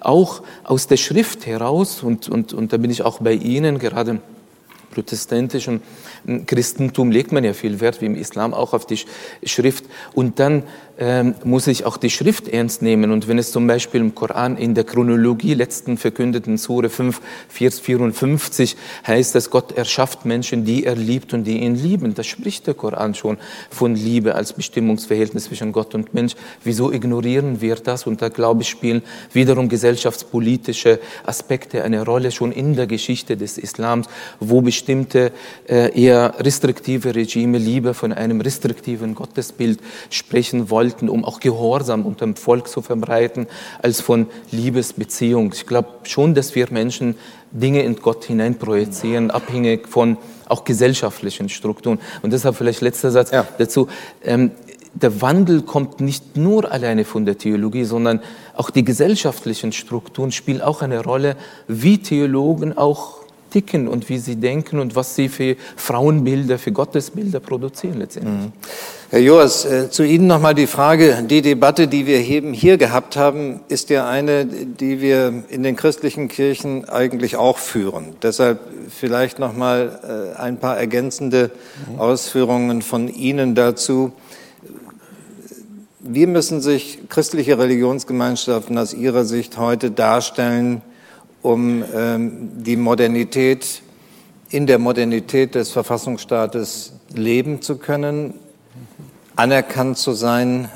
auch 0.00 0.42
aus 0.64 0.86
der 0.86 0.96
Schrift 0.96 1.46
heraus 1.46 2.02
und, 2.02 2.28
und, 2.28 2.52
und 2.52 2.72
da 2.72 2.76
bin 2.76 2.90
ich 2.90 3.02
auch 3.02 3.20
bei 3.20 3.32
Ihnen 3.32 3.78
gerade 3.78 4.20
protestantischen 4.96 5.82
Christentum 6.46 7.10
legt 7.10 7.30
man 7.30 7.44
ja 7.44 7.52
viel 7.52 7.80
Wert, 7.80 8.00
wie 8.00 8.06
im 8.06 8.16
Islam 8.16 8.54
auch 8.54 8.72
auf 8.72 8.86
die 8.86 8.98
Schrift. 9.44 9.84
Und 10.14 10.40
dann 10.40 10.64
ähm, 10.98 11.34
muss 11.44 11.66
ich 11.66 11.84
auch 11.84 11.98
die 11.98 12.08
Schrift 12.08 12.48
ernst 12.48 12.80
nehmen. 12.80 13.10
Und 13.10 13.28
wenn 13.28 13.38
es 13.38 13.52
zum 13.52 13.66
Beispiel 13.66 14.00
im 14.00 14.14
Koran 14.14 14.56
in 14.56 14.74
der 14.74 14.84
Chronologie 14.84 15.52
letzten 15.52 15.98
verkündeten 15.98 16.56
Sure 16.56 16.88
5, 16.88 17.20
Vers 17.48 17.80
54 17.80 18.76
heißt, 19.06 19.34
dass 19.34 19.50
Gott 19.50 19.72
erschafft 19.72 20.24
Menschen, 20.24 20.64
die 20.64 20.84
er 20.84 20.96
liebt 20.96 21.34
und 21.34 21.44
die 21.44 21.58
ihn 21.58 21.74
lieben. 21.74 22.14
Da 22.14 22.22
spricht 22.22 22.66
der 22.66 22.74
Koran 22.74 23.14
schon 23.14 23.36
von 23.68 23.94
Liebe 23.94 24.34
als 24.34 24.54
Bestimmungsverhältnis 24.54 25.44
zwischen 25.44 25.72
Gott 25.72 25.94
und 25.94 26.14
Mensch. 26.14 26.34
Wieso 26.64 26.90
ignorieren 26.90 27.60
wir 27.60 27.76
das? 27.76 28.06
Und 28.06 28.22
da 28.22 28.30
glaube 28.30 28.62
ich, 28.62 28.68
spielen 28.68 29.02
wiederum 29.34 29.68
gesellschaftspolitische 29.68 30.98
Aspekte 31.24 31.84
eine 31.84 32.06
Rolle 32.06 32.30
schon 32.30 32.52
in 32.52 32.74
der 32.74 32.86
Geschichte 32.86 33.36
des 33.36 33.58
Islams, 33.58 34.08
wo 34.40 34.62
bestimmte 34.62 35.32
äh, 35.68 35.92
eher 36.00 36.34
restriktive 36.38 37.14
Regime 37.14 37.58
lieber 37.58 37.92
von 37.92 38.14
einem 38.14 38.40
restriktiven 38.40 39.14
Gottesbild 39.14 39.80
sprechen 40.08 40.70
wollen 40.70 40.85
wollten, 40.86 41.08
um 41.08 41.24
auch 41.24 41.40
Gehorsam 41.40 42.06
unter 42.06 42.24
dem 42.24 42.36
Volk 42.36 42.68
zu 42.68 42.80
verbreiten, 42.80 43.46
als 43.82 44.00
von 44.00 44.26
Liebesbeziehung. 44.52 45.52
Ich 45.52 45.66
glaube 45.66 45.88
schon, 46.04 46.34
dass 46.34 46.54
wir 46.54 46.66
Menschen 46.70 47.16
Dinge 47.50 47.82
in 47.82 47.96
Gott 47.96 48.24
hineinprojizieren, 48.24 49.30
abhängig 49.30 49.88
von 49.88 50.16
auch 50.48 50.64
gesellschaftlichen 50.64 51.48
Strukturen. 51.48 51.98
Und 52.22 52.32
deshalb 52.32 52.56
vielleicht 52.56 52.82
letzter 52.82 53.10
Satz 53.10 53.32
ja. 53.32 53.46
dazu. 53.58 53.88
Ähm, 54.22 54.52
der 54.94 55.20
Wandel 55.20 55.62
kommt 55.62 56.00
nicht 56.00 56.36
nur 56.36 56.70
alleine 56.72 57.04
von 57.04 57.26
der 57.26 57.36
Theologie, 57.36 57.84
sondern 57.84 58.20
auch 58.54 58.70
die 58.70 58.84
gesellschaftlichen 58.84 59.72
Strukturen 59.72 60.32
spielen 60.32 60.62
auch 60.62 60.80
eine 60.80 61.04
Rolle, 61.04 61.36
wie 61.68 61.98
Theologen 61.98 62.78
auch 62.78 63.25
ticken 63.56 63.88
und 63.88 64.10
wie 64.10 64.18
sie 64.18 64.36
denken 64.36 64.78
und 64.78 64.96
was 64.96 65.14
sie 65.14 65.30
für 65.30 65.56
Frauenbilder, 65.76 66.58
für 66.58 66.72
Gottesbilder 66.72 67.40
produzieren 67.40 68.00
letztendlich. 68.00 68.34
Mhm. 68.34 68.52
Herr 69.08 69.20
Joas, 69.20 69.64
äh, 69.64 69.88
zu 69.88 70.02
Ihnen 70.02 70.26
nochmal 70.26 70.54
die 70.54 70.66
Frage, 70.66 71.24
die 71.26 71.40
Debatte, 71.40 71.88
die 71.88 72.06
wir 72.06 72.18
hier 72.18 72.76
gehabt 72.76 73.16
haben, 73.16 73.60
ist 73.68 73.88
ja 73.88 74.06
eine, 74.06 74.44
die 74.44 75.00
wir 75.00 75.44
in 75.48 75.62
den 75.62 75.74
christlichen 75.74 76.28
Kirchen 76.28 76.86
eigentlich 76.86 77.36
auch 77.36 77.56
führen. 77.56 78.16
Deshalb 78.22 78.60
vielleicht 78.90 79.38
nochmal 79.38 80.34
äh, 80.36 80.38
ein 80.38 80.58
paar 80.58 80.76
ergänzende 80.76 81.50
mhm. 81.90 81.98
Ausführungen 81.98 82.82
von 82.82 83.08
Ihnen 83.08 83.54
dazu. 83.54 84.12
Wie 86.00 86.26
müssen 86.26 86.60
sich 86.60 87.08
christliche 87.08 87.58
Religionsgemeinschaften 87.58 88.76
aus 88.76 88.92
Ihrer 88.92 89.24
Sicht 89.24 89.56
heute 89.56 89.90
darstellen, 89.90 90.82
um 91.46 91.84
ähm, 91.94 92.64
die 92.64 92.76
Modernität, 92.76 93.80
in 94.50 94.66
der 94.66 94.80
Modernität 94.80 95.54
des 95.54 95.70
Verfassungsstaates 95.70 96.94
leben 97.14 97.62
zu 97.62 97.76
können, 97.76 98.34
anerkannt 99.36 99.96
zu 99.96 100.12
sein 100.12 100.68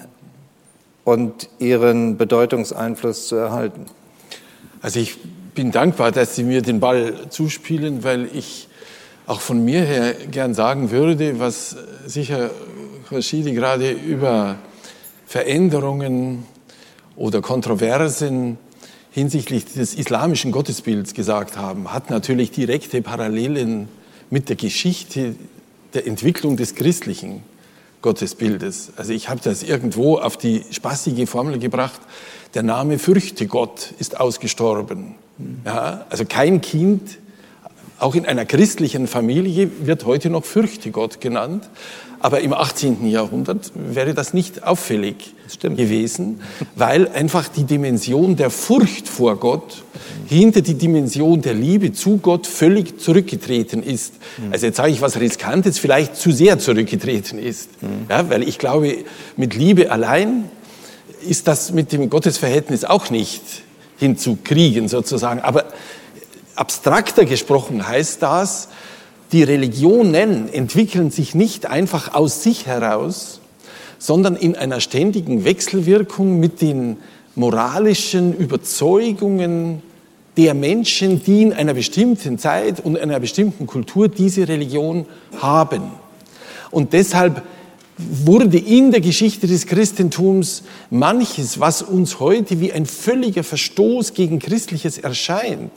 und 1.03 1.49
ihren 1.59 2.17
Bedeutungseinfluss 2.17 3.27
zu 3.27 3.35
erhalten? 3.35 3.87
Also 4.81 5.01
ich 5.01 5.19
bin 5.57 5.73
dankbar, 5.73 6.13
dass 6.13 6.37
Sie 6.37 6.45
mir 6.45 6.63
den 6.63 6.79
Ball 6.79 7.29
zuspielen, 7.31 8.05
weil 8.05 8.29
ich 8.33 8.69
auch 9.27 9.41
von 9.41 9.65
mir 9.65 9.83
her 9.83 10.15
gern 10.31 10.55
sagen 10.55 10.93
würde, 10.93 11.41
was 11.41 11.77
sicher 12.07 12.51
Rashidi 13.11 13.55
gerade 13.55 13.91
über 13.91 14.55
Veränderungen 15.27 16.45
oder 17.17 17.41
Kontroversen 17.41 18.57
hinsichtlich 19.11 19.65
des 19.65 19.95
islamischen 19.95 20.53
Gottesbilds 20.53 21.15
gesagt 21.15 21.57
haben, 21.57 21.93
hat 21.93 22.11
natürlich 22.11 22.51
direkte 22.51 23.03
Parallelen 23.03 23.89
mit 24.31 24.49
der 24.49 24.57
Geschichte 24.57 25.35
der 25.95 26.07
Entwicklung 26.07 26.57
des 26.57 26.75
christlichen 26.75 27.43
Gottesbildes. 28.03 28.93
Also 28.97 29.13
ich 29.13 29.29
habe 29.29 29.41
das 29.43 29.63
irgendwo 29.63 30.19
auf 30.19 30.37
die 30.37 30.65
spaßige 30.71 31.29
Formel 31.29 31.59
gebracht, 31.59 32.01
der 32.55 32.63
Name 32.63 32.99
Fürchte 32.99 33.47
Gott 33.47 33.93
ist 33.99 34.19
ausgestorben. 34.19 35.15
Ja, 35.65 36.07
also 36.11 36.25
kein 36.25 36.61
Kind, 36.61 37.19
auch 37.99 38.15
in 38.15 38.27
einer 38.27 38.47
christlichen 38.47 39.07
Familie, 39.07 39.71
wird 39.83 40.07
heute 40.07 40.31
noch 40.31 40.45
Fürchte 40.45 40.91
Gott 40.91 41.21
genannt. 41.21 41.69
Aber 42.23 42.43
im 42.43 42.53
18. 42.53 43.09
Jahrhundert 43.09 43.73
wäre 43.75 44.13
das 44.13 44.35
nicht 44.35 44.63
auffällig 44.63 45.35
das 45.47 45.59
gewesen, 45.59 46.41
weil 46.77 47.09
einfach 47.09 47.49
die 47.49 47.65
Dimension 47.65 48.37
der 48.37 48.51
Furcht 48.51 49.09
vor 49.09 49.37
Gott 49.37 49.83
hinter 50.27 50.61
die 50.61 50.75
Dimension 50.75 51.41
der 51.41 51.55
Liebe 51.55 51.93
zu 51.93 52.19
Gott 52.19 52.47
völlig 52.47 53.01
zurückgetreten 53.01 53.83
ist. 53.83 54.15
Mhm. 54.37 54.53
Also 54.53 54.67
jetzt 54.67 54.77
sage 54.77 54.93
ich 54.93 55.01
was 55.01 55.19
Riskantes, 55.19 55.79
vielleicht 55.79 56.15
zu 56.15 56.31
sehr 56.31 56.59
zurückgetreten 56.59 57.39
ist. 57.39 57.83
Mhm. 57.83 58.07
Ja, 58.11 58.29
weil 58.29 58.47
ich 58.47 58.59
glaube, 58.59 58.99
mit 59.37 59.55
Liebe 59.55 59.91
allein 59.91 60.45
ist 61.27 61.49
das 61.49 61.73
mit 61.73 61.91
dem 61.93 62.11
Gottesverhältnis 62.11 62.85
auch 62.85 63.11
nicht 63.11 63.43
hinzukriegen 63.99 64.89
sozusagen. 64.89 65.41
Aber 65.41 65.65
abstrakter 66.55 67.25
gesprochen 67.25 67.89
heißt 67.89 68.23
das, 68.23 68.69
die 69.33 69.43
Religionen 69.43 70.53
entwickeln 70.53 71.11
sich 71.11 71.35
nicht 71.35 71.67
einfach 71.67 72.15
aus 72.15 72.43
sich 72.43 72.67
heraus, 72.67 73.41
sondern 73.99 74.35
in 74.35 74.57
einer 74.57 74.81
ständigen 74.81 75.45
Wechselwirkung 75.45 76.41
mit 76.41 76.61
den 76.61 76.97
moralischen 77.35 78.37
Überzeugungen 78.37 79.83
der 80.37 80.55
Menschen, 80.55 81.23
die 81.23 81.43
in 81.43 81.53
einer 81.53 81.75
bestimmten 81.75 82.39
Zeit 82.39 82.81
und 82.81 82.99
einer 82.99 83.21
bestimmten 83.21 83.67
Kultur 83.67 84.09
diese 84.09 84.49
Religion 84.49 85.07
haben. 85.41 85.83
Und 86.71 86.93
deshalb 86.93 87.43
wurde 87.99 88.57
in 88.57 88.91
der 88.91 89.01
Geschichte 89.01 89.47
des 89.47 89.67
Christentums 89.67 90.63
manches, 90.89 91.61
was 91.61 91.83
uns 91.83 92.21
heute 92.21 92.61
wie 92.61 92.73
ein 92.73 92.87
völliger 92.87 93.45
Verstoß 93.45 94.15
gegen 94.15 94.39
Christliches 94.39 94.99
erscheint, 94.99 95.73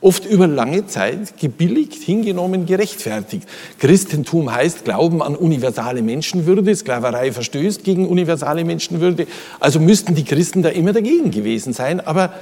oft 0.00 0.24
über 0.24 0.46
lange 0.46 0.86
Zeit 0.86 1.38
gebilligt, 1.38 2.02
hingenommen, 2.02 2.66
gerechtfertigt. 2.66 3.48
Christentum 3.78 4.52
heißt 4.52 4.84
Glauben 4.84 5.22
an 5.22 5.34
universale 5.34 6.02
Menschenwürde, 6.02 6.74
Sklaverei 6.74 7.32
verstößt 7.32 7.82
gegen 7.82 8.06
universale 8.06 8.64
Menschenwürde, 8.64 9.26
also 9.58 9.80
müssten 9.80 10.14
die 10.14 10.24
Christen 10.24 10.62
da 10.62 10.68
immer 10.68 10.92
dagegen 10.92 11.30
gewesen 11.30 11.72
sein, 11.72 12.00
aber 12.00 12.32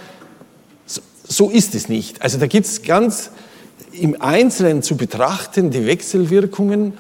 so, 1.29 1.51
ist 1.51 1.75
es 1.75 1.89
nicht. 1.89 2.23
Also 2.23 2.39
da 2.39 2.47
gibt 2.47 2.67
es 2.67 2.83
ganz 2.83 3.31
im 3.93 4.21
Einzelnen 4.21 4.83
zu 4.83 4.97
betrachten 4.97 5.71
die 5.71 5.87
Wechselwirkungen 5.87 6.93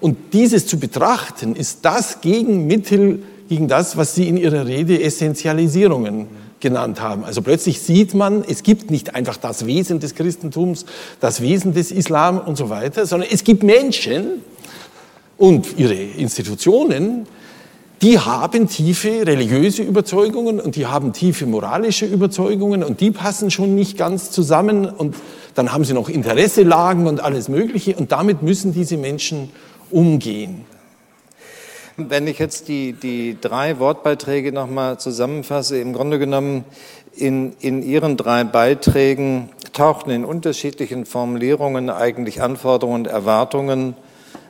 und 0.00 0.16
dieses 0.32 0.66
zu 0.66 0.78
betrachten 0.78 1.54
ist 1.54 1.78
das 1.82 2.20
Gegenmittel 2.20 3.22
gegen 3.48 3.68
das, 3.68 3.96
was 3.96 4.14
Sie 4.14 4.28
in 4.28 4.36
Ihrer 4.36 4.66
Rede 4.66 5.00
Essentialisierungen 5.02 6.26
genannt 6.60 7.00
haben. 7.00 7.24
Also 7.24 7.42
plötzlich 7.42 7.80
sieht 7.80 8.14
man, 8.14 8.44
es 8.46 8.62
gibt 8.62 8.90
nicht 8.90 9.14
einfach 9.14 9.36
das 9.36 9.66
Wesen 9.66 10.00
des 10.00 10.14
Christentums, 10.14 10.86
das 11.20 11.40
Wesen 11.40 11.74
des 11.74 11.90
Islam 11.90 12.38
und 12.38 12.56
so 12.56 12.70
weiter, 12.70 13.06
sondern 13.06 13.28
es 13.32 13.44
gibt 13.44 13.62
Menschen 13.62 14.42
und 15.36 15.78
ihre 15.78 15.94
Institutionen, 15.94 17.26
die 18.02 18.18
haben 18.18 18.66
tiefe 18.68 19.26
religiöse 19.26 19.82
Überzeugungen 19.82 20.58
und 20.58 20.76
die 20.76 20.86
haben 20.86 21.12
tiefe 21.12 21.44
moralische 21.44 22.06
Überzeugungen 22.06 22.82
und 22.82 23.00
die 23.00 23.10
passen 23.10 23.50
schon 23.50 23.74
nicht 23.74 23.98
ganz 23.98 24.30
zusammen 24.30 24.86
und 24.86 25.14
dann 25.54 25.72
haben 25.72 25.84
sie 25.84 25.92
noch 25.92 26.08
Interesselagen 26.08 27.06
und 27.06 27.20
alles 27.20 27.48
Mögliche 27.48 27.96
und 27.96 28.12
damit 28.12 28.42
müssen 28.42 28.72
diese 28.72 28.96
Menschen 28.96 29.50
umgehen. 29.90 30.64
Wenn 32.08 32.26
ich 32.26 32.38
jetzt 32.38 32.68
die, 32.68 32.92
die 32.92 33.36
drei 33.40 33.78
Wortbeiträge 33.78 34.52
nochmal 34.52 34.98
zusammenfasse, 34.98 35.78
im 35.78 35.92
Grunde 35.92 36.18
genommen 36.18 36.64
in, 37.14 37.54
in 37.60 37.82
Ihren 37.82 38.16
drei 38.16 38.44
Beiträgen 38.44 39.50
tauchten 39.72 40.10
in 40.10 40.24
unterschiedlichen 40.24 41.04
Formulierungen 41.04 41.90
eigentlich 41.90 42.40
Anforderungen 42.40 43.02
und 43.02 43.06
Erwartungen 43.06 43.94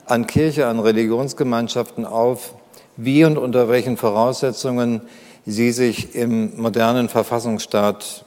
an 0.06 0.26
Kirche, 0.26 0.66
an 0.66 0.78
Religionsgemeinschaften 0.78 2.04
auf, 2.04 2.54
wie 2.96 3.24
und 3.24 3.38
unter 3.38 3.68
welchen 3.68 3.96
Voraussetzungen 3.96 5.00
sie 5.46 5.72
sich 5.72 6.14
im 6.14 6.60
modernen 6.60 7.08
Verfassungsstaat 7.08 8.24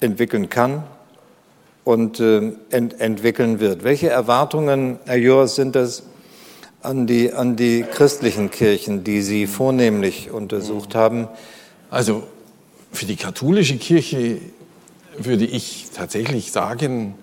entwickeln 0.00 0.48
kann 0.48 0.84
und 1.84 2.20
äh, 2.20 2.52
ent 2.70 3.00
entwickeln 3.00 3.60
wird. 3.60 3.84
Welche 3.84 4.10
Erwartungen, 4.10 4.98
Herr 5.06 5.16
Joas, 5.16 5.54
sind 5.54 5.74
das, 5.74 6.02
an 6.82 7.06
die, 7.06 7.32
an 7.32 7.56
die 7.56 7.82
christlichen 7.82 8.50
Kirchen, 8.50 9.04
die 9.04 9.22
Sie 9.22 9.46
vornehmlich 9.46 10.30
untersucht 10.30 10.94
haben? 10.94 11.28
Also 11.90 12.24
für 12.92 13.06
die 13.06 13.16
katholische 13.16 13.76
Kirche 13.76 14.38
würde 15.18 15.44
ich 15.44 15.88
tatsächlich 15.94 16.52
sagen, 16.52 17.14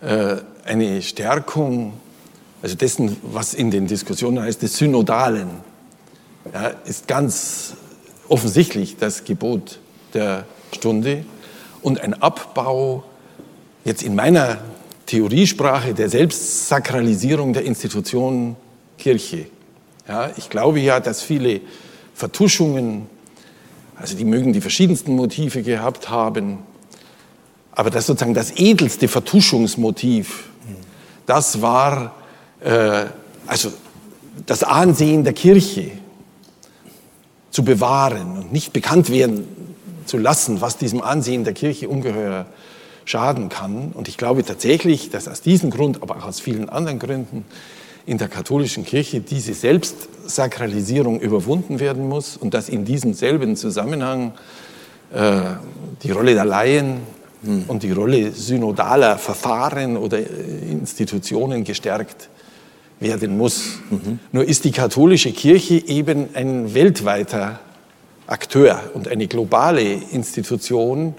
äh, 0.00 0.36
eine 0.64 1.02
Stärkung, 1.02 1.94
also 2.62 2.74
dessen, 2.74 3.16
was 3.22 3.54
in 3.54 3.70
den 3.70 3.86
Diskussionen 3.86 4.40
heißt, 4.40 4.62
des 4.62 4.76
Synodalen, 4.76 5.48
ja, 6.52 6.72
ist 6.84 7.08
ganz 7.08 7.74
offensichtlich 8.28 8.96
das 8.96 9.24
Gebot 9.24 9.78
der 10.14 10.44
Stunde 10.74 11.24
und 11.82 12.00
ein 12.00 12.14
Abbau 12.14 13.04
jetzt 13.84 14.02
in 14.02 14.14
meiner 14.14 14.58
Theoriesprache 15.06 15.94
der 15.94 16.08
Selbstsakralisierung 16.08 17.52
der 17.52 17.64
Institution 17.64 18.56
Kirche. 18.98 19.46
Ja, 20.08 20.30
ich 20.36 20.50
glaube 20.50 20.80
ja, 20.80 21.00
dass 21.00 21.22
viele 21.22 21.60
Vertuschungen, 22.14 23.06
also 23.96 24.16
die 24.16 24.24
mögen 24.24 24.52
die 24.52 24.60
verschiedensten 24.60 25.14
Motive 25.16 25.62
gehabt 25.62 26.08
haben, 26.08 26.58
aber 27.72 27.90
das 27.90 28.06
sozusagen 28.06 28.34
das 28.34 28.52
edelste 28.56 29.08
Vertuschungsmotiv, 29.08 30.44
das 31.26 31.60
war 31.60 32.14
äh, 32.60 33.06
also 33.46 33.72
das 34.46 34.62
Ansehen 34.62 35.24
der 35.24 35.32
Kirche 35.32 35.90
zu 37.50 37.64
bewahren 37.64 38.38
und 38.38 38.52
nicht 38.52 38.72
bekannt 38.72 39.10
werden 39.10 39.46
zu 40.04 40.18
lassen, 40.18 40.60
was 40.60 40.76
diesem 40.78 41.00
Ansehen 41.02 41.44
der 41.44 41.54
Kirche 41.54 41.88
ungeheuer 41.88 42.46
schaden 43.04 43.48
kann. 43.48 43.92
Und 43.92 44.08
ich 44.08 44.16
glaube 44.16 44.44
tatsächlich, 44.44 45.10
dass 45.10 45.28
aus 45.28 45.40
diesem 45.40 45.70
Grund, 45.70 46.02
aber 46.02 46.16
auch 46.16 46.26
aus 46.26 46.40
vielen 46.40 46.68
anderen 46.68 46.98
Gründen, 46.98 47.44
in 48.06 48.18
der 48.18 48.28
katholischen 48.28 48.84
Kirche 48.84 49.20
diese 49.20 49.52
Selbstsakralisierung 49.52 51.20
überwunden 51.20 51.80
werden 51.80 52.08
muss 52.08 52.36
und 52.36 52.54
dass 52.54 52.68
in 52.68 52.84
diesem 52.84 53.14
selben 53.14 53.56
Zusammenhang 53.56 54.32
äh, 55.12 55.40
die 56.02 56.12
Rolle 56.12 56.34
der 56.34 56.44
Laien 56.44 57.00
hm. 57.44 57.64
und 57.66 57.82
die 57.82 57.90
Rolle 57.90 58.30
synodaler 58.30 59.18
Verfahren 59.18 59.96
oder 59.96 60.18
äh, 60.18 60.24
Institutionen 60.70 61.64
gestärkt 61.64 62.28
werden 63.00 63.36
muss. 63.36 63.78
Mhm. 63.90 64.20
Nur 64.32 64.44
ist 64.44 64.64
die 64.64 64.70
katholische 64.70 65.32
Kirche 65.32 65.74
eben 65.86 66.28
ein 66.34 66.72
weltweiter 66.72 67.60
Akteur 68.26 68.80
und 68.94 69.08
eine 69.08 69.26
globale 69.26 69.82
Institution. 69.82 71.14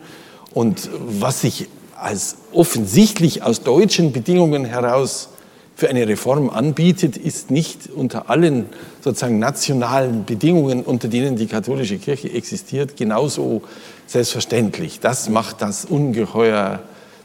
Und 0.53 0.89
was 1.07 1.41
sich 1.41 1.67
als 1.95 2.37
offensichtlich 2.51 3.43
aus 3.43 3.61
deutschen 3.61 4.11
Bedingungen 4.11 4.65
heraus 4.65 5.29
für 5.77 5.89
eine 5.89 6.07
Reform 6.07 6.49
anbietet, 6.49 7.17
ist 7.17 7.51
nicht 7.51 7.89
unter 7.95 8.31
allen 8.31 8.65
sozusagen 8.99 9.37
nationalen 9.37 10.25
Bedingungen, 10.25 10.81
unter 10.81 11.07
denen 11.07 11.35
die 11.35 11.45
katholische 11.45 11.99
Kirche 11.99 12.33
existiert, 12.33 12.97
genauso 12.97 13.61
selbstverständlich. 14.07 14.99
Das 14.99 15.29
macht 15.29 15.61
das 15.61 15.85
ungeheuer 15.85 16.79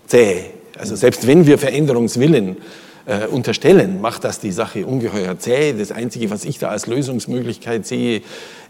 zäh. 0.07 0.45
Also 0.79 0.97
selbst 0.97 1.27
wenn 1.27 1.47
wir 1.47 1.57
Veränderungswillen 1.57 2.59
äh, 3.07 3.27
unterstellen, 3.27 4.03
macht 4.03 4.25
das 4.25 4.39
die 4.39 4.53
Sache 4.53 4.85
ungeheuer 4.85 5.39
zäh. 5.39 5.73
Das 5.73 5.91
Einzige, 5.91 6.29
was 6.29 6.45
ich 6.45 6.59
da 6.59 6.69
als 6.69 6.87
Lösungsmöglichkeit 6.87 7.87
sehe, 7.87 8.21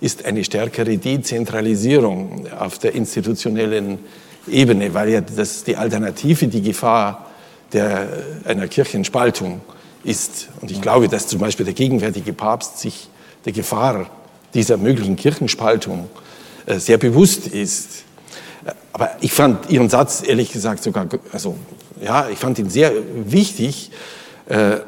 ist 0.01 0.24
eine 0.24 0.45
stärkere 0.45 0.97
Dezentralisierung 0.97 2.47
auf 2.57 2.78
der 2.78 2.95
institutionellen 2.95 3.99
Ebene, 4.47 4.95
weil 4.95 5.09
ja 5.09 5.20
das 5.22 5.64
die 5.64 5.74
Alternative, 5.74 6.47
die 6.47 6.62
Gefahr 6.62 7.32
der, 7.73 8.09
einer 8.45 8.68
Kirchenspaltung 8.68 9.61
ist. 10.05 10.49
Und 10.61 10.70
ich 10.70 10.81
glaube, 10.81 11.09
dass 11.09 11.27
zum 11.27 11.41
Beispiel 11.41 11.64
der 11.64 11.75
gegenwärtige 11.75 12.33
Papst 12.33 12.79
sich 12.79 13.09
der 13.45 13.53
Gefahr 13.53 14.07
dieser 14.55 14.77
möglichen 14.77 15.16
Kirchenspaltung 15.16 16.09
äh, 16.66 16.79
sehr 16.79 16.99
bewusst 16.99 17.47
ist. 17.47 18.05
Aber 18.93 19.11
ich 19.20 19.33
fand 19.33 19.70
Ihren 19.70 19.89
Satz 19.89 20.23
ehrlich 20.27 20.53
gesagt 20.53 20.83
sogar, 20.83 21.07
also 21.33 21.57
ja, 22.01 22.29
ich 22.29 22.39
fand 22.39 22.59
ihn 22.59 22.68
sehr 22.68 22.93
wichtig. 23.25 23.91
Äh, 24.47 24.79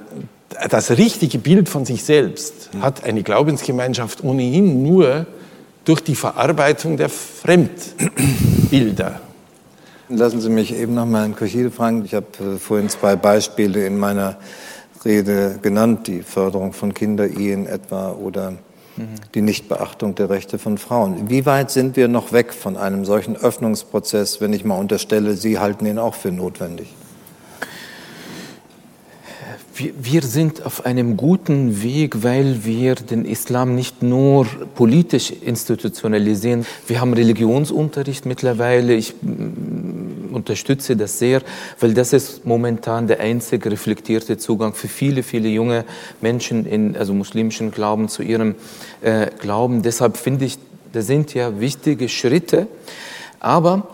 das 0.68 0.90
richtige 0.92 1.38
Bild 1.38 1.68
von 1.68 1.84
sich 1.84 2.04
selbst 2.04 2.70
hat 2.80 3.04
eine 3.04 3.22
Glaubensgemeinschaft 3.22 4.22
ohnehin 4.22 4.84
nur 4.84 5.26
durch 5.84 6.00
die 6.00 6.14
Verarbeitung 6.14 6.96
der 6.96 7.08
Fremdbilder. 7.08 9.20
Lassen 10.08 10.40
Sie 10.40 10.50
mich 10.50 10.74
eben 10.74 10.94
noch 10.94 11.06
mal 11.06 11.24
in 11.24 11.34
Kirchide 11.34 11.70
fragen. 11.70 12.04
Ich 12.04 12.14
habe 12.14 12.26
äh, 12.40 12.58
vorhin 12.58 12.90
zwei 12.90 13.16
Beispiele 13.16 13.86
in 13.86 13.98
meiner 13.98 14.36
Rede 15.04 15.58
genannt, 15.62 16.06
die 16.06 16.22
Förderung 16.22 16.72
von 16.72 16.92
Kinderehen 16.92 17.66
etwa 17.66 18.12
oder 18.12 18.54
die 19.34 19.42
Nichtbeachtung 19.42 20.14
der 20.14 20.30
Rechte 20.30 20.58
von 20.58 20.78
Frauen. 20.78 21.28
Wie 21.28 21.46
weit 21.46 21.70
sind 21.70 21.96
wir 21.96 22.08
noch 22.08 22.32
weg 22.32 22.52
von 22.52 22.76
einem 22.76 23.04
solchen 23.04 23.36
Öffnungsprozess, 23.36 24.40
wenn 24.40 24.52
ich 24.52 24.64
mal 24.64 24.78
unterstelle, 24.78 25.34
Sie 25.34 25.58
halten 25.58 25.86
ihn 25.86 25.98
auch 25.98 26.14
für 26.14 26.30
notwendig? 26.30 26.94
Wir, 29.76 30.22
sind 30.22 30.64
auf 30.64 30.86
einem 30.86 31.16
guten 31.16 31.82
Weg, 31.82 32.22
weil 32.22 32.64
wir 32.64 32.94
den 32.94 33.24
Islam 33.24 33.74
nicht 33.74 34.04
nur 34.04 34.46
politisch 34.76 35.32
institutionalisieren. 35.32 36.64
Wir 36.86 37.00
haben 37.00 37.12
Religionsunterricht 37.12 38.24
mittlerweile. 38.24 38.94
Ich 38.94 39.16
unterstütze 40.34 40.96
das 40.96 41.18
sehr, 41.18 41.42
weil 41.80 41.94
das 41.94 42.12
ist 42.12 42.44
momentan 42.44 43.06
der 43.06 43.20
einzige 43.20 43.70
reflektierte 43.70 44.36
Zugang 44.36 44.74
für 44.74 44.88
viele, 44.88 45.22
viele 45.22 45.48
junge 45.48 45.84
Menschen 46.20 46.66
in 46.66 46.96
also 46.96 47.14
muslimischen 47.14 47.70
Glauben 47.70 48.08
zu 48.08 48.22
ihrem 48.22 48.54
äh, 49.00 49.28
Glauben. 49.38 49.82
Deshalb 49.82 50.16
finde 50.16 50.44
ich, 50.44 50.58
das 50.92 51.06
sind 51.06 51.34
ja 51.34 51.60
wichtige 51.60 52.08
Schritte. 52.08 52.66
Aber 53.40 53.88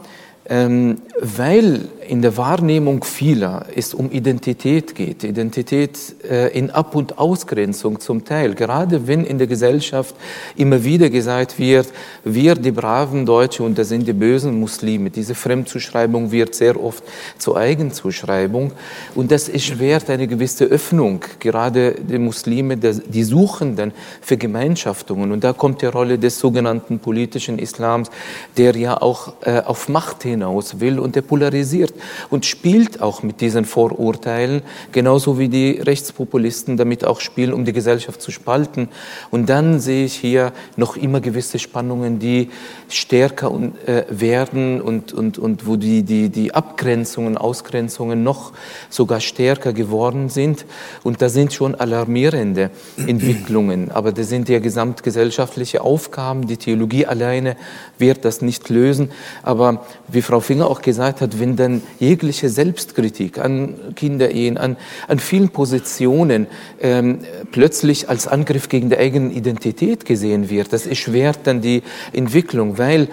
ähm, 0.47 1.03
weil 1.21 1.89
in 2.11 2.23
der 2.23 2.37
Wahrnehmung 2.37 3.05
vieler 3.05 3.67
es 3.77 3.95
um 3.95 4.11
Identität 4.11 4.97
geht, 4.97 5.23
Identität 5.23 5.97
äh, 6.29 6.49
in 6.59 6.71
Ab- 6.71 6.97
und 6.97 7.19
Ausgrenzung 7.19 8.01
zum 8.01 8.25
Teil, 8.25 8.57
gerade 8.57 9.07
wenn 9.07 9.25
in 9.25 9.39
der 9.39 9.47
Gesellschaft 9.47 10.17
immer 10.57 10.83
wieder 10.83 11.09
gesagt 11.09 11.57
wird, 11.61 11.87
wir 12.25 12.57
die 12.57 12.73
braven 12.73 13.27
Deutsche 13.27 13.63
und 13.63 13.79
das 13.79 13.91
sind 13.91 14.09
die 14.09 14.13
bösen 14.13 14.59
Muslime, 14.59 15.11
diese 15.11 15.37
Fremdzuschreibung 15.37 16.33
wird 16.33 16.57
sehr 16.57 16.83
oft 16.83 17.05
zur 17.39 17.57
Eigenzuschreibung. 17.57 18.73
Und 19.15 19.31
das 19.31 19.49
erschwert 19.49 20.11
eine 20.11 20.27
gewisse 20.27 20.65
Öffnung, 20.65 21.25
gerade 21.39 21.93
die 21.93 22.19
Muslime, 22.19 22.77
die 22.77 23.23
Suchenden 23.23 23.93
für 24.21 24.37
Gemeinschaftungen. 24.37 25.31
Und 25.31 25.45
da 25.45 25.53
kommt 25.53 25.81
die 25.81 25.87
Rolle 25.87 26.19
des 26.19 26.41
sogenannten 26.41 26.99
politischen 26.99 27.61
Islams, 27.61 28.11
der 28.57 28.75
ja 28.75 29.01
auch 29.01 29.35
äh, 29.43 29.61
auf 29.61 29.89
Macht 29.89 30.25
hinaus 30.25 30.81
will 30.81 30.99
und 30.99 31.15
der 31.15 31.23
polarisiert 31.23 31.95
und 32.31 32.47
spielt 32.47 33.01
auch 33.01 33.23
mit 33.23 33.41
diesen 33.41 33.65
Vorurteilen, 33.65 34.63
genauso 34.93 35.39
wie 35.39 35.49
die 35.49 35.73
Rechtspopulisten 35.81 36.77
damit 36.77 37.05
auch 37.05 37.21
spielen, 37.21 37.53
um 37.53 37.65
die 37.65 37.73
Gesellschaft 37.73 38.23
zu 38.23 38.31
spalten. 38.31 38.89
Und 39.31 39.49
dann 39.49 39.81
sehe 39.81 40.05
ich 40.05 40.15
hier 40.15 40.53
noch 40.77 40.97
immer 40.97 41.21
gewisse 41.21 41.59
Spannungen, 41.59 42.19
die 42.19 42.51
stärker 42.91 43.53
äh, 43.87 44.05
werden 44.09 44.81
und, 44.81 45.13
und, 45.13 45.39
und 45.39 45.67
wo 45.67 45.77
die, 45.77 46.03
die, 46.03 46.29
die 46.29 46.55
Abgrenzungen, 46.55 47.37
Ausgrenzungen 47.37 48.23
noch 48.23 48.53
sogar 48.89 49.21
stärker 49.21 49.73
geworden 49.73 50.29
sind. 50.29 50.67
Und 51.03 51.23
da 51.23 51.29
sind 51.29 51.53
schon 51.53 51.75
alarmierende 51.75 52.71
Entwicklungen. 52.97 53.91
Aber 53.91 54.13
das 54.13 54.29
sind 54.29 54.49
ja 54.49 54.59
gesamtgesellschaftliche 54.59 55.83
Aufgaben. 55.83 56.47
Die 56.47 56.57
Theologie 56.57 57.07
alleine 57.07 57.57
wird 57.99 58.25
das 58.25 58.43
nicht 58.43 58.69
lösen. 58.69 59.11
Aber 59.43 59.85
wie 60.09 60.23
Frau 60.23 60.41
Finger 60.41 60.67
auch 60.67 60.83
gesagt 60.83 61.21
hat, 61.21 61.39
wenn 61.39 61.57
dann 61.57 61.83
jegliche 61.99 62.49
Selbstkritik 62.49 63.39
an 63.39 63.75
Kinderehen, 63.95 64.59
an, 64.59 64.77
an 65.09 65.19
vielen 65.19 65.51
Positionen 65.51 66.47
ähm, 66.81 67.21
plötzlich 67.53 68.09
als 68.09 68.27
Angriff 68.27 68.69
gegen 68.69 68.91
die 68.91 68.97
eigene 68.97 69.33
Identität 69.33 70.05
gesehen 70.05 70.51
wird, 70.51 70.73
das 70.73 70.87
erschwert 70.87 71.41
dann 71.45 71.61
die 71.61 71.83
Entwicklung, 72.13 72.79
weil 72.81 73.07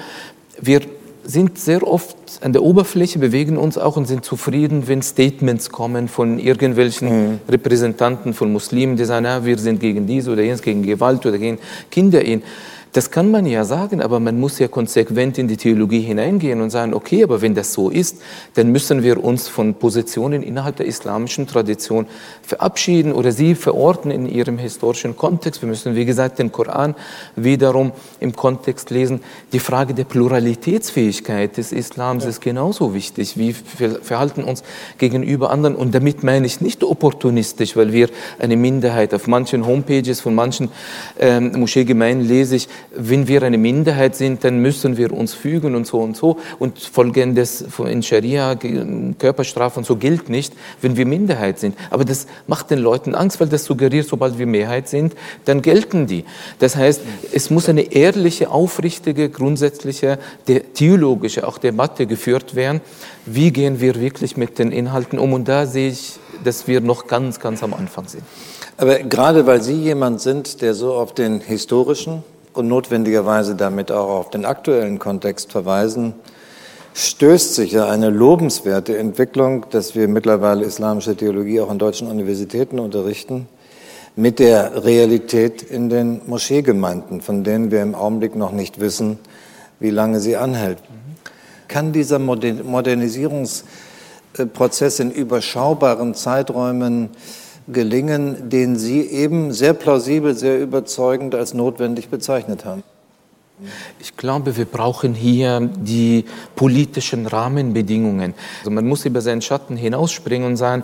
wir 0.59 0.81
sind 1.23 1.59
sehr 1.59 1.85
oft 1.85 2.15
an 2.41 2.53
der 2.53 2.63
Oberfläche, 2.63 3.19
bewegen 3.19 3.57
uns 3.57 3.77
auch 3.77 3.97
und 3.97 4.05
sind 4.07 4.23
zufrieden, 4.23 4.87
wenn 4.87 5.01
Statements 5.01 5.69
kommen 5.69 6.07
von 6.07 6.39
irgendwelchen 6.39 7.09
mhm. 7.09 7.39
Repräsentanten 7.49 8.33
von 8.33 8.51
Muslimen, 8.51 8.95
die 8.95 9.03
sagen, 9.03 9.25
ja, 9.25 9.45
wir 9.45 9.57
sind 9.57 9.79
gegen 9.81 10.07
dies 10.07 10.27
oder 10.27 10.41
jenes, 10.41 10.61
gegen 10.61 10.83
Gewalt 10.83 11.25
oder 11.25 11.37
gegen 11.37 11.59
Kinderehen. 11.91 12.43
Das 12.97 13.11
kann 13.11 13.29
man 13.29 13.45
ja 13.45 13.63
sagen, 13.63 14.01
aber 14.01 14.19
man 14.19 14.39
muss 14.39 14.57
ja 14.57 14.67
konsequent 14.67 15.37
in 15.37 15.47
die 15.47 15.55
Theologie 15.55 15.99
hineingehen 15.99 16.61
und 16.61 16.71
sagen, 16.71 16.95
okay, 16.95 17.21
aber 17.21 17.43
wenn 17.43 17.53
das 17.53 17.71
so 17.71 17.91
ist, 17.91 18.17
dann 18.55 18.71
müssen 18.71 19.03
wir 19.03 19.23
uns 19.23 19.47
von 19.47 19.75
Positionen 19.75 20.41
innerhalb 20.41 20.77
der 20.77 20.87
islamischen 20.87 21.45
Tradition 21.45 22.07
verabschieden 22.41 23.13
oder 23.13 23.31
sie 23.31 23.53
verorten 23.53 24.09
in 24.09 24.27
ihrem 24.27 24.57
historischen 24.57 25.15
Kontext. 25.15 25.61
Wir 25.61 25.69
müssen, 25.69 25.93
wie 25.93 26.05
gesagt, 26.05 26.39
den 26.39 26.51
Koran 26.51 26.95
wiederum 27.35 27.91
im 28.19 28.35
Kontext 28.35 28.89
lesen. 28.89 29.19
Die 29.53 29.59
Frage 29.59 29.93
der 29.93 30.05
Pluralitätsfähigkeit 30.05 31.55
des 31.57 31.73
Islams 31.73 32.23
ja. 32.23 32.31
ist 32.31 32.41
genauso 32.41 32.95
wichtig. 32.95 33.37
Wie 33.37 33.55
wir 33.77 33.99
verhalten 34.01 34.43
uns 34.43 34.63
gegenüber 34.97 35.51
anderen? 35.51 35.75
Und 35.75 35.93
damit 35.93 36.23
meine 36.23 36.47
ich 36.47 36.61
nicht 36.61 36.83
opportunistisch, 36.83 37.75
weil 37.75 37.93
wir 37.93 38.09
eine 38.39 38.57
Minderheit 38.57 39.13
auf 39.13 39.27
manchen 39.27 39.67
Homepages 39.67 40.19
von 40.19 40.33
manchen 40.33 40.71
ähm, 41.19 41.51
Moscheegemeinden 41.59 42.27
lese 42.27 42.55
ich, 42.55 42.67
wenn 42.95 43.27
wir 43.27 43.43
eine 43.43 43.57
Minderheit 43.57 44.15
sind, 44.15 44.43
dann 44.43 44.59
müssen 44.59 44.97
wir 44.97 45.11
uns 45.11 45.33
fügen 45.33 45.75
und 45.75 45.85
so 45.85 45.99
und 45.99 46.15
so. 46.15 46.37
Und 46.59 46.79
folgendes 46.79 47.65
in 47.85 48.03
Scharia, 48.03 48.55
Körperstrafe 49.17 49.79
und 49.79 49.85
so 49.85 49.95
gilt 49.95 50.29
nicht, 50.29 50.53
wenn 50.81 50.97
wir 50.97 51.05
Minderheit 51.05 51.59
sind. 51.59 51.75
Aber 51.89 52.05
das 52.05 52.27
macht 52.47 52.71
den 52.71 52.79
Leuten 52.79 53.15
Angst, 53.15 53.39
weil 53.39 53.47
das 53.47 53.65
suggeriert, 53.65 54.07
sobald 54.07 54.37
wir 54.37 54.47
Mehrheit 54.47 54.87
sind, 54.87 55.13
dann 55.45 55.61
gelten 55.61 56.07
die. 56.07 56.25
Das 56.59 56.75
heißt, 56.75 57.01
es 57.31 57.49
muss 57.49 57.69
eine 57.69 57.93
ehrliche, 57.93 58.49
aufrichtige, 58.49 59.29
grundsätzliche, 59.29 60.19
theologische 60.73 61.47
auch 61.47 61.57
Debatte 61.57 62.05
geführt 62.05 62.55
werden. 62.55 62.81
Wie 63.25 63.51
gehen 63.51 63.81
wir 63.81 63.99
wirklich 63.99 64.37
mit 64.37 64.59
den 64.59 64.71
Inhalten 64.71 65.19
um? 65.19 65.33
Und 65.33 65.47
da 65.47 65.65
sehe 65.65 65.89
ich, 65.89 66.13
dass 66.43 66.67
wir 66.67 66.81
noch 66.81 67.07
ganz, 67.07 67.39
ganz 67.39 67.63
am 67.63 67.73
Anfang 67.73 68.07
sind. 68.07 68.23
Aber 68.77 68.99
gerade 68.99 69.45
weil 69.47 69.61
Sie 69.61 69.73
jemand 69.73 70.21
sind, 70.21 70.61
der 70.61 70.73
so 70.73 70.93
auf 70.93 71.13
den 71.13 71.41
historischen 71.41 72.23
und 72.53 72.67
notwendigerweise 72.67 73.55
damit 73.55 73.91
auch 73.91 74.09
auf 74.09 74.29
den 74.29 74.45
aktuellen 74.45 74.99
Kontext 74.99 75.51
verweisen, 75.51 76.13
stößt 76.93 77.55
sich 77.55 77.71
ja 77.73 77.87
eine 77.87 78.09
lobenswerte 78.09 78.97
Entwicklung, 78.97 79.65
dass 79.69 79.95
wir 79.95 80.07
mittlerweile 80.07 80.63
islamische 80.65 81.15
Theologie 81.15 81.61
auch 81.61 81.69
an 81.69 81.77
deutschen 81.77 82.07
Universitäten 82.07 82.79
unterrichten, 82.79 83.47
mit 84.15 84.39
der 84.39 84.83
Realität 84.83 85.61
in 85.61 85.89
den 85.89 86.21
Moscheegemeinden, 86.25 87.21
von 87.21 87.43
denen 87.43 87.69
wir 87.69 87.83
im 87.83 87.93
Augenblick 87.93 88.35
noch 88.35 88.51
nicht 88.51 88.79
wissen, 88.79 89.19
wie 89.79 89.91
lange 89.91 90.19
sie 90.19 90.37
anhält. 90.37 90.79
Kann 91.67 91.93
dieser 91.93 92.17
Modernisierungsprozess 92.17 94.99
in 94.99 95.11
überschaubaren 95.11 96.15
Zeiträumen 96.15 97.11
gelingen, 97.67 98.49
den 98.49 98.75
Sie 98.77 99.01
eben 99.01 99.53
sehr 99.53 99.73
plausibel, 99.73 100.35
sehr 100.35 100.59
überzeugend 100.61 101.35
als 101.35 101.53
notwendig 101.53 102.09
bezeichnet 102.09 102.65
haben? 102.65 102.83
Ich 103.99 104.15
glaube, 104.15 104.55
wir 104.55 104.65
brauchen 104.65 105.15
hier 105.15 105.59
die 105.59 106.25
politischen 106.55 107.25
Rahmenbedingungen. 107.25 108.35
Also 108.59 108.69
man 108.69 108.85
muss 108.85 109.05
über 109.05 109.21
seinen 109.21 109.41
Schatten 109.41 109.75
hinausspringen 109.75 110.47
und 110.47 110.57
sagen, 110.57 110.83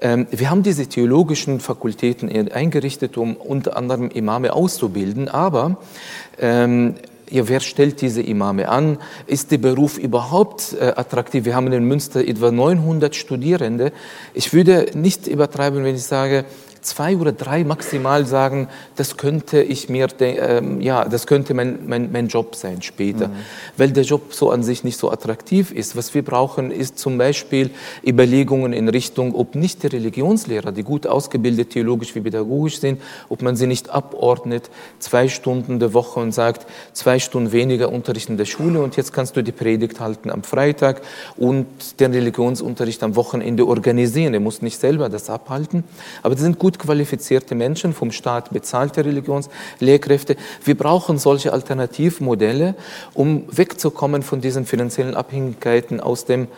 ähm, 0.00 0.26
wir 0.30 0.50
haben 0.50 0.62
diese 0.62 0.86
theologischen 0.86 1.60
Fakultäten 1.60 2.28
eingerichtet, 2.50 3.16
um 3.16 3.36
unter 3.36 3.76
anderem 3.76 4.10
Imame 4.10 4.52
auszubilden, 4.52 5.28
aber 5.28 5.76
ähm, 6.40 6.94
ja, 7.30 7.48
wer 7.48 7.60
stellt 7.60 8.00
diese 8.00 8.22
Imame 8.22 8.68
an? 8.68 8.98
Ist 9.26 9.50
der 9.50 9.58
Beruf 9.58 9.98
überhaupt 9.98 10.76
äh, 10.80 10.92
attraktiv? 10.96 11.44
Wir 11.44 11.54
haben 11.54 11.72
in 11.72 11.84
Münster 11.84 12.26
etwa 12.26 12.50
900 12.50 13.14
Studierende. 13.14 13.92
Ich 14.34 14.52
würde 14.52 14.90
nicht 14.94 15.26
übertreiben, 15.26 15.84
wenn 15.84 15.94
ich 15.94 16.04
sage, 16.04 16.44
zwei 16.88 17.16
oder 17.16 17.32
drei 17.32 17.64
maximal 17.64 18.26
sagen, 18.26 18.68
das 18.96 19.16
könnte 19.16 19.62
ich 19.62 19.88
mir, 19.88 20.08
ähm, 20.20 20.80
ja, 20.80 21.04
das 21.04 21.26
könnte 21.26 21.54
mein, 21.54 21.86
mein, 21.86 22.10
mein 22.10 22.28
Job 22.28 22.54
sein 22.54 22.82
später, 22.82 23.28
mhm. 23.28 23.32
weil 23.76 23.90
der 23.92 24.04
Job 24.04 24.32
so 24.34 24.50
an 24.50 24.62
sich 24.62 24.84
nicht 24.84 24.98
so 24.98 25.10
attraktiv 25.10 25.70
ist. 25.70 25.96
Was 25.96 26.14
wir 26.14 26.24
brauchen, 26.24 26.70
ist 26.70 26.98
zum 26.98 27.18
Beispiel 27.18 27.70
Überlegungen 28.06 28.72
in 28.72 28.88
Richtung, 28.88 29.34
ob 29.34 29.54
nicht 29.54 29.82
die 29.82 29.88
Religionslehrer, 29.88 30.72
die 30.72 30.82
gut 30.82 31.06
ausgebildet 31.06 31.70
theologisch 31.70 32.14
wie 32.14 32.20
pädagogisch 32.20 32.80
sind, 32.80 33.00
ob 33.28 33.42
man 33.42 33.56
sie 33.56 33.66
nicht 33.66 33.90
abordnet, 33.90 34.70
zwei 34.98 35.28
Stunden 35.28 35.78
der 35.78 35.94
Woche 35.94 36.20
und 36.20 36.32
sagt, 36.32 36.66
zwei 36.92 37.18
Stunden 37.18 37.52
weniger 37.52 37.90
Unterricht 37.92 38.28
in 38.28 38.36
der 38.36 38.46
Schule 38.46 38.80
und 38.80 38.96
jetzt 38.96 39.12
kannst 39.12 39.36
du 39.36 39.42
die 39.42 39.52
Predigt 39.52 40.00
halten 40.00 40.30
am 40.30 40.42
Freitag 40.42 41.02
und 41.36 41.66
den 42.00 42.12
Religionsunterricht 42.12 43.02
am 43.02 43.16
Wochenende 43.16 43.66
organisieren. 43.66 44.34
Er 44.34 44.40
muss 44.40 44.62
nicht 44.62 44.80
selber 44.80 45.08
das 45.08 45.30
abhalten, 45.30 45.84
aber 46.22 46.34
das 46.34 46.42
sind 46.42 46.58
gut 46.58 46.77
qualifizierte 46.78 47.54
Menschen, 47.54 47.92
vom 47.92 48.12
Staat 48.12 48.50
bezahlte 48.50 49.04
Religionslehrkräfte. 49.04 50.36
Wir 50.64 50.76
brauchen 50.76 51.18
solche 51.18 51.52
Alternativmodelle, 51.52 52.74
um 53.14 53.44
wegzukommen 53.50 54.22
von 54.22 54.40
diesen 54.40 54.64
finanziellen 54.64 55.14
Abhängigkeiten 55.14 56.00
aus 56.00 56.24
dem 56.24 56.48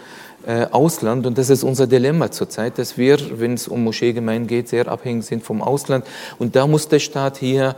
äh, 0.47 0.67
Ausland. 0.71 1.27
Und 1.27 1.37
das 1.37 1.51
ist 1.51 1.65
unser 1.65 1.87
Dilemma 1.87 2.31
zurzeit, 2.31 2.79
dass 2.79 2.97
wir, 2.97 3.19
wenn 3.39 3.55
es 3.55 3.69
um 3.69 3.85
Moscheegemeinden 3.85 4.47
geht, 4.47 4.69
sehr 4.69 4.89
abhängig 4.89 5.27
sind 5.27 5.43
vom 5.43 5.63
Ausland. 5.63 6.07
Und 6.39 6.57
da 6.57 6.67
muss 6.67 6.89
der 6.89 6.99
Staat 6.99 7.37
hier 7.37 7.77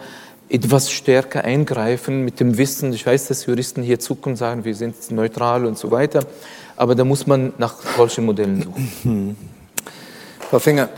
etwas 0.49 0.90
stärker 0.90 1.45
eingreifen 1.45 2.24
mit 2.24 2.38
dem 2.38 2.59
Wissen. 2.59 2.93
Ich 2.93 3.07
weiß, 3.07 3.28
dass 3.28 3.47
Juristen 3.47 3.82
hier 3.82 3.99
zucken 3.99 4.32
und 4.32 4.36
sagen, 4.36 4.64
wir 4.64 4.74
sind 4.74 4.95
neutral 5.11 5.64
und 5.64 5.78
so 5.78 5.90
weiter. 5.90 6.24
Aber 6.76 6.95
da 6.95 7.05
muss 7.05 7.26
man 7.26 7.53
nach 7.59 7.76
solchen 7.97 8.26
Modellen 8.26 8.62
suchen. 8.62 9.36
Frau 10.51 10.59
Finger, 10.59 10.90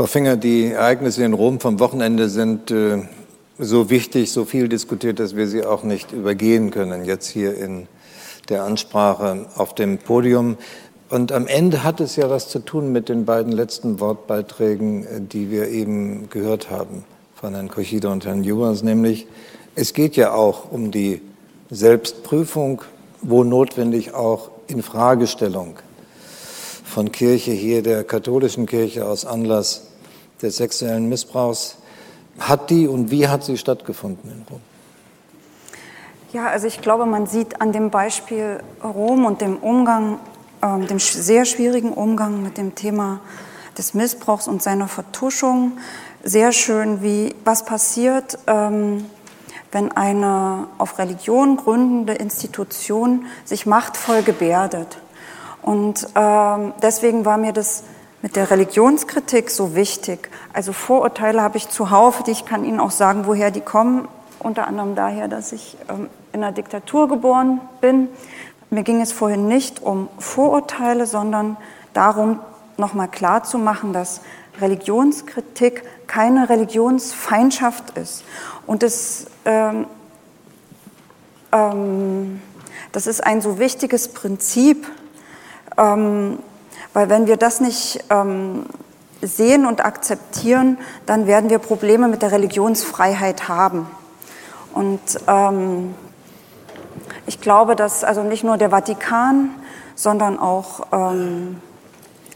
Frau 0.00 0.06
Finger, 0.06 0.38
die 0.38 0.68
Ereignisse 0.68 1.24
in 1.24 1.34
Rom 1.34 1.60
vom 1.60 1.78
Wochenende 1.78 2.30
sind 2.30 2.70
äh, 2.70 3.02
so 3.58 3.90
wichtig, 3.90 4.32
so 4.32 4.46
viel 4.46 4.66
diskutiert, 4.66 5.18
dass 5.20 5.36
wir 5.36 5.46
sie 5.46 5.62
auch 5.62 5.82
nicht 5.82 6.12
übergehen 6.12 6.70
können, 6.70 7.04
jetzt 7.04 7.26
hier 7.26 7.54
in 7.54 7.86
der 8.48 8.62
Ansprache 8.64 9.44
auf 9.56 9.74
dem 9.74 9.98
Podium. 9.98 10.56
Und 11.10 11.32
am 11.32 11.46
Ende 11.46 11.84
hat 11.84 12.00
es 12.00 12.16
ja 12.16 12.30
was 12.30 12.48
zu 12.48 12.60
tun 12.60 12.92
mit 12.92 13.10
den 13.10 13.26
beiden 13.26 13.52
letzten 13.52 14.00
Wortbeiträgen, 14.00 15.04
äh, 15.04 15.20
die 15.20 15.50
wir 15.50 15.68
eben 15.68 16.30
gehört 16.30 16.70
haben 16.70 17.04
von 17.34 17.52
Herrn 17.52 17.68
Kochida 17.68 18.10
und 18.10 18.24
Herrn 18.24 18.42
Juras, 18.42 18.82
nämlich 18.82 19.26
es 19.74 19.92
geht 19.92 20.16
ja 20.16 20.32
auch 20.32 20.72
um 20.72 20.92
die 20.92 21.20
Selbstprüfung, 21.68 22.80
wo 23.20 23.44
notwendig 23.44 24.14
auch 24.14 24.50
in 24.66 24.82
Fragestellung 24.82 25.74
von 26.86 27.12
Kirche 27.12 27.52
hier, 27.52 27.82
der 27.82 28.02
katholischen 28.02 28.64
Kirche 28.64 29.04
aus 29.04 29.26
Anlass 29.26 29.89
des 30.42 30.56
sexuellen 30.56 31.08
Missbrauchs. 31.08 31.76
Hat 32.38 32.70
die 32.70 32.88
und 32.88 33.10
wie 33.10 33.28
hat 33.28 33.44
sie 33.44 33.58
stattgefunden 33.58 34.30
in 34.30 34.44
Rom? 34.50 34.60
Ja, 36.32 36.46
also 36.46 36.66
ich 36.66 36.80
glaube, 36.80 37.06
man 37.06 37.26
sieht 37.26 37.60
an 37.60 37.72
dem 37.72 37.90
Beispiel 37.90 38.60
Rom 38.82 39.24
und 39.24 39.40
dem 39.40 39.56
Umgang, 39.56 40.20
äh, 40.62 40.86
dem 40.86 40.98
sehr 40.98 41.44
schwierigen 41.44 41.92
Umgang 41.92 42.42
mit 42.42 42.56
dem 42.56 42.74
Thema 42.74 43.20
des 43.76 43.94
Missbrauchs 43.94 44.46
und 44.46 44.62
seiner 44.62 44.88
Vertuschung 44.88 45.72
sehr 46.22 46.52
schön, 46.52 47.02
wie 47.02 47.34
was 47.44 47.64
passiert, 47.64 48.38
ähm, 48.46 49.06
wenn 49.72 49.92
eine 49.92 50.68
auf 50.78 50.98
Religion 50.98 51.56
gründende 51.56 52.14
Institution 52.14 53.26
sich 53.44 53.66
machtvoll 53.66 54.22
gebärdet. 54.22 54.98
Und 55.62 56.08
ähm, 56.14 56.72
deswegen 56.82 57.24
war 57.24 57.36
mir 57.36 57.52
das 57.52 57.84
mit 58.22 58.36
der 58.36 58.50
Religionskritik 58.50 59.50
so 59.50 59.74
wichtig. 59.74 60.28
Also 60.52 60.72
Vorurteile 60.72 61.42
habe 61.42 61.56
ich 61.56 61.68
zuhauf, 61.68 62.22
die 62.22 62.32
ich 62.32 62.44
kann 62.44 62.64
Ihnen 62.64 62.80
auch 62.80 62.90
sagen, 62.90 63.26
woher 63.26 63.50
die 63.50 63.60
kommen. 63.60 64.08
Unter 64.38 64.66
anderem 64.66 64.94
daher, 64.94 65.28
dass 65.28 65.52
ich 65.52 65.76
ähm, 65.88 66.08
in 66.32 66.42
einer 66.42 66.52
Diktatur 66.52 67.08
geboren 67.08 67.60
bin. 67.80 68.08
Mir 68.70 68.82
ging 68.82 69.00
es 69.00 69.12
vorhin 69.12 69.48
nicht 69.48 69.82
um 69.82 70.08
Vorurteile, 70.18 71.06
sondern 71.06 71.56
darum, 71.92 72.40
nochmal 72.76 73.08
klar 73.08 73.42
zu 73.42 73.58
machen, 73.58 73.92
dass 73.92 74.20
Religionskritik 74.60 75.82
keine 76.06 76.48
Religionsfeindschaft 76.48 77.96
ist. 77.98 78.24
Und 78.66 78.82
das, 78.82 79.26
ähm, 79.44 79.86
ähm, 81.52 82.40
das 82.92 83.06
ist 83.06 83.24
ein 83.24 83.40
so 83.40 83.58
wichtiges 83.58 84.08
Prinzip, 84.08 84.86
ähm, 85.76 86.38
weil 86.92 87.08
wenn 87.08 87.26
wir 87.26 87.36
das 87.36 87.60
nicht 87.60 88.04
ähm, 88.10 88.66
sehen 89.22 89.66
und 89.66 89.84
akzeptieren, 89.84 90.78
dann 91.06 91.26
werden 91.26 91.50
wir 91.50 91.58
Probleme 91.58 92.08
mit 92.08 92.22
der 92.22 92.32
Religionsfreiheit 92.32 93.48
haben. 93.48 93.86
Und 94.72 95.00
ähm, 95.26 95.94
ich 97.26 97.40
glaube, 97.40 97.76
dass 97.76 98.04
also 98.04 98.22
nicht 98.22 98.44
nur 98.44 98.56
der 98.56 98.70
Vatikan, 98.70 99.50
sondern 99.94 100.38
auch 100.38 100.86
ähm, 100.92 101.60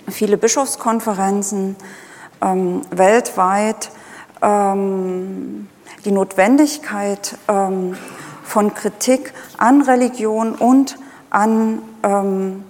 viele 0.09 0.37
Bischofskonferenzen 0.37 1.77
ähm, 2.43 2.83
weltweit 2.91 3.91
ähm, 4.43 5.69
die 6.05 6.11
Notwendigkeit 6.11 7.39
ähm, 7.49 7.97
von 8.43 8.75
Kritik 8.75 9.33
an 9.57 9.83
Religion 9.83 10.55
und 10.55 10.99
an 11.31 11.83
ähm, 12.03 12.64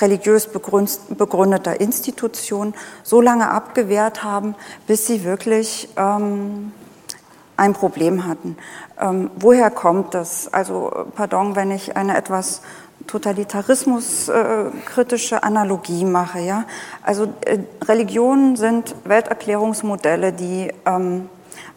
religiös 0.00 0.48
begründeter 0.48 1.80
Institution 1.80 2.74
so 3.02 3.20
lange 3.20 3.50
abgewehrt 3.50 4.22
haben, 4.22 4.54
bis 4.86 5.06
sie 5.06 5.24
wirklich 5.24 5.88
ähm, 5.96 6.72
ein 7.56 7.72
Problem 7.72 8.26
hatten. 8.26 8.56
Ähm, 9.00 9.30
woher 9.36 9.70
kommt 9.70 10.14
das? 10.14 10.52
Also, 10.52 11.06
pardon, 11.14 11.56
wenn 11.56 11.70
ich 11.70 11.96
eine 11.96 12.16
etwas 12.16 12.62
totalitarismuskritische 13.06 15.36
äh, 15.36 15.40
Analogie 15.40 16.04
mache. 16.04 16.40
Ja? 16.40 16.64
Also 17.02 17.32
äh, 17.44 17.60
Religionen 17.84 18.56
sind 18.56 18.96
Welterklärungsmodelle, 19.04 20.32
die 20.32 20.72
ähm, 20.86 21.28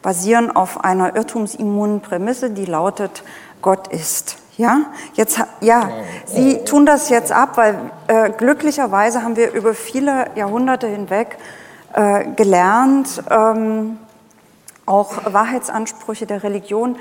basieren 0.01 0.55
auf 0.55 0.83
einer 0.83 1.15
irrtumsimmunen 1.15 2.01
Prämisse, 2.01 2.49
die 2.49 2.65
lautet, 2.65 3.23
Gott 3.61 3.87
ist. 3.87 4.37
Ja, 4.57 4.87
jetzt, 5.13 5.39
ja, 5.61 5.89
Sie 6.25 6.63
tun 6.63 6.87
das 6.87 7.09
jetzt 7.09 7.31
ab, 7.31 7.57
weil 7.57 7.77
äh, 8.07 8.31
glücklicherweise 8.31 9.21
haben 9.21 9.35
wir 9.35 9.51
über 9.51 9.75
viele 9.75 10.31
Jahrhunderte 10.35 10.87
hinweg 10.87 11.37
äh, 11.93 12.25
gelernt, 12.35 13.21
ähm, 13.29 13.99
auch 14.87 15.31
Wahrheitsansprüche 15.31 16.25
der 16.25 16.41
Religion 16.41 16.97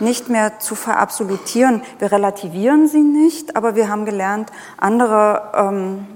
nicht 0.00 0.28
mehr 0.28 0.58
zu 0.58 0.74
verabsolutieren. 0.74 1.82
Wir 2.00 2.10
relativieren 2.10 2.88
sie 2.88 3.02
nicht, 3.02 3.56
aber 3.56 3.76
wir 3.76 3.88
haben 3.88 4.04
gelernt, 4.04 4.50
andere 4.76 5.52
ähm, 5.54 6.06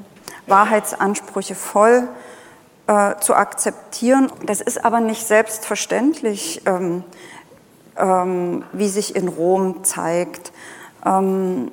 Wahrheitsansprüche 0.46 1.54
voll 1.54 2.08
äh, 2.88 3.16
zu 3.20 3.34
akzeptieren. 3.34 4.32
Das 4.46 4.60
ist 4.60 4.84
aber 4.84 5.00
nicht 5.00 5.26
selbstverständlich, 5.26 6.62
ähm, 6.66 7.04
wie 7.94 8.88
sich 8.88 9.14
in 9.14 9.28
Rom 9.28 9.84
zeigt. 9.84 10.52
Ähm, 11.04 11.70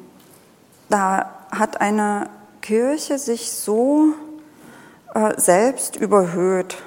da 0.89 1.29
hat 1.51 1.81
eine 1.81 2.29
Kirche 2.61 3.17
sich 3.17 3.51
so 3.51 4.13
äh, 5.13 5.39
selbst 5.39 5.95
überhöht, 5.95 6.77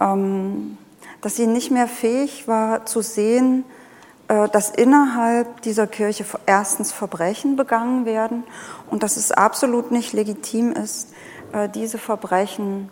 ähm, 0.00 0.78
dass 1.20 1.36
sie 1.36 1.46
nicht 1.46 1.70
mehr 1.70 1.88
fähig 1.88 2.46
war 2.46 2.86
zu 2.86 3.02
sehen, 3.02 3.64
äh, 4.28 4.48
dass 4.48 4.70
innerhalb 4.70 5.62
dieser 5.62 5.86
Kirche 5.86 6.24
erstens 6.46 6.92
Verbrechen 6.92 7.56
begangen 7.56 8.04
werden 8.04 8.44
und 8.90 9.02
dass 9.02 9.16
es 9.16 9.32
absolut 9.32 9.90
nicht 9.90 10.12
legitim 10.12 10.72
ist, 10.72 11.12
äh, 11.52 11.68
diese 11.68 11.98
Verbrechen 11.98 12.90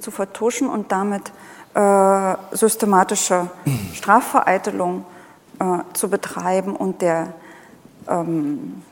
zu 0.00 0.10
vertuschen 0.10 0.68
und 0.68 0.92
damit 0.92 1.32
äh, 1.76 2.56
systematische 2.56 3.50
Strafvereitelung 3.94 5.04
zu 5.94 6.10
betreiben 6.10 6.76
und 6.76 7.00
der, 7.00 7.32
ähm, 8.08 8.82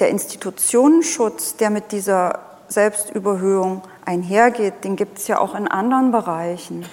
der 0.00 0.08
Institutionenschutz, 0.08 1.56
der 1.56 1.70
mit 1.70 1.92
dieser 1.92 2.40
Selbstüberhöhung 2.68 3.82
einhergeht, 4.04 4.84
den 4.84 4.96
gibt 4.96 5.18
es 5.18 5.28
ja 5.28 5.38
auch 5.38 5.54
in 5.54 5.68
anderen 5.68 6.12
Bereichen. 6.12 6.84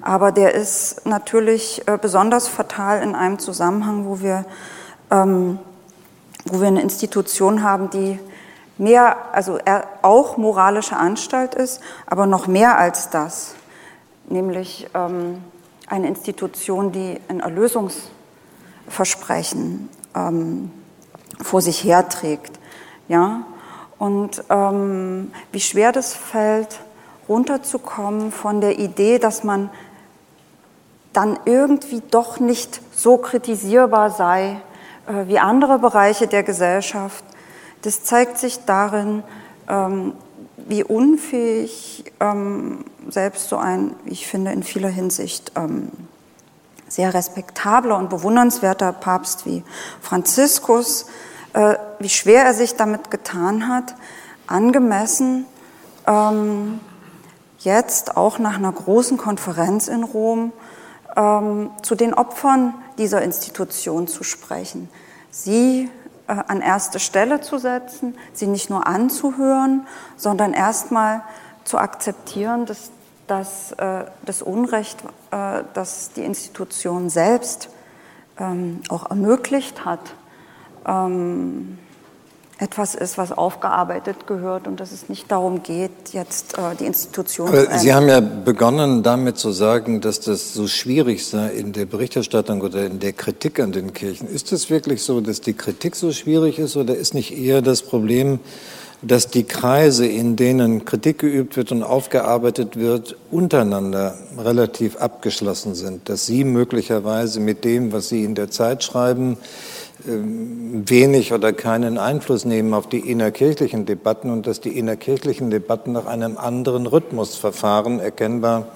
Aber 0.00 0.32
der 0.32 0.54
ist 0.54 1.06
natürlich 1.06 1.86
äh, 1.86 1.98
besonders 2.00 2.48
fatal 2.48 3.02
in 3.02 3.14
einem 3.14 3.38
Zusammenhang, 3.38 4.06
wo 4.06 4.20
wir, 4.20 4.44
ähm, 5.10 5.58
wo 6.44 6.60
wir 6.60 6.68
eine 6.68 6.82
Institution 6.82 7.62
haben, 7.62 7.90
die 7.90 8.18
mehr, 8.78 9.16
also 9.32 9.58
auch 10.02 10.36
moralische 10.36 10.96
Anstalt 10.96 11.54
ist, 11.54 11.80
aber 12.06 12.26
noch 12.26 12.46
mehr 12.46 12.78
als 12.78 13.10
das, 13.10 13.54
nämlich 14.28 14.88
ähm, 14.94 15.42
eine 15.86 16.08
Institution, 16.08 16.92
die 16.92 17.20
ein 17.28 17.40
Erlösungsversprechen 17.40 19.88
ähm, 20.14 20.70
vor 21.40 21.60
sich 21.60 21.84
herträgt. 21.84 22.58
Ja? 23.08 23.42
Und 23.98 24.42
ähm, 24.48 25.32
wie 25.52 25.60
schwer 25.60 25.92
das 25.92 26.14
fällt, 26.14 26.80
runterzukommen 27.28 28.32
von 28.32 28.60
der 28.60 28.78
Idee, 28.78 29.18
dass 29.18 29.44
man 29.44 29.70
dann 31.12 31.38
irgendwie 31.44 32.02
doch 32.10 32.38
nicht 32.38 32.80
so 32.94 33.18
kritisierbar 33.18 34.10
sei 34.10 34.60
äh, 35.06 35.26
wie 35.26 35.38
andere 35.38 35.78
Bereiche 35.78 36.28
der 36.28 36.42
Gesellschaft. 36.42 37.24
Das 37.82 38.02
zeigt 38.02 38.38
sich 38.38 38.64
darin, 38.64 39.22
ähm, 39.68 40.14
wie 40.56 40.82
unfähig 40.84 42.04
ähm, 42.20 42.84
selbst 43.08 43.48
so 43.48 43.56
ein, 43.56 43.94
ich 44.04 44.26
finde, 44.26 44.52
in 44.52 44.62
vieler 44.62 44.88
Hinsicht 44.88 45.52
ähm, 45.56 45.90
sehr 46.88 47.14
respektabler 47.14 47.96
und 47.96 48.10
bewundernswerter 48.10 48.92
Papst 48.92 49.46
wie 49.46 49.62
Franziskus, 50.00 51.06
äh, 51.52 51.76
wie 51.98 52.08
schwer 52.08 52.44
er 52.44 52.54
sich 52.54 52.74
damit 52.74 53.10
getan 53.10 53.68
hat, 53.68 53.94
angemessen 54.46 55.46
jetzt 57.58 58.16
auch 58.16 58.38
nach 58.38 58.56
einer 58.56 58.72
großen 58.72 59.18
Konferenz 59.18 59.88
in 59.88 60.04
Rom 60.04 60.54
zu 61.82 61.94
den 61.96 62.14
Opfern 62.14 62.72
dieser 62.96 63.20
Institution 63.20 64.08
zu 64.08 64.24
sprechen, 64.24 64.88
sie 65.30 65.90
an 66.28 66.60
erste 66.60 67.00
Stelle 67.00 67.40
zu 67.40 67.58
setzen, 67.58 68.16
sie 68.32 68.46
nicht 68.46 68.70
nur 68.70 68.86
anzuhören, 68.86 69.86
sondern 70.16 70.52
erstmal 70.52 71.22
zu 71.64 71.78
akzeptieren, 71.78 72.66
dass, 72.66 72.90
dass 73.26 73.72
äh, 73.72 74.04
das 74.24 74.42
Unrecht, 74.42 75.02
äh, 75.30 75.64
das 75.74 76.12
die 76.12 76.24
Institution 76.24 77.10
selbst 77.10 77.70
ähm, 78.38 78.80
auch 78.88 79.10
ermöglicht 79.10 79.84
hat, 79.84 80.00
ähm, 80.86 81.78
etwas 82.58 82.96
ist, 82.96 83.18
was 83.18 83.30
aufgearbeitet 83.30 84.26
gehört 84.26 84.66
und 84.66 84.80
dass 84.80 84.90
es 84.90 85.08
nicht 85.08 85.30
darum 85.30 85.62
geht, 85.62 86.10
jetzt 86.12 86.58
äh, 86.58 86.74
die 86.78 86.86
Institution 86.86 87.48
Aber 87.48 87.78
Sie 87.78 87.94
haben 87.94 88.08
ja 88.08 88.18
begonnen 88.18 89.04
damit 89.04 89.38
zu 89.38 89.52
sagen, 89.52 90.00
dass 90.00 90.20
das 90.20 90.54
so 90.54 90.66
schwierig 90.66 91.24
sei 91.24 91.50
in 91.50 91.72
der 91.72 91.86
Berichterstattung 91.86 92.60
oder 92.60 92.84
in 92.84 92.98
der 92.98 93.12
Kritik 93.12 93.60
an 93.60 93.70
den 93.70 93.92
Kirchen. 93.94 94.28
Ist 94.28 94.52
es 94.52 94.70
wirklich 94.70 95.02
so, 95.02 95.20
dass 95.20 95.40
die 95.40 95.54
Kritik 95.54 95.94
so 95.94 96.10
schwierig 96.10 96.58
ist 96.58 96.76
oder 96.76 96.96
ist 96.96 97.14
nicht 97.14 97.36
eher 97.38 97.62
das 97.62 97.82
Problem, 97.82 98.40
dass 99.02 99.28
die 99.28 99.44
Kreise, 99.44 100.06
in 100.06 100.34
denen 100.34 100.84
Kritik 100.84 101.18
geübt 101.18 101.56
wird 101.56 101.70
und 101.70 101.84
aufgearbeitet 101.84 102.76
wird, 102.76 103.16
untereinander 103.30 104.18
relativ 104.36 104.96
abgeschlossen 104.96 105.76
sind, 105.76 106.08
dass 106.08 106.26
Sie 106.26 106.42
möglicherweise 106.42 107.38
mit 107.38 107.64
dem, 107.64 107.92
was 107.92 108.08
Sie 108.08 108.24
in 108.24 108.34
der 108.34 108.50
Zeit 108.50 108.82
schreiben, 108.82 109.36
wenig 110.04 111.32
oder 111.32 111.52
keinen 111.52 111.98
Einfluss 111.98 112.44
nehmen 112.44 112.72
auf 112.72 112.88
die 112.88 113.10
innerkirchlichen 113.10 113.84
Debatten 113.84 114.30
und 114.30 114.46
dass 114.46 114.60
die 114.60 114.78
innerkirchlichen 114.78 115.50
Debatten 115.50 115.92
nach 115.92 116.06
einem 116.06 116.38
anderen 116.38 116.86
Rhythmus 116.86 117.36
verfahren, 117.36 117.98
erkennbar 117.98 118.68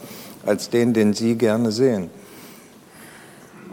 als 0.44 0.70
den, 0.70 0.92
den 0.92 1.14
Sie 1.14 1.36
gerne 1.36 1.70
sehen. 1.70 2.10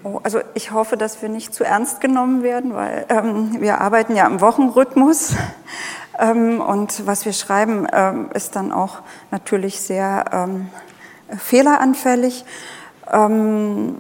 Oh, 0.04 0.20
also 0.24 0.40
ich 0.54 0.72
hoffe, 0.72 0.96
dass 0.96 1.22
wir 1.22 1.30
nicht 1.30 1.54
zu 1.54 1.66
ernst 1.66 2.00
genommen 2.00 2.44
werden, 2.44 2.74
weil 2.74 3.06
ähm, 3.10 3.58
wir 3.60 3.82
arbeiten 3.82 4.16
ja 4.16 4.28
im 4.28 4.40
Wochenrhythmus 4.40 5.34
ähm, 6.20 6.62
und 6.62 7.06
was 7.06 7.26
wir 7.26 7.34
schreiben 7.34 7.88
ähm, 7.92 8.30
ist 8.34 8.56
dann 8.56 8.72
auch 8.72 9.00
natürlich 9.32 9.82
sehr 9.82 10.26
ähm, 10.32 10.70
fehleranfällig. 11.38 12.46
Ähm, 13.12 13.96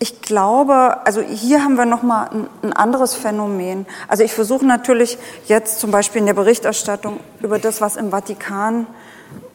ich 0.00 0.22
glaube, 0.22 0.98
also 1.04 1.20
hier 1.20 1.64
haben 1.64 1.74
wir 1.76 1.84
noch 1.84 2.02
mal 2.02 2.28
ein, 2.28 2.48
ein 2.62 2.72
anderes 2.72 3.14
Phänomen. 3.14 3.86
Also 4.06 4.22
ich 4.22 4.32
versuche 4.32 4.64
natürlich 4.64 5.18
jetzt 5.46 5.80
zum 5.80 5.90
Beispiel 5.90 6.20
in 6.20 6.26
der 6.26 6.34
Berichterstattung 6.34 7.18
über 7.40 7.58
das, 7.58 7.80
was 7.80 7.96
im 7.96 8.10
Vatikan 8.10 8.86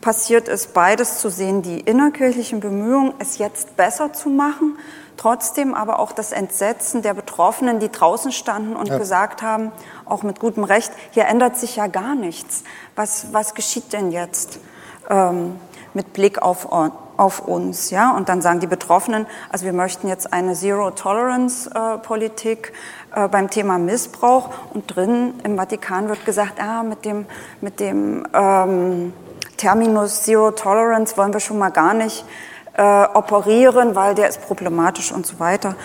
passiert 0.01 0.49
ist, 0.49 0.73
beides 0.73 1.19
zu 1.19 1.29
sehen, 1.29 1.61
die 1.61 1.79
innerkirchlichen 1.79 2.59
Bemühungen, 2.59 3.13
es 3.19 3.37
jetzt 3.37 3.77
besser 3.77 4.11
zu 4.11 4.29
machen, 4.29 4.77
trotzdem 5.15 5.73
aber 5.73 5.99
auch 5.99 6.11
das 6.11 6.33
Entsetzen 6.33 7.01
der 7.01 7.13
Betroffenen, 7.13 7.79
die 7.79 7.89
draußen 7.89 8.33
standen 8.33 8.75
und 8.75 8.89
ja. 8.89 8.97
gesagt 8.97 9.41
haben, 9.41 9.71
auch 10.03 10.23
mit 10.23 10.41
gutem 10.41 10.65
Recht, 10.65 10.91
hier 11.11 11.25
ändert 11.25 11.55
sich 11.55 11.77
ja 11.77 11.87
gar 11.87 12.15
nichts. 12.15 12.63
Was, 12.97 13.27
was 13.31 13.55
geschieht 13.55 13.93
denn 13.93 14.11
jetzt 14.11 14.59
ähm, 15.09 15.55
mit 15.93 16.11
Blick 16.11 16.41
auf 16.41 16.71
auf 17.17 17.39
uns, 17.39 17.89
ja. 17.89 18.15
Und 18.15 18.29
dann 18.29 18.41
sagen 18.41 18.59
die 18.59 18.67
Betroffenen, 18.67 19.25
also 19.49 19.65
wir 19.65 19.73
möchten 19.73 20.07
jetzt 20.07 20.31
eine 20.33 20.53
Zero-Tolerance-Politik 20.53 22.73
äh, 23.15 23.27
beim 23.27 23.49
Thema 23.49 23.77
Missbrauch. 23.77 24.49
Und 24.73 24.95
drin 24.95 25.33
im 25.43 25.57
Vatikan 25.57 26.09
wird 26.09 26.25
gesagt, 26.25 26.61
ah, 26.61 26.83
mit 26.83 27.05
dem, 27.05 27.25
mit 27.61 27.79
dem 27.79 28.27
ähm, 28.33 29.13
Terminus 29.57 30.23
Zero 30.23 30.51
Tolerance 30.51 31.17
wollen 31.17 31.33
wir 31.33 31.39
schon 31.39 31.57
mal 31.57 31.69
gar 31.69 31.93
nicht 31.93 32.25
äh, 32.75 32.81
operieren, 32.81 33.95
weil 33.95 34.15
der 34.15 34.27
ist 34.27 34.41
problematisch 34.41 35.11
und 35.11 35.25
so 35.25 35.39
weiter. 35.39 35.75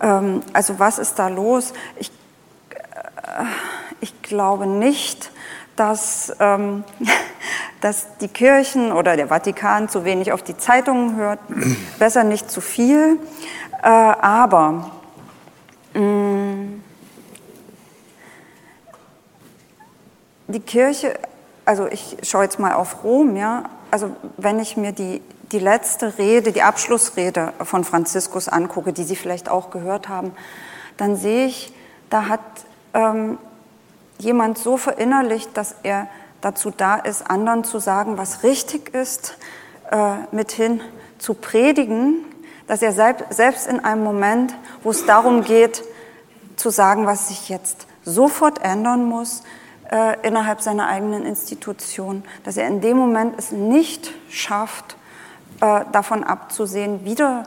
Ähm, 0.00 0.42
also 0.52 0.78
was 0.78 0.98
ist 0.98 1.18
da 1.18 1.28
los? 1.28 1.72
Ich, 1.96 2.10
äh, 2.70 3.44
ich 4.00 4.22
glaube 4.22 4.66
nicht, 4.66 5.30
dass, 5.76 6.34
ähm, 6.40 6.84
dass 7.84 8.16
die 8.16 8.28
Kirchen 8.28 8.92
oder 8.92 9.14
der 9.14 9.28
Vatikan 9.28 9.90
zu 9.90 10.06
wenig 10.06 10.32
auf 10.32 10.42
die 10.42 10.56
Zeitungen 10.56 11.16
hört, 11.16 11.38
besser 11.98 12.24
nicht 12.24 12.50
zu 12.50 12.62
viel. 12.62 13.18
Äh, 13.82 13.88
aber 13.88 14.90
mh, 15.92 16.00
mm, 16.00 16.82
die 20.46 20.60
Kirche, 20.60 21.12
also 21.66 21.86
ich 21.86 22.16
schaue 22.22 22.44
jetzt 22.44 22.58
mal 22.58 22.72
auf 22.72 23.04
Rom, 23.04 23.36
ja, 23.36 23.64
also 23.90 24.16
wenn 24.38 24.60
ich 24.60 24.78
mir 24.78 24.92
die, 24.92 25.20
die 25.52 25.58
letzte 25.58 26.16
Rede, 26.16 26.52
die 26.52 26.62
Abschlussrede 26.62 27.52
von 27.62 27.84
Franziskus 27.84 28.48
angucke, 28.48 28.94
die 28.94 29.04
Sie 29.04 29.14
vielleicht 29.14 29.50
auch 29.50 29.68
gehört 29.68 30.08
haben, 30.08 30.32
dann 30.96 31.16
sehe 31.16 31.48
ich, 31.48 31.70
da 32.08 32.28
hat 32.28 32.40
ähm, 32.94 33.36
jemand 34.16 34.56
so 34.56 34.78
verinnerlicht, 34.78 35.54
dass 35.54 35.74
er 35.82 36.06
dazu 36.44 36.70
da 36.70 36.96
ist, 36.96 37.28
anderen 37.28 37.64
zu 37.64 37.78
sagen, 37.78 38.18
was 38.18 38.42
richtig 38.42 38.94
ist, 38.94 39.36
äh, 39.90 40.14
mithin 40.30 40.80
zu 41.18 41.34
predigen, 41.34 42.24
dass 42.66 42.82
er 42.82 42.92
selbst 42.92 43.66
in 43.66 43.80
einem 43.80 44.04
Moment, 44.04 44.54
wo 44.82 44.90
es 44.90 45.06
darum 45.06 45.42
geht, 45.44 45.82
zu 46.56 46.70
sagen, 46.70 47.06
was 47.06 47.28
sich 47.28 47.48
jetzt 47.48 47.86
sofort 48.02 48.62
ändern 48.62 49.04
muss, 49.04 49.42
äh, 49.90 50.16
innerhalb 50.26 50.60
seiner 50.60 50.88
eigenen 50.88 51.24
Institution, 51.26 52.24
dass 52.44 52.56
er 52.56 52.68
in 52.68 52.80
dem 52.80 52.96
Moment 52.96 53.34
es 53.38 53.52
nicht 53.52 54.12
schafft, 54.28 54.96
äh, 55.60 55.84
davon 55.92 56.24
abzusehen, 56.24 57.04
wieder 57.04 57.44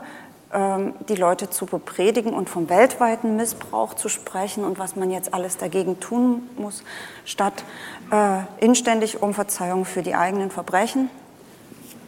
ähm, 0.52 0.94
die 1.08 1.14
Leute 1.14 1.50
zu 1.50 1.66
bepredigen 1.66 2.32
und 2.32 2.48
vom 2.48 2.70
weltweiten 2.70 3.36
Missbrauch 3.36 3.92
zu 3.94 4.08
sprechen 4.08 4.64
und 4.64 4.78
was 4.78 4.96
man 4.96 5.10
jetzt 5.10 5.34
alles 5.34 5.58
dagegen 5.58 6.00
tun 6.00 6.48
muss, 6.56 6.84
statt 7.26 7.64
äh, 8.10 8.64
inständig 8.64 9.22
um 9.22 9.34
Verzeihung 9.34 9.84
für 9.84 10.02
die 10.02 10.14
eigenen 10.14 10.50
Verbrechen 10.50 11.10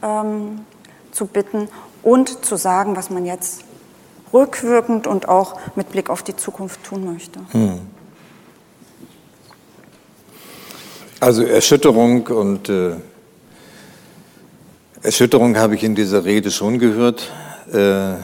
ähm, 0.02 0.64
zu 1.12 1.26
bitten 1.26 1.68
und 2.02 2.44
zu 2.44 2.56
sagen, 2.56 2.96
was 2.96 3.10
man 3.10 3.26
jetzt 3.26 3.64
rückwirkend 4.32 5.06
und 5.06 5.28
auch 5.28 5.58
mit 5.76 5.90
Blick 5.90 6.08
auf 6.08 6.22
die 6.22 6.36
Zukunft 6.36 6.84
tun 6.84 7.12
möchte. 7.12 7.40
Hm. 7.50 7.80
Also 11.18 11.42
Erschütterung 11.42 12.26
und 12.28 12.68
äh, 12.70 12.92
Erschütterung 15.02 15.58
habe 15.58 15.74
ich 15.74 15.82
in 15.82 15.94
dieser 15.94 16.24
Rede 16.24 16.50
schon 16.50 16.78
gehört 16.78 17.30
äh, 17.72 18.14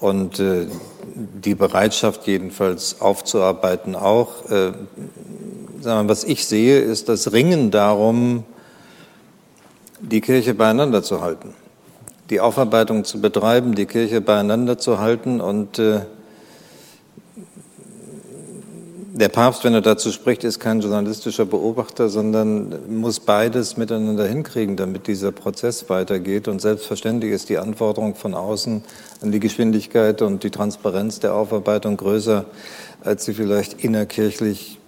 und 0.00 0.40
äh, 0.40 0.66
die 1.14 1.54
Bereitschaft 1.54 2.26
jedenfalls 2.26 3.00
aufzuarbeiten 3.00 3.94
auch. 3.94 4.50
Wir, 5.84 6.08
was 6.08 6.24
ich 6.24 6.46
sehe, 6.46 6.80
ist 6.80 7.08
das 7.08 7.32
Ringen 7.32 7.70
darum, 7.70 8.44
die 10.00 10.20
Kirche 10.20 10.54
beieinander 10.54 11.02
zu 11.02 11.20
halten 11.20 11.54
die 12.30 12.40
Aufarbeitung 12.40 13.04
zu 13.04 13.20
betreiben, 13.20 13.74
die 13.74 13.86
Kirche 13.86 14.20
beieinander 14.20 14.78
zu 14.78 14.98
halten. 14.98 15.40
Und 15.40 15.78
äh, 15.78 16.00
der 19.12 19.28
Papst, 19.28 19.62
wenn 19.62 19.74
er 19.74 19.82
dazu 19.82 20.10
spricht, 20.10 20.42
ist 20.42 20.58
kein 20.58 20.80
journalistischer 20.80 21.44
Beobachter, 21.44 22.08
sondern 22.08 22.74
muss 22.88 23.20
beides 23.20 23.76
miteinander 23.76 24.26
hinkriegen, 24.26 24.76
damit 24.76 25.06
dieser 25.06 25.32
Prozess 25.32 25.88
weitergeht. 25.88 26.48
Und 26.48 26.60
selbstverständlich 26.60 27.30
ist 27.32 27.48
die 27.48 27.58
Anforderung 27.58 28.14
von 28.14 28.34
außen 28.34 28.82
an 29.20 29.30
die 29.30 29.40
Geschwindigkeit 29.40 30.22
und 30.22 30.42
die 30.42 30.50
Transparenz 30.50 31.20
der 31.20 31.34
Aufarbeitung 31.34 31.96
größer, 31.96 32.46
als 33.02 33.26
sie 33.26 33.34
vielleicht 33.34 33.84
innerkirchlich 33.84 34.80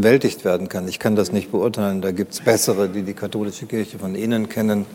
bewältigt 0.00 0.44
werden 0.44 0.68
kann. 0.68 0.88
Ich 0.88 0.98
kann 0.98 1.16
das 1.16 1.32
nicht 1.32 1.50
beurteilen. 1.50 2.02
Da 2.02 2.10
gibt 2.10 2.34
es 2.34 2.40
bessere, 2.40 2.88
die 2.88 3.02
die 3.02 3.14
katholische 3.14 3.66
Kirche 3.66 3.98
von 3.98 4.14
innen 4.14 4.48
kennen 4.48 4.86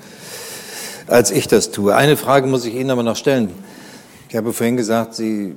als 1.08 1.32
ich 1.32 1.47
das 1.47 1.72
tue. 1.72 1.95
Eine 1.95 2.18
Frage 2.18 2.47
muss 2.47 2.66
ich 2.66 2.74
Ihnen 2.74 2.89
aber 2.89 3.04
noch 3.04 3.16
stellen. 3.16 3.52
Ich 4.30 4.36
habe 4.36 4.54
vorhin 4.54 4.78
gesagt, 4.78 5.14
Sie, 5.14 5.54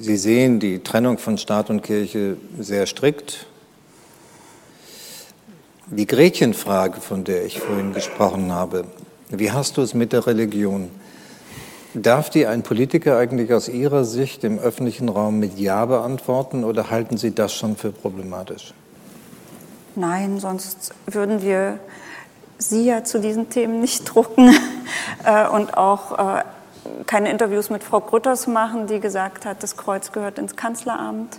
Sie 0.00 0.16
sehen 0.16 0.58
die 0.58 0.80
Trennung 0.80 1.18
von 1.18 1.38
Staat 1.38 1.70
und 1.70 1.82
Kirche 1.82 2.36
sehr 2.58 2.86
strikt. 2.86 3.46
Die 5.86 6.06
Gretchenfrage, 6.06 7.00
von 7.00 7.24
der 7.24 7.46
ich 7.46 7.60
vorhin 7.60 7.94
gesprochen 7.94 8.52
habe, 8.52 8.84
wie 9.30 9.52
hast 9.52 9.76
du 9.76 9.82
es 9.82 9.94
mit 9.94 10.12
der 10.12 10.26
Religion? 10.26 10.90
Darf 12.02 12.30
die 12.30 12.46
ein 12.46 12.62
Politiker 12.62 13.16
eigentlich 13.16 13.52
aus 13.52 13.68
Ihrer 13.68 14.04
Sicht 14.04 14.44
im 14.44 14.58
öffentlichen 14.58 15.08
Raum 15.08 15.38
mit 15.38 15.58
Ja 15.58 15.84
beantworten 15.86 16.64
oder 16.64 16.90
halten 16.90 17.16
Sie 17.16 17.34
das 17.34 17.52
schon 17.52 17.76
für 17.76 17.92
problematisch? 17.92 18.72
Nein, 19.96 20.38
sonst 20.38 20.94
würden 21.06 21.42
wir 21.42 21.80
Sie 22.58 22.84
ja 22.86 23.04
zu 23.04 23.20
diesen 23.20 23.50
Themen 23.50 23.80
nicht 23.80 24.04
drucken 24.04 24.54
äh, 25.24 25.48
und 25.48 25.76
auch 25.76 26.38
äh, 26.38 26.44
keine 27.06 27.30
Interviews 27.30 27.70
mit 27.70 27.84
Frau 27.84 28.00
Grütters 28.00 28.46
machen, 28.46 28.86
die 28.86 29.00
gesagt 29.00 29.46
hat, 29.46 29.62
das 29.62 29.76
Kreuz 29.76 30.12
gehört 30.12 30.38
ins 30.38 30.56
Kanzleramt. 30.56 31.38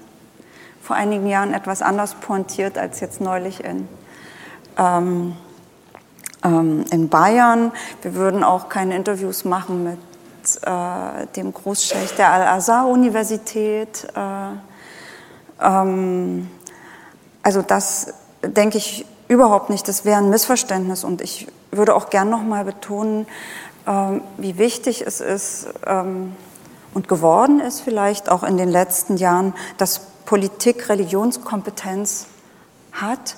Vor 0.81 0.95
einigen 0.95 1.27
Jahren 1.27 1.53
etwas 1.53 1.81
anders 1.81 2.15
pointiert 2.15 2.77
als 2.77 2.99
jetzt 2.99 3.21
neulich 3.21 3.63
in, 3.63 3.87
ähm, 4.77 5.35
ähm, 6.43 6.85
in 6.91 7.09
Bayern. 7.09 7.71
Wir 8.01 8.15
würden 8.15 8.43
auch 8.43 8.69
keine 8.69 8.95
Interviews 8.95 9.45
machen 9.45 9.83
mit 9.83 10.08
äh, 10.65 11.27
dem 11.35 11.53
Großscheich 11.53 12.15
der 12.15 12.31
Al-Azhar-Universität. 12.31 14.07
Äh, 14.15 15.65
ähm, 15.65 16.49
also 17.43 17.61
das, 17.61 18.13
denke 18.43 18.77
ich, 18.77 19.05
Überhaupt 19.29 19.69
nicht, 19.69 19.87
das 19.87 20.05
wäre 20.05 20.17
ein 20.17 20.31
Missverständnis 20.31 21.03
und 21.03 21.21
ich 21.21 21.47
würde 21.69 21.95
auch 21.95 22.09
gern 22.09 22.31
noch 22.31 22.41
mal 22.41 22.65
betonen, 22.65 23.27
ähm, 23.85 24.23
wie 24.37 24.57
wichtig 24.57 25.05
es 25.05 25.21
ist 25.21 25.67
ähm, 25.85 26.35
und 26.95 27.07
geworden 27.07 27.59
ist 27.59 27.81
vielleicht 27.81 28.27
auch 28.27 28.41
in 28.41 28.57
den 28.57 28.69
letzten 28.69 29.17
Jahren, 29.17 29.53
dass 29.77 29.99
Politik 30.25 30.89
Religionskompetenz 30.89 32.25
hat. 32.91 33.35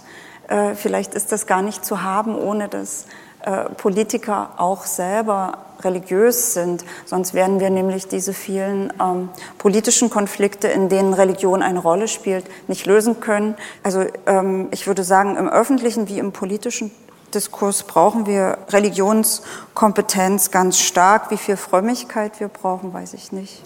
Äh, 0.48 0.76
vielleicht 0.76 1.14
ist 1.14 1.34
das 1.34 1.46
gar 1.46 1.62
nicht 1.62 1.84
zu 1.84 2.04
haben, 2.04 2.40
ohne 2.40 2.70
dass 2.70 3.06
äh, 3.42 3.66
Politiker 3.72 4.52
auch 4.56 4.86
selber 4.86 5.58
religiös 5.84 6.54
sind. 6.54 6.84
Sonst 7.06 7.34
werden 7.34 7.60
wir 7.60 7.70
nämlich 7.70 8.08
diese 8.08 8.34
vielen 8.34 8.92
ähm, 9.02 9.30
politischen 9.58 10.10
Konflikte, 10.10 10.68
in 10.68 10.90
denen 10.90 11.14
Religion 11.14 11.62
eine 11.62 11.80
Rolle 11.80 12.08
spielt, 12.08 12.46
nicht 12.68 12.86
lösen 12.86 13.20
können. 13.20 13.56
Also 13.84 14.06
ähm, 14.26 14.68
ich 14.72 14.88
würde 14.88 15.04
sagen, 15.04 15.38
im 15.38 15.50
öffentlichen 15.50 16.08
wie 16.08 16.20
im 16.20 16.32
politischen 16.32 16.92
Diskurs 17.34 17.84
brauchen 17.84 18.26
wir 18.26 18.58
Religionskompetenz 18.70 20.52
ganz 20.52 20.80
stark. 20.80 21.32
Wie 21.32 21.38
viel 21.38 21.58
Frömmigkeit 21.58 22.40
wir 22.40 22.48
brauchen, 22.48 22.94
weiß 22.94 23.14
ich 23.14 23.32
nicht. 23.32 23.64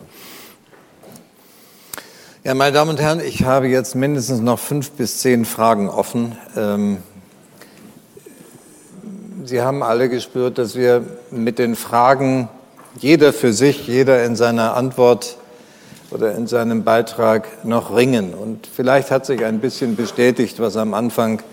Ja, 2.44 2.54
meine 2.54 2.74
Damen 2.74 2.92
und 2.92 3.02
Herren, 3.02 3.22
ich 3.22 3.44
habe 3.44 3.68
jetzt 3.68 3.96
mindestens 3.96 4.40
noch 4.40 4.60
fünf 4.60 4.92
bis 4.92 5.20
zehn 5.20 5.46
Fragen 5.46 5.90
offen. 5.90 6.38
Ähm 6.56 7.00
Sie 9.48 9.62
haben 9.62 9.84
alle 9.84 10.10
gespürt, 10.10 10.58
dass 10.58 10.76
wir 10.76 11.04
mit 11.30 11.60
den 11.60 11.76
Fragen, 11.76 12.50
jeder 12.98 13.32
für 13.32 13.54
sich, 13.54 13.86
jeder 13.86 14.24
in 14.24 14.36
seiner 14.36 14.76
Antwort 14.76 15.38
oder 16.10 16.34
in 16.34 16.48
seinem 16.48 16.84
Beitrag 16.84 17.64
noch 17.64 17.96
ringen. 17.96 18.34
Und 18.34 18.66
vielleicht 18.66 19.12
hat 19.12 19.28
sich 19.28 19.46
ein 19.46 19.60
bisschen 19.60 19.96
bestätigt, 19.96 20.60
was 20.60 20.78
am 20.78 20.96
Anfang, 20.96 21.44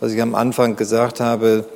was 0.00 0.12
ich 0.12 0.22
am 0.22 0.34
Anfang 0.34 0.76
gesagt 0.76 1.20
habe, 1.20 1.66